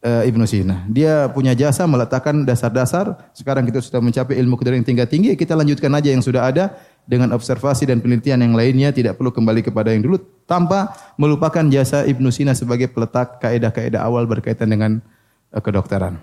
eh, 0.06 0.30
Ibnu 0.30 0.46
Sina. 0.46 0.86
Dia 0.86 1.26
punya 1.34 1.58
jasa 1.58 1.90
meletakkan 1.90 2.46
dasar-dasar. 2.46 3.34
Sekarang 3.34 3.66
kita 3.66 3.82
sudah 3.82 3.98
mencapai 3.98 4.38
ilmu 4.38 4.62
kedokteran 4.62 4.86
yang 4.86 4.88
tinggi 4.88 5.06
tinggi, 5.10 5.32
kita 5.34 5.58
lanjutkan 5.58 5.90
aja 5.98 6.14
yang 6.14 6.22
sudah 6.22 6.46
ada 6.46 6.78
dengan 7.10 7.34
observasi 7.34 7.90
dan 7.90 7.98
penelitian 8.02 8.46
yang 8.46 8.54
lainnya 8.54 8.94
tidak 8.94 9.18
perlu 9.18 9.34
kembali 9.34 9.62
kepada 9.66 9.94
yang 9.94 10.06
dulu 10.06 10.22
tanpa 10.46 10.94
melupakan 11.18 11.66
jasa 11.70 12.06
Ibnu 12.06 12.30
Sina 12.30 12.54
sebagai 12.54 12.94
peletak 12.94 13.42
kaidah-kaidah 13.42 14.06
awal 14.06 14.30
berkaitan 14.30 14.70
dengan 14.70 15.02
uh, 15.50 15.62
kedokteran. 15.62 16.22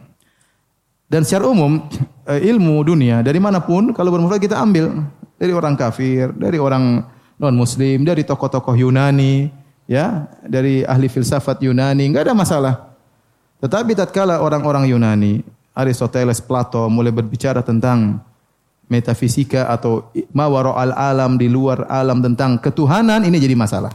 Dan 1.10 1.26
secara 1.26 1.50
umum 1.50 1.82
uh, 2.30 2.40
ilmu 2.40 2.82
dunia 2.86 3.26
dari 3.26 3.42
mana 3.42 3.58
pun 3.58 3.90
kalau 3.90 4.14
bermula 4.14 4.38
kita 4.38 4.58
ambil 4.58 5.02
dari 5.42 5.50
orang 5.50 5.74
kafir, 5.74 6.30
dari 6.38 6.62
orang 6.62 7.02
non 7.34 7.54
muslim, 7.58 8.06
dari 8.06 8.22
tokoh-tokoh 8.22 8.78
Yunani, 8.78 9.50
ya, 9.90 10.30
dari 10.46 10.86
ahli 10.86 11.10
filsafat 11.10 11.58
Yunani, 11.66 12.06
enggak 12.06 12.30
ada 12.30 12.34
masalah. 12.38 12.94
Tetapi 13.58 13.98
tatkala 13.98 14.38
orang-orang 14.38 14.86
Yunani, 14.86 15.42
Aristoteles, 15.74 16.38
Plato 16.38 16.86
mulai 16.86 17.10
berbicara 17.10 17.58
tentang 17.58 18.22
metafisika 18.86 19.66
atau 19.66 20.06
mawaro 20.30 20.78
al 20.78 20.94
alam 20.94 21.34
di 21.34 21.50
luar 21.50 21.90
alam 21.90 22.22
tentang 22.22 22.62
ketuhanan 22.62 23.26
ini 23.26 23.42
jadi 23.42 23.58
masalah. 23.58 23.90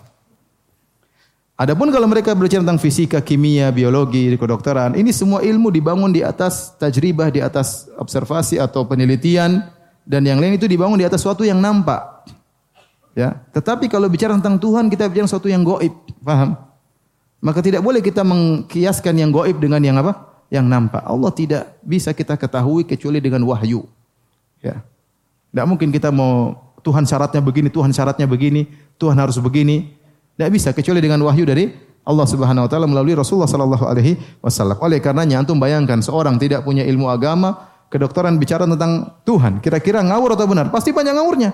Adapun 1.56 1.90
kalau 1.96 2.12
mereka 2.12 2.36
berbicara 2.36 2.62
tentang 2.62 2.78
fisika, 2.78 3.24
kimia, 3.24 3.72
biologi, 3.72 4.30
kedokteran, 4.36 5.00
ini 5.00 5.16
semua 5.16 5.42
ilmu 5.42 5.72
dibangun 5.72 6.12
di 6.12 6.22
atas 6.22 6.76
tajribah, 6.76 7.32
di 7.32 7.40
atas 7.40 7.88
observasi 7.98 8.60
atau 8.60 8.84
penelitian 8.86 9.66
dan 10.08 10.24
yang 10.24 10.40
lain 10.40 10.56
itu 10.56 10.72
dibangun 10.72 10.96
di 10.96 11.04
atas 11.04 11.20
suatu 11.20 11.44
yang 11.44 11.60
nampak. 11.60 12.24
Ya, 13.12 13.44
tetapi 13.52 13.92
kalau 13.92 14.08
bicara 14.08 14.40
tentang 14.40 14.56
Tuhan 14.56 14.88
kita 14.88 15.12
bicara 15.12 15.28
sesuatu 15.28 15.52
yang 15.52 15.68
goib, 15.68 15.92
paham? 16.24 16.56
Maka 17.44 17.60
tidak 17.60 17.84
boleh 17.84 18.00
kita 18.00 18.24
mengkiaskan 18.24 19.14
yang 19.20 19.30
goib 19.36 19.60
dengan 19.60 19.84
yang 19.84 20.00
apa? 20.00 20.16
Yang 20.48 20.66
nampak. 20.72 21.04
Allah 21.04 21.32
tidak 21.36 21.64
bisa 21.84 22.16
kita 22.16 22.40
ketahui 22.40 22.88
kecuali 22.88 23.20
dengan 23.20 23.44
wahyu. 23.44 23.84
Ya. 24.64 24.80
Tidak 25.52 25.66
mungkin 25.68 25.92
kita 25.92 26.08
mau 26.14 26.56
Tuhan 26.86 27.04
syaratnya 27.04 27.44
begini, 27.44 27.68
Tuhan 27.68 27.92
syaratnya 27.92 28.30
begini, 28.30 28.70
Tuhan 28.96 29.18
harus 29.20 29.36
begini. 29.44 29.92
Tidak 30.38 30.50
bisa 30.54 30.70
kecuali 30.72 31.04
dengan 31.04 31.20
wahyu 31.26 31.44
dari 31.44 31.74
Allah 32.08 32.24
Subhanahu 32.24 32.64
wa 32.64 32.70
taala 32.72 32.88
melalui 32.88 33.18
Rasulullah 33.18 33.50
sallallahu 33.50 33.84
alaihi 33.84 34.16
wasallam. 34.40 34.80
Oleh 34.80 35.04
karenanya 35.04 35.44
antum 35.44 35.60
bayangkan 35.60 36.00
seorang 36.00 36.40
tidak 36.40 36.64
punya 36.64 36.88
ilmu 36.88 37.12
agama, 37.12 37.77
kedokteran 37.88 38.36
bicara 38.40 38.68
tentang 38.68 39.22
Tuhan, 39.24 39.60
kira-kira 39.64 40.04
ngawur 40.04 40.36
atau 40.36 40.48
benar? 40.48 40.70
Pasti 40.72 40.92
banyak 40.92 41.14
ngawurnya. 41.16 41.52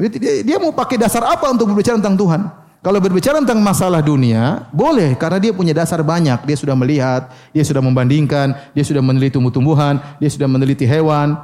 Dia, 0.00 0.40
dia 0.40 0.56
mau 0.56 0.72
pakai 0.72 0.96
dasar 0.96 1.26
apa 1.26 1.50
untuk 1.52 1.70
berbicara 1.70 2.00
tentang 2.00 2.16
Tuhan? 2.16 2.40
Kalau 2.80 2.96
berbicara 2.96 3.36
tentang 3.44 3.60
masalah 3.60 4.00
dunia, 4.00 4.64
boleh 4.72 5.12
karena 5.12 5.36
dia 5.36 5.52
punya 5.52 5.76
dasar 5.76 6.00
banyak. 6.00 6.48
Dia 6.48 6.56
sudah 6.56 6.72
melihat, 6.72 7.28
dia 7.52 7.60
sudah 7.60 7.84
membandingkan, 7.84 8.56
dia 8.72 8.80
sudah 8.80 9.04
meneliti 9.04 9.36
tumbuh-tumbuhan, 9.36 10.00
dia 10.16 10.32
sudah 10.32 10.48
meneliti 10.48 10.88
hewan, 10.88 11.36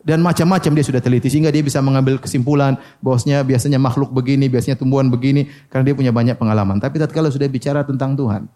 dan 0.00 0.24
macam-macam 0.24 0.72
dia 0.72 0.84
sudah 0.84 1.04
teliti 1.04 1.28
sehingga 1.28 1.52
dia 1.52 1.60
bisa 1.60 1.84
mengambil 1.84 2.16
kesimpulan 2.16 2.80
bahwasanya 3.04 3.44
biasanya 3.44 3.76
makhluk 3.76 4.08
begini, 4.08 4.48
biasanya 4.48 4.80
tumbuhan 4.80 5.12
begini 5.12 5.52
karena 5.68 5.92
dia 5.92 5.96
punya 5.96 6.12
banyak 6.16 6.40
pengalaman. 6.40 6.80
Tapi 6.80 6.96
tatkala 6.96 7.28
sudah 7.28 7.44
bicara 7.52 7.84
tentang 7.84 8.16
Tuhan, 8.16 8.48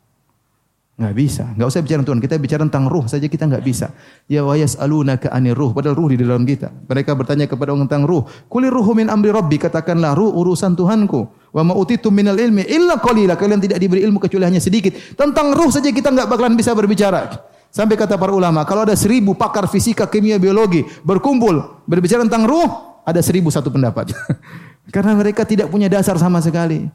nggak 0.94 1.14
bisa. 1.14 1.44
Nggak 1.58 1.68
usah 1.74 1.80
bicara 1.82 2.02
Tuhan. 2.06 2.20
Kita 2.22 2.34
bicara 2.38 2.62
tentang 2.62 2.86
ruh 2.86 3.04
saja 3.10 3.26
kita 3.26 3.50
nggak 3.50 3.64
bisa. 3.66 3.90
Ya 4.30 4.46
wa 4.46 4.54
yas'alunaka 4.54 5.34
anir 5.34 5.58
ruh. 5.58 5.74
Padahal 5.74 5.98
ruh 5.98 6.14
di 6.14 6.22
dalam 6.22 6.46
kita. 6.46 6.70
Mereka 6.86 7.18
bertanya 7.18 7.50
kepada 7.50 7.74
orang 7.74 7.90
tentang 7.90 8.06
ruh. 8.06 8.22
Kulir 8.46 8.70
ruhu 8.70 8.94
min 8.94 9.10
amri 9.10 9.34
rabbi. 9.34 9.58
Katakanlah 9.58 10.14
ruh 10.14 10.30
urusan 10.38 10.78
Tuhanku. 10.78 11.50
Wa 11.50 11.62
ma 11.66 11.74
utitu 11.74 12.14
minal 12.14 12.38
ilmi 12.38 12.62
illa 12.70 13.02
qalila. 13.02 13.34
Kalian 13.34 13.58
tidak 13.58 13.82
diberi 13.82 14.06
ilmu 14.06 14.22
kecuali 14.22 14.46
hanya 14.46 14.62
sedikit. 14.62 14.94
Tentang 15.18 15.50
ruh 15.50 15.70
saja 15.74 15.90
kita 15.90 16.14
nggak 16.14 16.30
bakalan 16.30 16.54
bisa 16.54 16.70
berbicara. 16.78 17.54
Sampai 17.74 17.98
kata 17.98 18.14
para 18.14 18.30
ulama, 18.30 18.62
kalau 18.62 18.86
ada 18.86 18.94
seribu 18.94 19.34
pakar 19.34 19.66
fisika, 19.66 20.06
kimia, 20.06 20.38
biologi 20.38 20.86
berkumpul 21.02 21.82
berbicara 21.90 22.22
tentang 22.22 22.46
ruh, 22.46 23.02
ada 23.02 23.18
seribu 23.18 23.50
satu 23.50 23.66
pendapat. 23.66 24.14
Karena 24.94 25.18
mereka 25.18 25.42
tidak 25.42 25.74
punya 25.74 25.90
dasar 25.90 26.14
sama 26.14 26.38
sekali. 26.38 26.86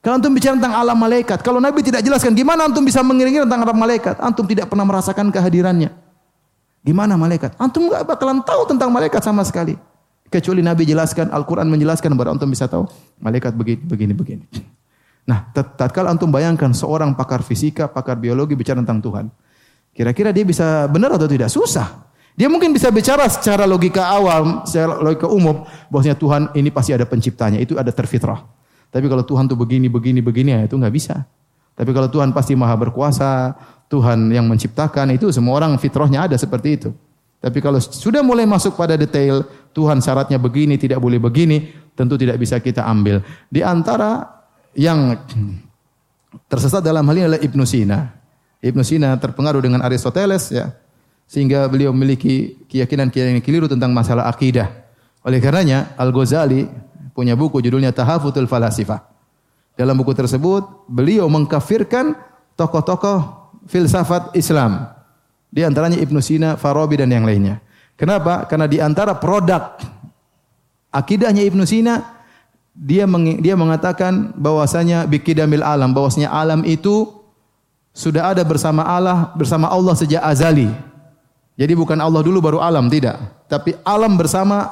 Kalau 0.00 0.16
antum 0.16 0.32
bicara 0.32 0.56
tentang 0.56 0.72
alam 0.72 0.96
malaikat, 0.96 1.44
kalau 1.44 1.60
Nabi 1.60 1.84
tidak 1.84 2.00
jelaskan 2.00 2.32
gimana 2.32 2.64
antum 2.64 2.80
bisa 2.80 3.04
mengiringi 3.04 3.44
tentang 3.44 3.68
alam 3.68 3.76
malaikat, 3.76 4.16
antum 4.16 4.48
tidak 4.48 4.72
pernah 4.72 4.88
merasakan 4.88 5.28
kehadirannya. 5.28 5.92
Gimana 6.80 7.20
malaikat? 7.20 7.52
Antum 7.60 7.92
nggak 7.92 8.08
bakalan 8.08 8.40
tahu 8.40 8.64
tentang 8.64 8.88
malaikat 8.88 9.20
sama 9.20 9.44
sekali. 9.44 9.76
Kecuali 10.32 10.64
Nabi 10.64 10.88
jelaskan, 10.88 11.28
Al-Quran 11.28 11.68
menjelaskan, 11.68 12.16
baru 12.16 12.32
antum 12.32 12.48
bisa 12.48 12.64
tahu 12.64 12.88
malaikat 13.20 13.52
begini, 13.52 13.82
begini, 13.84 14.12
begini. 14.16 14.44
Nah, 15.28 15.52
tatkala 15.52 16.08
antum 16.08 16.32
bayangkan 16.32 16.72
seorang 16.72 17.12
pakar 17.12 17.44
fisika, 17.44 17.84
pakar 17.84 18.16
biologi 18.16 18.56
bicara 18.56 18.80
tentang 18.80 19.04
Tuhan. 19.04 19.26
Kira-kira 19.92 20.32
dia 20.32 20.48
bisa 20.48 20.88
benar 20.88 21.12
atau 21.12 21.28
tidak? 21.28 21.52
Susah. 21.52 22.08
Dia 22.40 22.48
mungkin 22.48 22.72
bisa 22.72 22.88
bicara 22.88 23.28
secara 23.28 23.68
logika 23.68 24.06
awal, 24.06 24.64
secara 24.64 24.96
logika 24.96 25.28
umum, 25.28 25.68
bahwasanya 25.92 26.16
Tuhan 26.16 26.42
ini 26.56 26.72
pasti 26.72 26.96
ada 26.96 27.04
penciptanya, 27.04 27.60
itu 27.60 27.76
ada 27.76 27.92
terfitrah. 27.92 28.59
Tapi 28.90 29.06
kalau 29.06 29.22
Tuhan 29.22 29.46
tuh 29.46 29.54
begini, 29.54 29.86
begini, 29.86 30.18
begini, 30.18 30.50
ya 30.54 30.60
itu 30.66 30.74
nggak 30.74 30.94
bisa. 30.94 31.22
Tapi 31.78 31.90
kalau 31.94 32.10
Tuhan 32.10 32.34
pasti 32.34 32.58
maha 32.58 32.74
berkuasa, 32.74 33.54
Tuhan 33.86 34.30
yang 34.34 34.44
menciptakan 34.50 35.14
itu 35.14 35.30
semua 35.30 35.56
orang 35.62 35.78
fitrahnya 35.78 36.26
ada 36.26 36.36
seperti 36.36 36.68
itu. 36.76 36.90
Tapi 37.40 37.58
kalau 37.64 37.80
sudah 37.80 38.20
mulai 38.20 38.44
masuk 38.44 38.76
pada 38.76 39.00
detail, 39.00 39.48
Tuhan 39.72 40.04
syaratnya 40.04 40.36
begini, 40.36 40.76
tidak 40.76 41.00
boleh 41.00 41.16
begini, 41.16 41.72
tentu 41.96 42.20
tidak 42.20 42.36
bisa 42.36 42.60
kita 42.60 42.84
ambil. 42.84 43.24
Di 43.48 43.64
antara 43.64 44.28
yang 44.76 45.16
tersesat 46.46 46.84
dalam 46.84 47.06
hal 47.08 47.16
ini 47.16 47.24
adalah 47.26 47.42
Ibnu 47.42 47.64
Sina. 47.64 48.12
Ibnu 48.60 48.84
Sina 48.84 49.16
terpengaruh 49.16 49.64
dengan 49.64 49.80
Aristoteles 49.80 50.52
ya 50.52 50.68
sehingga 51.30 51.64
beliau 51.70 51.94
memiliki 51.94 52.58
keyakinan-keyakinan 52.66 53.40
keliru 53.40 53.66
tentang 53.70 53.94
masalah 53.94 54.26
akidah. 54.26 54.66
Oleh 55.22 55.38
karenanya 55.38 55.94
Al-Ghazali 55.94 56.66
punya 57.12 57.34
buku 57.34 57.62
judulnya 57.62 57.90
Tahafutul 57.94 58.46
Falasifah. 58.46 59.02
Dalam 59.74 59.96
buku 59.96 60.12
tersebut 60.12 60.86
beliau 60.90 61.30
mengkafirkan 61.30 62.12
tokoh-tokoh 62.58 63.50
filsafat 63.64 64.36
Islam. 64.36 64.92
Di 65.50 65.66
antaranya 65.66 65.98
Ibnu 65.98 66.20
Sina, 66.22 66.54
Farabi 66.54 67.00
dan 67.00 67.10
yang 67.10 67.26
lainnya. 67.26 67.58
Kenapa? 67.98 68.46
Karena 68.46 68.70
di 68.70 68.78
antara 68.78 69.16
produk 69.18 69.76
akidahnya 70.94 71.42
Ibnu 71.46 71.64
Sina 71.66 72.20
dia 72.70 73.04
dia 73.42 73.54
mengatakan 73.58 74.32
bahwasanya 74.38 75.04
bikidamil 75.04 75.60
alam, 75.60 75.90
bahwasanya 75.90 76.30
alam 76.30 76.62
itu 76.62 77.10
sudah 77.90 78.30
ada 78.30 78.46
bersama 78.46 78.86
Allah, 78.86 79.34
bersama 79.34 79.66
Allah 79.66 79.92
sejak 79.98 80.22
azali. 80.22 80.70
Jadi 81.58 81.72
bukan 81.76 81.98
Allah 81.98 82.22
dulu 82.24 82.40
baru 82.40 82.58
alam, 82.62 82.88
tidak. 82.88 83.20
Tapi 83.50 83.76
alam 83.84 84.16
bersama 84.16 84.70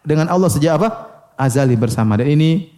dengan 0.00 0.30
Allah 0.30 0.48
sejak 0.48 0.78
apa? 0.80 1.09
Azali 1.40 1.72
bersama. 1.74 2.20
Dan 2.20 2.28
ini 2.36 2.68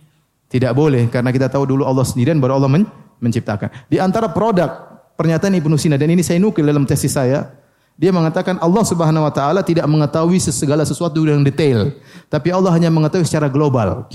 tidak 0.47 0.79
boleh 0.79 1.11
karena 1.11 1.35
kita 1.35 1.51
tahu 1.51 1.67
dulu 1.67 1.83
Allah 1.83 2.07
sendirian 2.07 2.39
baru 2.39 2.63
Allah 2.63 2.71
men 2.71 2.87
menciptakan. 3.19 3.91
Di 3.91 3.99
antara 3.99 4.31
produk 4.31 4.71
pernyataan 5.19 5.59
Ibnu 5.59 5.75
Sina 5.75 5.99
dan 5.99 6.11
ini 6.15 6.23
saya 6.23 6.39
nukil 6.39 6.63
dalam 6.63 6.87
tesis 6.87 7.11
saya, 7.11 7.51
dia 7.99 8.11
mengatakan 8.15 8.59
Allah 8.63 8.85
Subhanahu 8.87 9.27
wa 9.27 9.33
taala 9.33 9.61
tidak 9.63 9.87
mengetahui 9.87 10.39
segala 10.43 10.87
sesuatu 10.87 11.19
yang 11.23 11.43
detail, 11.43 11.93
tapi 12.31 12.55
Allah 12.55 12.73
hanya 12.75 12.89
mengetahui 12.89 13.27
secara 13.27 13.51
global. 13.51 14.07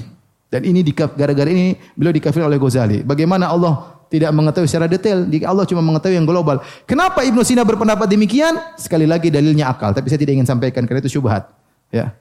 Dan 0.47 0.63
ini 0.63 0.79
gara-gara 0.95 1.49
ini 1.51 1.75
beliau 1.91 2.15
dikafir 2.15 2.39
oleh 2.39 2.55
Ghazali. 2.55 3.03
Bagaimana 3.03 3.51
Allah 3.51 3.99
tidak 4.07 4.31
mengetahui 4.31 4.67
secara 4.67 4.87
detail. 4.87 5.27
Allah 5.43 5.67
cuma 5.67 5.83
mengetahui 5.83 6.15
yang 6.15 6.27
global. 6.27 6.63
Kenapa 6.87 7.23
Ibnu 7.27 7.43
Sina 7.43 7.67
berpendapat 7.67 8.07
demikian? 8.07 8.55
Sekali 8.79 9.03
lagi 9.03 9.27
dalilnya 9.27 9.67
akal, 9.67 9.91
tapi 9.91 10.07
saya 10.07 10.19
tidak 10.23 10.39
ingin 10.39 10.47
sampaikan 10.47 10.87
karena 10.87 11.03
itu 11.03 11.19
syubhat. 11.19 11.51
Ya. 11.91 12.15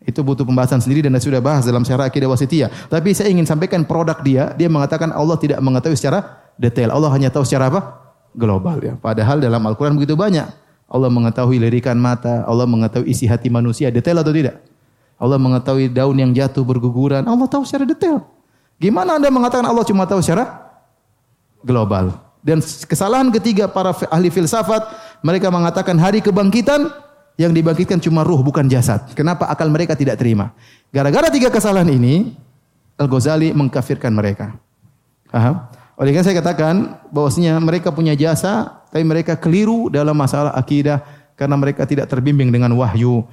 Itu 0.00 0.24
butuh 0.24 0.48
pembahasan 0.48 0.80
sendiri 0.80 1.04
dan 1.04 1.12
sudah 1.20 1.44
bahas 1.44 1.68
dalam 1.68 1.84
syarah 1.84 2.08
akidah 2.08 2.24
wasitiyah. 2.24 2.72
Tapi 2.88 3.12
saya 3.12 3.28
ingin 3.28 3.44
sampaikan 3.44 3.84
produk 3.84 4.16
dia, 4.24 4.56
dia 4.56 4.68
mengatakan 4.72 5.12
Allah 5.12 5.36
tidak 5.36 5.60
mengetahui 5.60 5.96
secara 5.96 6.40
detail. 6.56 6.88
Allah 6.88 7.12
hanya 7.12 7.28
tahu 7.28 7.44
secara 7.44 7.68
apa? 7.68 7.80
Global 8.32 8.80
ya. 8.80 8.94
Padahal 8.96 9.44
dalam 9.44 9.60
Al-Qur'an 9.60 9.92
begitu 9.92 10.16
banyak. 10.16 10.48
Allah 10.90 11.10
mengetahui 11.12 11.60
lirikan 11.60 11.94
mata, 12.00 12.42
Allah 12.48 12.64
mengetahui 12.66 13.06
isi 13.06 13.28
hati 13.28 13.52
manusia, 13.52 13.92
detail 13.92 14.24
atau 14.24 14.32
tidak? 14.34 14.58
Allah 15.20 15.36
mengetahui 15.36 15.92
daun 15.92 16.16
yang 16.16 16.32
jatuh 16.32 16.64
berguguran, 16.64 17.22
Allah 17.22 17.46
tahu 17.46 17.62
secara 17.68 17.84
detail. 17.84 18.24
Gimana 18.80 19.20
Anda 19.20 19.28
mengatakan 19.28 19.68
Allah 19.68 19.84
cuma 19.84 20.08
tahu 20.08 20.24
secara 20.24 20.72
global. 21.60 22.16
Dan 22.40 22.64
kesalahan 22.64 23.28
ketiga 23.28 23.68
para 23.68 23.92
ahli 24.08 24.32
filsafat, 24.32 24.80
mereka 25.20 25.52
mengatakan 25.52 26.00
hari 26.00 26.24
kebangkitan 26.24 26.88
yang 27.40 27.56
dibangkitkan 27.56 27.96
cuma 28.04 28.20
ruh 28.20 28.44
bukan 28.44 28.68
jasad. 28.68 29.00
Kenapa 29.16 29.48
akal 29.48 29.72
mereka 29.72 29.96
tidak 29.96 30.20
terima? 30.20 30.52
Gara-gara 30.92 31.32
tiga 31.32 31.48
kesalahan 31.48 31.88
ini, 31.88 32.36
Al-Ghazali 33.00 33.56
mengkafirkan 33.56 34.12
mereka. 34.12 34.60
Paham? 35.32 35.64
Oleh 35.96 36.12
karena 36.12 36.26
saya 36.28 36.36
katakan 36.36 37.00
bahwasanya 37.08 37.56
mereka 37.56 37.88
punya 37.88 38.12
jasa, 38.12 38.84
tapi 38.92 39.08
mereka 39.08 39.40
keliru 39.40 39.88
dalam 39.88 40.12
masalah 40.12 40.52
akidah 40.52 41.00
karena 41.32 41.56
mereka 41.56 41.88
tidak 41.88 42.12
terbimbing 42.12 42.52
dengan 42.52 42.76
wahyu. 42.76 43.24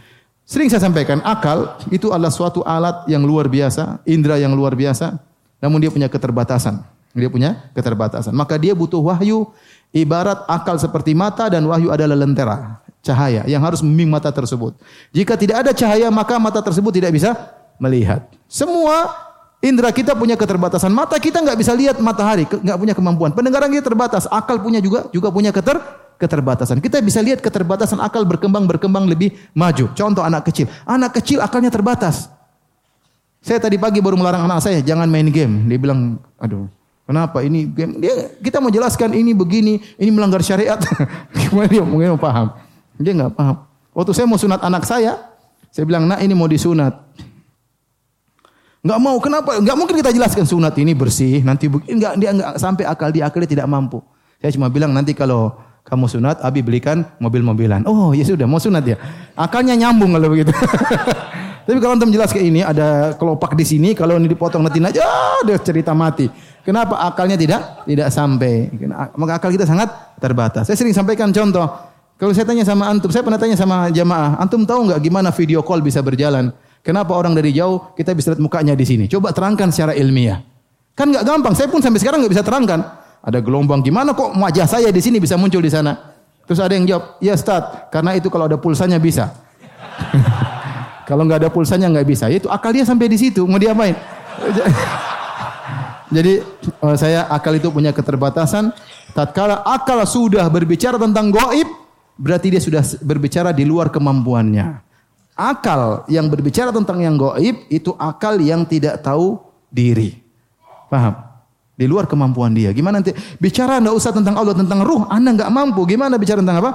Sering 0.48 0.72
saya 0.72 0.88
sampaikan, 0.88 1.20
akal 1.28 1.76
itu 1.92 2.08
adalah 2.16 2.32
suatu 2.32 2.64
alat 2.64 3.04
yang 3.12 3.28
luar 3.28 3.52
biasa, 3.52 4.00
indera 4.08 4.40
yang 4.40 4.56
luar 4.56 4.72
biasa, 4.72 5.20
namun 5.60 5.84
dia 5.84 5.92
punya 5.92 6.08
keterbatasan. 6.08 6.80
Dia 7.12 7.28
punya 7.28 7.68
keterbatasan. 7.76 8.32
Maka 8.32 8.56
dia 8.56 8.72
butuh 8.72 9.04
wahyu 9.04 9.52
ibarat 9.92 10.48
akal 10.48 10.80
seperti 10.80 11.12
mata 11.12 11.52
dan 11.52 11.68
wahyu 11.68 11.92
adalah 11.92 12.16
lentera. 12.16 12.80
Cahaya 13.08 13.48
yang 13.48 13.64
harus 13.64 13.80
membimbing 13.80 14.12
mata 14.12 14.28
tersebut. 14.28 14.76
Jika 15.16 15.40
tidak 15.40 15.64
ada 15.64 15.72
cahaya 15.72 16.12
maka 16.12 16.36
mata 16.36 16.60
tersebut 16.60 16.92
tidak 16.92 17.16
bisa 17.16 17.32
melihat. 17.80 18.28
Semua 18.52 19.16
indera 19.64 19.90
kita 19.96 20.14
punya 20.14 20.36
keterbatasan. 20.36 20.92
Mata 20.92 21.16
kita 21.18 21.40
nggak 21.40 21.58
bisa 21.58 21.72
lihat 21.72 21.96
matahari, 22.04 22.44
nggak 22.44 22.78
punya 22.78 22.94
kemampuan. 22.94 23.32
Pendengaran 23.32 23.72
kita 23.72 23.88
terbatas, 23.88 24.28
akal 24.28 24.60
punya 24.60 24.84
juga 24.84 25.08
juga 25.16 25.32
punya 25.32 25.56
keter 25.56 25.80
keterbatasan. 26.18 26.82
Kita 26.82 27.00
bisa 27.00 27.22
lihat 27.22 27.40
keterbatasan 27.40 28.02
akal 28.02 28.26
berkembang 28.26 28.66
berkembang 28.66 29.06
lebih 29.06 29.38
maju. 29.54 29.94
Contoh 29.94 30.26
anak 30.26 30.50
kecil. 30.50 30.68
Anak 30.84 31.16
kecil 31.22 31.40
akalnya 31.40 31.70
terbatas. 31.70 32.30
Saya 33.42 33.62
tadi 33.62 33.78
pagi 33.78 34.02
baru 34.02 34.18
melarang 34.18 34.50
anak 34.50 34.60
saya 34.60 34.82
jangan 34.82 35.08
main 35.08 35.30
game. 35.30 35.70
Dia 35.70 35.78
bilang, 35.78 36.20
aduh, 36.42 36.68
kenapa 37.06 37.46
ini 37.46 37.70
game? 37.70 38.02
Dia 38.02 38.34
kita 38.42 38.58
mau 38.60 38.74
jelaskan 38.74 39.14
ini 39.14 39.32
begini, 39.32 39.80
ini 39.96 40.10
melanggar 40.10 40.42
syariat. 40.42 40.82
Gimana 41.32 41.70
dia 41.74 41.86
mungkin 41.86 42.18
mau 42.18 42.22
paham? 42.22 42.52
Dia 42.98 43.14
nggak 43.14 43.34
paham. 43.38 43.56
Waktu 43.94 44.12
saya 44.14 44.26
mau 44.30 44.38
sunat 44.38 44.62
anak 44.62 44.84
saya, 44.86 45.18
saya 45.74 45.84
bilang, 45.86 46.06
nak 46.06 46.22
ini 46.22 46.34
mau 46.38 46.46
disunat. 46.46 46.94
Nggak 48.86 49.00
mau, 49.02 49.18
kenapa? 49.18 49.58
Nggak 49.58 49.78
mungkin 49.78 49.96
kita 49.98 50.14
jelaskan 50.14 50.46
sunat 50.46 50.74
ini 50.78 50.94
bersih, 50.94 51.42
nanti 51.42 51.66
begini. 51.66 51.98
Nggak, 51.98 52.14
dia 52.22 52.30
nggak 52.34 52.52
sampai 52.62 52.84
akal 52.86 53.10
dia 53.10 53.26
akal 53.26 53.42
dia 53.42 53.58
tidak 53.58 53.68
mampu. 53.68 54.02
Saya 54.38 54.54
cuma 54.54 54.70
bilang 54.70 54.94
nanti 54.94 55.18
kalau 55.18 55.54
kamu 55.88 56.06
sunat, 56.06 56.44
Abi 56.44 56.62
belikan 56.62 57.08
mobil-mobilan. 57.18 57.88
Oh 57.90 58.14
ya 58.14 58.22
sudah, 58.28 58.46
mau 58.46 58.62
sunat 58.62 58.84
ya. 58.86 59.00
Akalnya 59.34 59.74
nyambung 59.74 60.14
kalau 60.14 60.30
begitu. 60.30 60.54
Tapi 61.68 61.84
kalau 61.84 62.00
antum 62.00 62.12
jelas 62.16 62.32
ke 62.32 62.40
ini 62.40 62.64
ada 62.64 63.12
kelopak 63.20 63.52
di 63.56 63.68
sini, 63.68 63.92
kalau 63.92 64.16
ini 64.16 64.32
dipotong 64.32 64.64
nanti 64.64 64.80
aja, 64.80 65.04
dia 65.44 65.58
cerita 65.60 65.92
mati. 65.92 66.32
Kenapa 66.64 67.00
akalnya 67.04 67.36
tidak 67.36 67.84
tidak 67.84 68.08
sampai? 68.08 68.72
Maka 69.20 69.40
akal 69.40 69.52
kita 69.52 69.68
sangat 69.68 69.92
terbatas. 70.20 70.68
Saya 70.68 70.80
sering 70.80 70.96
sampaikan 70.96 71.32
contoh. 71.32 71.68
Kalau 72.18 72.34
saya 72.34 72.50
tanya 72.50 72.66
sama 72.66 72.90
antum, 72.90 73.14
saya 73.14 73.22
pernah 73.22 73.38
tanya 73.38 73.54
sama 73.54 73.94
jamaah, 73.94 74.42
antum 74.42 74.66
tahu 74.66 74.90
nggak 74.90 75.00
gimana 75.06 75.30
video 75.30 75.62
call 75.62 75.86
bisa 75.86 76.02
berjalan? 76.02 76.50
Kenapa 76.82 77.14
orang 77.14 77.38
dari 77.38 77.54
jauh 77.54 77.94
kita 77.94 78.18
bisa 78.18 78.34
lihat 78.34 78.42
mukanya 78.42 78.74
di 78.74 78.86
sini? 78.90 79.06
Coba 79.06 79.30
terangkan 79.30 79.70
secara 79.70 79.94
ilmiah. 79.94 80.42
Kan 80.98 81.14
nggak 81.14 81.22
gampang. 81.22 81.54
Saya 81.54 81.70
pun 81.70 81.78
sampai 81.78 82.02
sekarang 82.02 82.26
nggak 82.26 82.34
bisa 82.34 82.42
terangkan. 82.42 82.82
Ada 83.22 83.38
gelombang 83.38 83.86
gimana 83.86 84.18
kok 84.18 84.34
wajah 84.34 84.66
saya 84.66 84.90
di 84.90 84.98
sini 84.98 85.22
bisa 85.22 85.38
muncul 85.38 85.62
di 85.62 85.70
sana? 85.70 85.94
Terus 86.48 86.58
ada 86.64 86.74
yang 86.74 86.88
jawab, 86.88 87.22
ya 87.22 87.36
Ustaz, 87.36 87.92
karena 87.94 88.16
itu 88.18 88.32
kalau 88.34 88.48
ada 88.50 88.58
pulsanya 88.58 88.98
bisa. 88.98 89.30
Kalau 91.08 91.24
nggak 91.24 91.48
ada 91.48 91.50
pulsanya 91.52 91.88
nggak 91.88 92.04
bisa. 92.04 92.28
Itu 92.28 92.52
akal 92.52 92.76
dia 92.76 92.84
sampai 92.84 93.08
di 93.08 93.16
situ. 93.16 93.48
Mau 93.48 93.56
diapain? 93.56 93.96
Jadi 96.16 96.44
eh, 96.68 96.96
saya 97.00 97.32
akal 97.32 97.56
itu 97.56 97.72
punya 97.72 97.96
keterbatasan. 97.96 98.76
Tatkala 99.16 99.64
akal 99.64 100.04
sudah 100.04 100.52
berbicara 100.52 101.00
tentang 101.00 101.32
goib, 101.32 101.87
berarti 102.18 102.52
dia 102.52 102.62
sudah 102.62 102.84
berbicara 103.00 103.54
di 103.54 103.64
luar 103.64 103.94
kemampuannya. 103.94 104.84
Akal 105.38 106.02
yang 106.10 106.34
berbicara 106.34 106.74
tentang 106.74 106.98
yang 106.98 107.14
goib 107.14 107.70
itu 107.70 107.94
akal 108.02 108.42
yang 108.42 108.66
tidak 108.66 109.06
tahu 109.06 109.38
diri. 109.70 110.18
Paham? 110.90 111.14
Di 111.78 111.86
luar 111.86 112.10
kemampuan 112.10 112.58
dia. 112.58 112.74
Gimana 112.74 112.98
nanti 113.00 113.14
bicara 113.38 113.78
anda 113.78 113.94
usah 113.94 114.10
tentang 114.10 114.34
Allah 114.34 114.58
tentang 114.58 114.82
ruh, 114.82 115.06
anda 115.14 115.30
nggak 115.38 115.52
mampu. 115.54 115.86
Gimana 115.86 116.18
bicara 116.18 116.42
tentang 116.42 116.58
apa? 116.66 116.72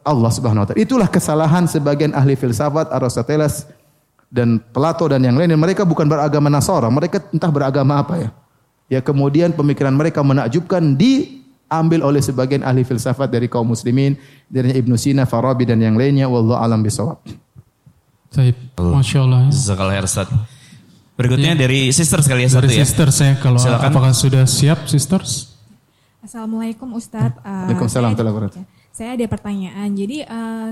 Allah 0.00 0.30
Subhanahu 0.32 0.64
wa 0.64 0.66
taala. 0.72 0.80
Itulah 0.80 1.04
kesalahan 1.04 1.68
sebagian 1.68 2.16
ahli 2.16 2.32
filsafat 2.32 2.88
Aristoteles 2.88 3.68
dan 4.32 4.56
Plato 4.72 5.04
dan 5.04 5.20
yang 5.20 5.36
lain. 5.36 5.52
Mereka 5.52 5.84
bukan 5.84 6.08
beragama 6.08 6.48
Nasara, 6.48 6.88
mereka 6.88 7.20
entah 7.28 7.52
beragama 7.52 8.00
apa 8.00 8.14
ya. 8.16 8.28
Ya 8.86 9.00
kemudian 9.04 9.52
pemikiran 9.52 9.92
mereka 9.92 10.24
menakjubkan 10.24 10.96
diambil 11.66 12.06
oleh 12.06 12.22
sebagian 12.22 12.62
ahli 12.62 12.86
filsafat 12.86 13.26
dari 13.26 13.50
kaum 13.50 13.66
muslimin, 13.66 14.14
dari 14.46 14.70
Ibnu 14.78 14.94
Sina, 14.94 15.26
Farabi 15.26 15.66
dan 15.66 15.82
yang 15.82 15.98
lainnya. 15.98 16.30
Wallahu 16.30 16.58
alam 16.62 16.78
bisawab. 16.82 17.18
Baik, 18.30 18.54
Masya 18.78 19.18
Allah. 19.26 19.50
Ya. 19.50 19.50
Jazakallah 19.50 20.06
Ustaz. 20.06 20.28
Berikutnya 21.16 21.56
ya. 21.56 21.66
dari 21.66 21.88
sisters 21.90 22.28
kali 22.28 22.44
ya 22.44 22.50
satu 22.52 22.68
dari 22.68 22.76
ya. 22.76 22.84
sisters 22.84 23.14
saya 23.16 23.34
kalau 23.40 23.56
Silakan. 23.56 23.88
apakah 23.88 24.12
sudah 24.12 24.44
siap 24.44 24.84
sisters? 24.84 25.56
Assalamualaikum 26.20 26.92
Ustadz. 26.92 27.40
Waalaikumsalam 27.40 28.12
warahmatullahi. 28.12 28.68
Saya 28.92 29.16
ada 29.16 29.24
pertanyaan. 29.24 29.88
Jadi 29.96 30.28
uh, 30.28 30.68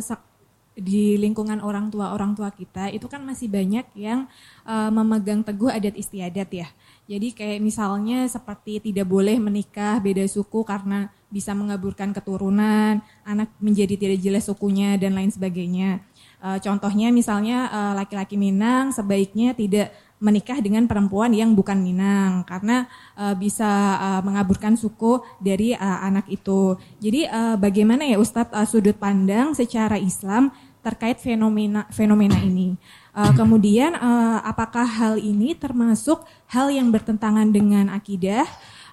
di 0.76 1.16
lingkungan 1.16 1.64
orang 1.64 1.88
tua 1.88 2.12
orang 2.12 2.36
tua 2.36 2.52
kita 2.52 2.92
itu 2.92 3.08
kan 3.08 3.24
masih 3.24 3.48
banyak 3.48 3.88
yang 3.96 4.28
uh, 4.68 4.92
memegang 4.92 5.40
teguh 5.40 5.72
adat 5.72 5.96
istiadat 5.96 6.50
ya. 6.52 6.68
Jadi 7.04 7.36
kayak 7.36 7.60
misalnya 7.60 8.24
seperti 8.24 8.80
tidak 8.80 9.04
boleh 9.04 9.36
menikah 9.36 10.00
beda 10.00 10.24
suku 10.24 10.64
karena 10.64 11.12
bisa 11.28 11.52
mengaburkan 11.52 12.16
keturunan, 12.16 13.04
anak 13.28 13.52
menjadi 13.60 13.98
tidak 14.00 14.18
jelas 14.24 14.48
sukunya 14.48 14.96
dan 14.96 15.12
lain 15.12 15.28
sebagainya. 15.28 16.00
Uh, 16.40 16.56
contohnya 16.64 17.12
misalnya 17.12 17.68
laki-laki 17.92 18.36
uh, 18.36 18.40
Minang 18.40 18.92
sebaiknya 18.92 19.52
tidak 19.52 19.92
menikah 20.16 20.56
dengan 20.64 20.88
perempuan 20.88 21.36
yang 21.36 21.52
bukan 21.52 21.76
Minang 21.84 22.48
karena 22.48 22.88
uh, 23.20 23.36
bisa 23.36 23.68
mengaburkan 24.24 24.72
suku 24.72 25.20
dari 25.36 25.76
anak 25.76 26.24
itu. 26.32 26.80
Jadi 27.04 27.28
bagaimana 27.60 28.08
ya 28.08 28.16
Ustadz 28.16 28.56
sudut 28.72 28.96
pandang 28.96 29.52
secara 29.52 30.00
Islam 30.00 30.48
terkait 30.80 31.20
fenomena 31.20 31.84
fenomena 31.92 32.40
ini? 32.40 32.80
Uh, 33.14 33.30
kemudian 33.38 33.94
uh, 33.94 34.42
apakah 34.42 34.82
hal 34.82 35.22
ini 35.22 35.54
termasuk 35.54 36.26
hal 36.50 36.66
yang 36.74 36.90
bertentangan 36.90 37.46
dengan 37.46 37.86
akidah? 37.94 38.42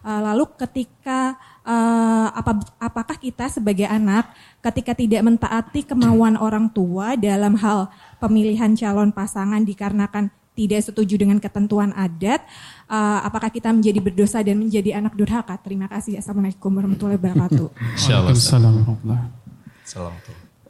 Uh, 0.06 0.22
lalu 0.22 0.46
ketika 0.62 1.34
uh, 1.66 2.30
apa, 2.30 2.62
apakah 2.78 3.18
kita 3.18 3.50
sebagai 3.50 3.90
anak 3.90 4.30
ketika 4.62 4.94
tidak 4.94 5.26
mentaati 5.26 5.82
kemauan 5.86 6.38
orang 6.38 6.70
tua 6.70 7.18
dalam 7.18 7.58
hal 7.58 7.90
pemilihan 8.22 8.78
calon 8.78 9.10
pasangan 9.10 9.66
dikarenakan 9.66 10.30
tidak 10.52 10.84
setuju 10.86 11.18
dengan 11.18 11.42
ketentuan 11.42 11.90
adat, 11.96 12.44
uh, 12.92 13.26
apakah 13.26 13.50
kita 13.50 13.74
menjadi 13.74 13.98
berdosa 14.04 14.46
dan 14.46 14.62
menjadi 14.62 15.02
anak 15.02 15.18
durhaka? 15.18 15.58
Terima 15.58 15.90
kasih. 15.90 16.22
Assalamualaikum 16.22 16.70
warahmatullahi 16.70 17.18
wabarakatuh. 17.18 17.68
Waalaikumsalam 17.74 18.86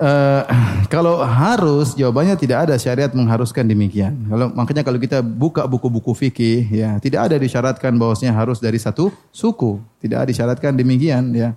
Uh, 0.02 0.42
kalau 0.94 1.22
harus 1.22 1.94
jawabannya 1.94 2.34
tidak 2.34 2.66
ada 2.66 2.76
syariat 2.82 3.14
mengharuskan 3.14 3.70
demikian. 3.70 4.18
Kalau 4.26 4.50
makanya 4.50 4.82
kalau 4.82 4.98
kita 4.98 5.22
buka 5.22 5.70
buku-buku 5.70 6.10
fikih 6.18 6.66
ya 6.74 6.98
tidak 6.98 7.30
ada 7.30 7.38
disyaratkan 7.38 7.94
bahwasanya 8.02 8.34
harus 8.34 8.58
dari 8.58 8.82
satu 8.82 9.14
suku, 9.30 9.78
tidak 10.02 10.26
ada 10.26 10.28
disyaratkan 10.34 10.74
demikian 10.74 11.30
ya. 11.38 11.54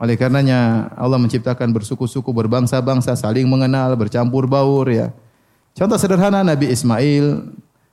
Oleh 0.00 0.16
karenanya 0.16 0.90
Allah 0.96 1.20
menciptakan 1.20 1.70
bersuku-suku, 1.70 2.32
berbangsa-bangsa, 2.32 3.14
saling 3.14 3.46
mengenal, 3.46 3.94
bercampur 4.00 4.48
baur 4.48 4.88
ya. 4.88 5.12
Contoh 5.76 6.00
sederhana 6.00 6.40
Nabi 6.40 6.72
Ismail 6.72 7.52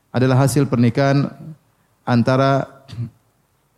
adalah 0.10 0.48
hasil 0.48 0.72
pernikahan 0.72 1.30
antara 2.08 2.84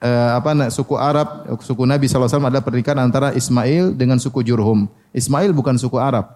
eh, 0.03 0.31
apa 0.35 0.67
suku 0.67 0.99
Arab, 0.99 1.47
suku 1.63 1.87
Nabi 1.87 2.11
SAW 2.11 2.27
adalah 2.27 2.59
pernikahan 2.59 2.99
antara 2.99 3.31
Ismail 3.31 3.95
dengan 3.95 4.19
suku 4.19 4.43
Jurhum. 4.43 4.91
Ismail 5.15 5.55
bukan 5.55 5.79
suku 5.79 5.95
Arab. 5.95 6.27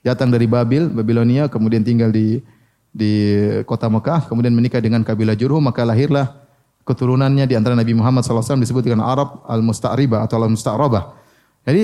Datang 0.00 0.32
dari 0.32 0.48
Babil, 0.48 0.88
Babilonia, 0.88 1.46
kemudian 1.46 1.84
tinggal 1.84 2.10
di 2.10 2.40
di 2.92 3.38
kota 3.64 3.88
Mekah, 3.88 4.28
kemudian 4.28 4.52
menikah 4.52 4.80
dengan 4.80 5.04
kabilah 5.04 5.36
Jurhum, 5.36 5.62
maka 5.62 5.84
lahirlah 5.84 6.42
keturunannya 6.82 7.46
di 7.46 7.54
antara 7.54 7.78
Nabi 7.78 7.94
Muhammad 7.94 8.26
SAW 8.26 8.58
disebut 8.58 8.82
dengan 8.82 9.06
Arab 9.06 9.46
al-Musta'ribah 9.46 10.26
atau 10.26 10.42
al-Musta'rabah. 10.42 11.14
Jadi 11.62 11.82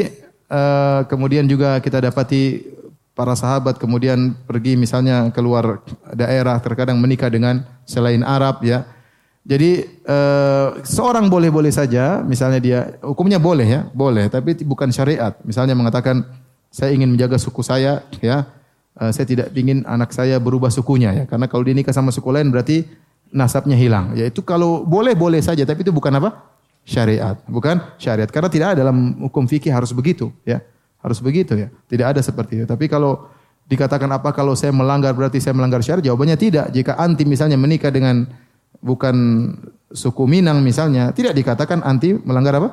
eh, 0.50 1.00
kemudian 1.06 1.46
juga 1.46 1.78
kita 1.78 2.02
dapati 2.02 2.74
para 3.14 3.34
sahabat 3.34 3.82
kemudian 3.82 4.30
pergi 4.46 4.78
misalnya 4.78 5.34
keluar 5.34 5.82
daerah 6.14 6.54
terkadang 6.62 7.02
menikah 7.02 7.26
dengan 7.30 7.66
selain 7.82 8.22
Arab 8.22 8.62
ya. 8.62 8.86
Jadi 9.48 9.80
uh, 10.04 10.76
seorang 10.84 11.32
boleh-boleh 11.32 11.72
saja 11.72 12.20
misalnya 12.20 12.60
dia 12.60 12.80
hukumnya 13.00 13.40
boleh 13.40 13.64
ya, 13.64 13.80
boleh 13.96 14.28
tapi 14.28 14.52
bukan 14.60 14.92
syariat. 14.92 15.32
Misalnya 15.40 15.72
mengatakan 15.72 16.20
saya 16.68 16.92
ingin 16.92 17.16
menjaga 17.16 17.40
suku 17.40 17.64
saya 17.64 18.04
ya. 18.20 18.44
Uh, 18.92 19.08
saya 19.08 19.24
tidak 19.24 19.48
ingin 19.56 19.88
anak 19.88 20.12
saya 20.12 20.36
berubah 20.36 20.68
sukunya 20.68 21.14
ya 21.16 21.24
karena 21.24 21.48
kalau 21.48 21.64
dia 21.64 21.72
nikah 21.72 21.96
sama 21.96 22.12
suku 22.12 22.28
lain 22.28 22.52
berarti 22.52 22.84
nasabnya 23.32 23.72
hilang. 23.72 24.12
Ya 24.12 24.28
itu 24.28 24.44
kalau 24.44 24.84
boleh-boleh 24.84 25.40
saja 25.40 25.64
tapi 25.64 25.80
itu 25.80 25.96
bukan 25.96 26.12
apa? 26.20 26.58
syariat, 26.88 27.36
bukan 27.44 27.84
syariat 28.00 28.28
karena 28.32 28.48
tidak 28.48 28.66
ada 28.72 28.80
dalam 28.80 29.28
hukum 29.28 29.44
fikih 29.44 29.68
harus 29.68 29.92
begitu 29.92 30.32
ya. 30.48 30.64
Harus 30.98 31.20
begitu 31.20 31.54
ya. 31.54 31.68
Tidak 31.86 32.04
ada 32.16 32.20
seperti 32.24 32.64
itu. 32.64 32.66
Tapi 32.66 32.88
kalau 32.90 33.28
dikatakan 33.68 34.08
apa 34.08 34.32
kalau 34.32 34.56
saya 34.56 34.72
melanggar 34.72 35.12
berarti 35.12 35.38
saya 35.38 35.52
melanggar 35.52 35.84
syariat? 35.84 36.10
Jawabannya 36.10 36.36
tidak. 36.40 36.66
Jika 36.72 36.96
anti 36.96 37.28
misalnya 37.28 37.60
menikah 37.60 37.92
dengan 37.92 38.24
bukan 38.82 39.16
suku 39.92 40.24
Minang 40.28 40.60
misalnya, 40.60 41.10
tidak 41.16 41.34
dikatakan 41.34 41.80
anti 41.82 42.14
melanggar 42.14 42.60
apa? 42.60 42.70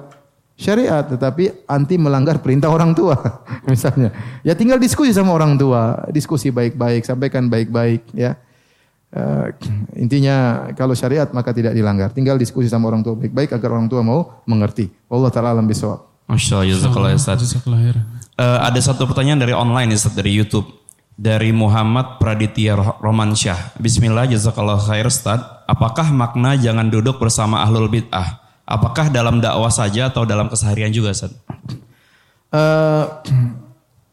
Syariat, 0.56 1.04
tetapi 1.04 1.68
anti 1.68 2.00
melanggar 2.00 2.40
perintah 2.40 2.72
orang 2.72 2.96
tua 2.96 3.16
misalnya. 3.72 4.16
Ya 4.44 4.56
tinggal 4.56 4.80
diskusi 4.80 5.12
sama 5.12 5.36
orang 5.36 5.60
tua, 5.60 6.08
diskusi 6.16 6.48
baik-baik, 6.52 7.04
sampaikan 7.04 7.52
baik-baik 7.52 8.08
ya. 8.16 8.40
Uh, 9.16 9.48
intinya 9.96 10.68
kalau 10.76 10.92
syariat 10.92 11.28
maka 11.32 11.56
tidak 11.56 11.76
dilanggar. 11.76 12.12
Tinggal 12.12 12.36
diskusi 12.36 12.68
sama 12.68 12.88
orang 12.92 13.04
tua 13.04 13.16
baik-baik 13.16 13.52
agar 13.56 13.80
orang 13.80 13.88
tua 13.88 14.04
mau 14.04 14.44
mengerti. 14.48 14.92
Allah 15.08 15.32
taala 15.32 15.56
alam 15.56 15.68
bisawab. 15.68 16.16
Masya 16.26 16.58
Allah, 16.58 16.68
jazakallah 16.74 17.10
ya 17.14 17.18
Ustaz. 17.22 17.54
Eh, 18.36 18.60
ada 18.60 18.80
satu 18.84 19.08
pertanyaan 19.08 19.40
dari 19.40 19.54
online 19.56 19.96
Ustaz, 19.96 20.12
dari 20.12 20.36
YouTube. 20.36 20.68
Dari 21.16 21.56
Muhammad 21.56 22.20
Praditya 22.20 22.76
Romansyah. 23.00 23.80
Bismillah 23.80 24.28
jazakallah 24.28 24.76
khair 24.84 25.08
Ustaz. 25.08 25.40
Apakah 25.64 26.12
makna 26.12 26.60
jangan 26.60 26.92
duduk 26.92 27.24
bersama 27.24 27.64
ahlul 27.64 27.88
bid'ah? 27.88 28.44
Apakah 28.68 29.08
dalam 29.08 29.40
dakwah 29.40 29.72
saja 29.72 30.12
atau 30.12 30.28
dalam 30.28 30.52
keseharian 30.52 30.92
juga 30.92 31.16
Ustaz? 31.16 31.32
Eh, 32.52 33.06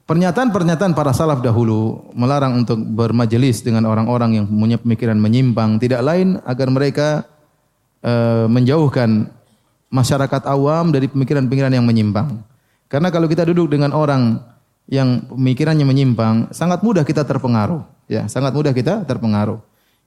Pernyataan-pernyataan 0.02 0.92
para 0.92 1.14
salaf 1.16 1.40
dahulu 1.40 2.10
melarang 2.12 2.58
untuk 2.58 2.76
bermajelis 2.76 3.64
dengan 3.64 3.88
orang-orang 3.88 4.36
yang 4.36 4.46
punya 4.50 4.76
pemikiran 4.76 5.16
menyimpang, 5.16 5.80
tidak 5.80 6.04
lain 6.04 6.36
agar 6.44 6.68
mereka 6.68 7.08
eh, 8.04 8.44
menjauhkan 8.44 9.32
masyarakat 9.88 10.42
awam 10.44 10.92
dari 10.92 11.08
pemikiran-pemikiran 11.08 11.72
yang 11.72 11.86
menyimpang. 11.86 12.44
Karena 12.92 13.08
kalau 13.08 13.24
kita 13.24 13.48
duduk 13.48 13.72
dengan 13.72 13.94
orang 13.96 14.36
yang 14.90 15.26
pemikirannya 15.30 15.86
menyimpang, 15.86 16.50
sangat 16.50 16.82
mudah 16.82 17.06
kita 17.06 17.22
terpengaruh, 17.22 17.82
ya, 18.10 18.26
sangat 18.26 18.52
mudah 18.54 18.74
kita 18.74 19.06
terpengaruh. 19.06 19.62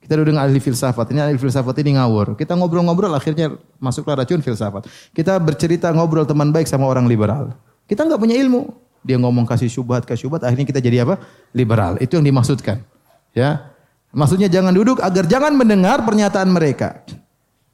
Kita 0.06 0.22
duduk 0.22 0.38
dengan 0.38 0.46
ahli 0.46 0.62
filsafat, 0.62 1.10
ini 1.10 1.18
ahli 1.18 1.38
filsafat 1.42 1.82
ini 1.82 1.98
ngawur. 1.98 2.38
Kita 2.38 2.54
ngobrol-ngobrol 2.54 3.10
akhirnya 3.10 3.58
masuklah 3.82 4.22
racun 4.22 4.38
filsafat. 4.38 4.86
Kita 5.18 5.42
bercerita 5.42 5.90
ngobrol 5.90 6.30
teman 6.30 6.54
baik 6.54 6.70
sama 6.70 6.86
orang 6.86 7.10
liberal. 7.10 7.58
Kita 7.90 8.06
nggak 8.06 8.22
punya 8.22 8.38
ilmu. 8.38 8.70
Dia 9.02 9.18
ngomong 9.18 9.50
kasih 9.50 9.66
syubhat, 9.66 10.06
kasih 10.06 10.30
syubhat, 10.30 10.46
akhirnya 10.46 10.66
kita 10.66 10.78
jadi 10.78 11.06
apa? 11.10 11.18
Liberal. 11.58 11.98
Itu 11.98 12.22
yang 12.22 12.26
dimaksudkan. 12.26 12.86
Ya. 13.34 13.74
Maksudnya 14.14 14.46
jangan 14.46 14.78
duduk 14.78 15.02
agar 15.02 15.26
jangan 15.26 15.58
mendengar 15.58 16.06
pernyataan 16.06 16.54
mereka. 16.54 17.02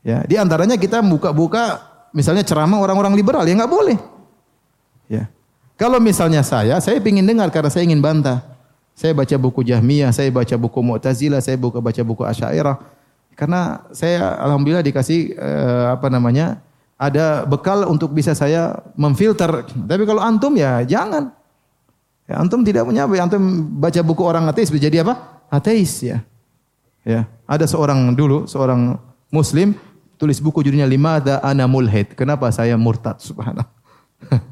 Ya, 0.01 0.23
di 0.23 0.39
antaranya 0.39 0.79
kita 0.79 1.03
buka-buka 1.03 1.83
misalnya 2.15 2.41
ceramah 2.47 2.79
orang-orang 2.79 3.13
liberal 3.13 3.43
ya 3.43 3.53
nggak 3.59 3.71
boleh. 3.71 3.97
Ya. 5.11 5.27
Kalau 5.81 5.97
misalnya 5.97 6.45
saya, 6.45 6.77
saya 6.77 7.01
ingin 7.01 7.25
dengar 7.25 7.49
karena 7.49 7.73
saya 7.73 7.89
ingin 7.89 8.05
bantah. 8.05 8.45
Saya 8.93 9.17
baca 9.17 9.33
buku 9.33 9.65
Jahmiyah, 9.65 10.13
saya 10.13 10.29
baca 10.29 10.53
buku 10.53 10.77
Mu'tazilah, 10.77 11.41
saya 11.41 11.57
buka 11.57 11.81
baca 11.81 12.01
buku 12.05 12.21
Asy'ariyah. 12.21 12.77
Karena 13.33 13.81
saya 13.89 14.37
alhamdulillah 14.45 14.85
dikasih 14.85 15.33
eh, 15.33 15.85
apa 15.89 16.05
namanya? 16.13 16.61
ada 17.01 17.49
bekal 17.49 17.89
untuk 17.89 18.13
bisa 18.13 18.37
saya 18.37 18.77
memfilter. 18.93 19.65
Tapi 19.65 20.05
kalau 20.05 20.21
antum 20.21 20.53
ya 20.53 20.85
jangan. 20.85 21.33
Ya, 22.29 22.37
antum 22.37 22.61
tidak 22.61 22.85
punya 22.85 23.09
apa? 23.09 23.17
Antum 23.17 23.41
baca 23.81 24.05
buku 24.05 24.21
orang 24.21 24.45
ateis 24.53 24.69
bisa 24.69 24.85
jadi 24.85 25.01
apa? 25.01 25.41
Ateis 25.49 25.97
ya. 26.05 26.21
Ya, 27.01 27.25
ada 27.49 27.65
seorang 27.65 28.13
dulu, 28.13 28.45
seorang 28.45 29.01
muslim 29.33 29.73
tulis 30.21 30.37
buku 30.37 30.61
judulnya 30.61 30.85
Limada 30.85 31.41
ana 31.41 31.65
mulhid. 31.65 32.13
Kenapa 32.13 32.53
saya 32.53 32.77
murtad? 32.77 33.17
Subhanallah. 33.17 33.65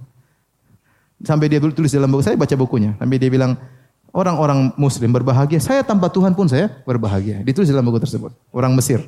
Sampai 1.19 1.51
dia 1.51 1.59
tulis 1.59 1.91
dalam 1.91 2.07
buku 2.07 2.23
saya 2.23 2.39
baca 2.39 2.55
bukunya. 2.55 2.95
Sampai 2.95 3.19
dia 3.19 3.27
bilang 3.27 3.59
orang-orang 4.15 4.71
muslim 4.79 5.11
berbahagia, 5.11 5.59
saya 5.59 5.83
tanpa 5.83 6.07
Tuhan 6.07 6.33
pun 6.33 6.47
saya 6.47 6.71
berbahagia. 6.87 7.43
Ditulis 7.43 7.67
dalam 7.67 7.83
buku 7.83 7.99
tersebut. 7.99 8.31
Orang 8.55 8.73
Mesir. 8.73 9.03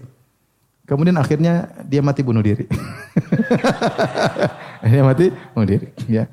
Kemudian 0.84 1.16
akhirnya 1.16 1.72
dia 1.88 2.04
mati 2.04 2.20
bunuh 2.20 2.44
diri. 2.44 2.68
dia 4.92 5.02
mati 5.08 5.32
bunuh 5.56 5.68
diri. 5.68 5.88
Ya. 6.12 6.28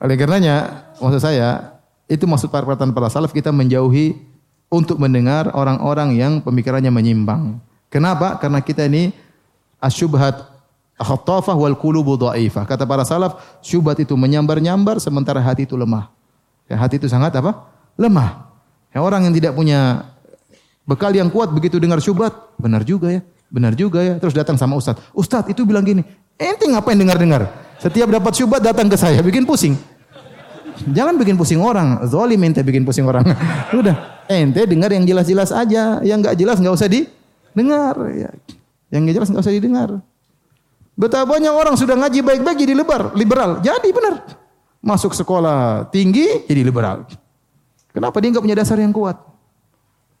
Oleh 0.00 0.16
karenanya, 0.16 0.88
maksud 0.96 1.20
saya 1.20 1.76
itu 2.08 2.24
maksud 2.24 2.48
para 2.48 2.64
perkataan 2.64 2.96
para 2.96 3.12
salaf 3.12 3.30
kita 3.30 3.52
menjauhi 3.52 4.16
untuk 4.70 4.98
mendengar 4.98 5.52
orang-orang 5.54 6.16
yang 6.16 6.32
pemikirannya 6.40 6.88
menyimpang. 6.88 7.58
Kenapa? 7.90 8.38
Karena 8.38 8.62
kita 8.62 8.86
ini 8.86 9.12
asyubhat 9.82 10.49
khattafah 11.00 11.56
wal 11.56 11.74
qulubu 11.74 12.20
dhaifah. 12.20 12.68
Kata 12.68 12.84
para 12.84 13.02
salaf, 13.08 13.60
syubhat 13.64 13.98
itu 13.98 14.12
menyambar-nyambar 14.14 15.00
sementara 15.00 15.40
hati 15.40 15.64
itu 15.64 15.74
lemah. 15.74 16.12
Ya, 16.68 16.76
hati 16.78 17.00
itu 17.00 17.08
sangat 17.08 17.34
apa? 17.34 17.66
Lemah. 17.96 18.46
Ya, 18.92 19.00
orang 19.00 19.26
yang 19.26 19.34
tidak 19.34 19.56
punya 19.56 20.06
bekal 20.84 21.10
yang 21.10 21.32
kuat 21.32 21.50
begitu 21.50 21.80
dengar 21.80 21.98
syubhat, 21.98 22.36
benar 22.60 22.84
juga 22.84 23.10
ya. 23.10 23.20
Benar 23.50 23.74
juga 23.74 23.98
ya. 24.04 24.14
Terus 24.22 24.36
datang 24.36 24.54
sama 24.54 24.78
Ustaz. 24.78 25.00
Ustaz 25.10 25.48
itu 25.50 25.66
bilang 25.66 25.82
gini, 25.82 26.06
ente 26.38 26.64
ngapain 26.70 26.94
dengar-dengar? 26.94 27.50
Setiap 27.82 28.06
dapat 28.12 28.32
syubhat 28.36 28.62
datang 28.62 28.86
ke 28.86 28.94
saya, 28.94 29.18
bikin 29.24 29.42
pusing. 29.48 29.74
Jangan 30.88 31.18
bikin 31.20 31.36
pusing 31.36 31.60
orang. 31.60 32.00
Zolim 32.08 32.40
ente 32.44 32.62
bikin 32.62 32.86
pusing 32.86 33.04
orang. 33.04 33.26
Udah, 33.78 34.24
ente 34.30 34.64
dengar 34.64 34.92
yang 34.94 35.04
jelas-jelas 35.04 35.50
aja. 35.52 36.00
Yang 36.00 36.18
nggak 36.24 36.36
jelas 36.38 36.56
nggak 36.62 36.74
usah 36.76 36.88
didengar. 36.88 37.94
Ya. 38.14 38.30
Yang 38.88 39.00
nggak 39.04 39.14
jelas 39.16 39.28
nggak 39.34 39.44
usah 39.44 39.54
didengar. 39.54 39.90
Betapa 41.00 41.24
banyak 41.24 41.48
orang 41.48 41.80
sudah 41.80 41.96
ngaji 41.96 42.20
baik-baik 42.20 42.60
jadi 42.60 42.76
lebar, 42.76 43.16
liberal. 43.16 43.56
Jadi 43.64 43.88
benar. 43.88 44.20
Masuk 44.84 45.16
sekolah 45.16 45.88
tinggi 45.88 46.44
jadi 46.44 46.60
liberal. 46.60 47.08
Kenapa 47.88 48.20
dia 48.20 48.36
nggak 48.36 48.44
punya 48.44 48.58
dasar 48.60 48.76
yang 48.76 48.92
kuat? 48.92 49.16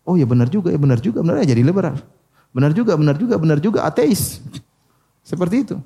Oh 0.08 0.16
ya 0.16 0.24
benar 0.24 0.48
juga, 0.48 0.72
ya 0.72 0.80
benar 0.80 0.96
juga, 0.96 1.20
benar 1.20 1.44
ya 1.44 1.52
jadi 1.52 1.60
liberal. 1.60 2.00
Benar 2.56 2.72
juga, 2.72 2.96
benar 2.96 3.14
juga, 3.20 3.36
benar 3.36 3.58
juga 3.60 3.84
ateis. 3.84 4.40
Seperti 5.20 5.68
itu. 5.68 5.76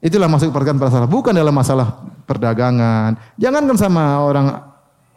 Itulah 0.00 0.26
masuk 0.26 0.56
perkataan 0.56 0.80
para 0.80 0.88
salaf. 0.88 1.10
Bukan 1.12 1.36
dalam 1.36 1.52
masalah 1.52 2.00
perdagangan. 2.24 3.20
Jangankan 3.36 3.76
sama 3.76 4.24
orang 4.24 4.46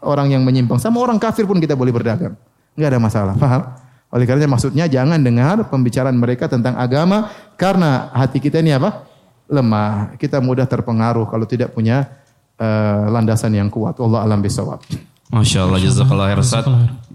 orang 0.03 0.27
yang 0.35 0.43
menyimpang, 0.43 0.83
sama 0.83 0.99
orang 0.99 1.15
kafir 1.15 1.47
pun 1.47 1.63
kita 1.63 1.79
boleh 1.79 1.95
berdagang. 1.95 2.35
Enggak 2.75 2.89
ada 2.91 2.99
masalah, 2.99 3.33
paham? 3.39 3.61
Oleh 4.12 4.28
karena 4.28 4.43
maksudnya 4.43 4.91
jangan 4.91 5.24
dengar 5.24 5.72
pembicaraan 5.72 6.20
mereka 6.20 6.51
tentang 6.51 6.76
agama 6.76 7.32
karena 7.55 8.12
hati 8.12 8.43
kita 8.43 8.59
ini 8.59 8.76
apa? 8.76 9.12
lemah. 9.51 10.16
Kita 10.16 10.39
mudah 10.39 10.64
terpengaruh 10.64 11.28
kalau 11.28 11.43
tidak 11.43 11.76
punya 11.76 12.07
eh, 12.55 13.03
landasan 13.12 13.51
yang 13.51 13.68
kuat. 13.68 13.99
Allah 13.99 14.24
alam 14.24 14.39
bisawab. 14.39 14.80
Masya 15.32 15.68
Allah, 15.68 15.80
jazakallah 15.80 16.26
khair 16.32 16.39
Ustaz. 16.39 16.66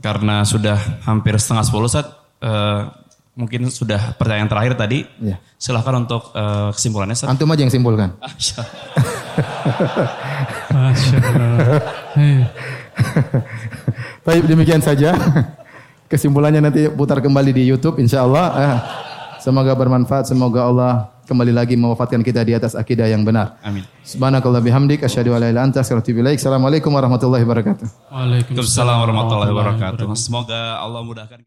Karena 0.05 0.45
sudah 0.45 0.77
hampir 1.09 1.37
setengah 1.41 1.65
sepuluh 1.65 1.89
Ustaz, 1.89 2.13
eh, 2.45 2.81
mungkin 3.37 3.73
sudah 3.73 4.17
pertanyaan 4.21 4.53
terakhir 4.53 4.77
tadi. 4.77 5.09
Ya. 5.21 5.41
Silahkan 5.57 6.05
untuk 6.05 6.29
eh, 6.37 6.71
kesimpulannya 6.77 7.17
Ustaz. 7.17 7.33
Antum 7.33 7.49
aja 7.49 7.65
yang 7.65 7.73
simpulkan. 7.73 8.13
Masya 8.21 8.61
Allah. 8.61 8.85
Masya 10.77 11.17
Allah. 11.29 11.81
Baik, 14.29 14.45
demikian 14.45 14.85
saja. 14.85 15.17
Kesimpulannya 16.07 16.63
nanti 16.63 16.87
putar 16.87 17.19
kembali 17.19 17.51
di 17.51 17.67
YouTube 17.67 17.99
insya 17.99 18.23
Allah. 18.23 18.47
Eh, 18.55 18.77
semoga 19.43 19.75
bermanfaat. 19.75 20.31
Semoga 20.31 20.63
Allah 20.71 20.93
kembali 21.27 21.51
lagi 21.51 21.75
mewafatkan 21.75 22.23
kita 22.23 22.47
di 22.47 22.55
atas 22.55 22.79
akidah 22.79 23.11
yang 23.11 23.27
benar. 23.27 23.59
Amin. 23.67 23.83
Subhanakallah 24.07 24.63
bihamdik. 24.63 25.03
Asyhadu 25.03 25.35
an 25.35 25.43
la 25.43 25.51
ilaha 25.51 25.53
illa 25.53 25.63
anta 25.67 25.83
astaghfiruka 25.83 25.99
wa 25.99 26.07
atubu 26.07 26.21
ilaik. 26.23 26.39
Assalamualaikum 26.39 26.91
warahmatullahi 26.95 27.43
wabarakatuh. 27.43 27.87
Waalaikumsalam 28.15 28.97
warahmatullahi 29.03 29.51
wabarakatuh. 29.51 30.07
Semoga 30.15 30.79
Allah 30.79 31.03
mudahkan 31.03 31.43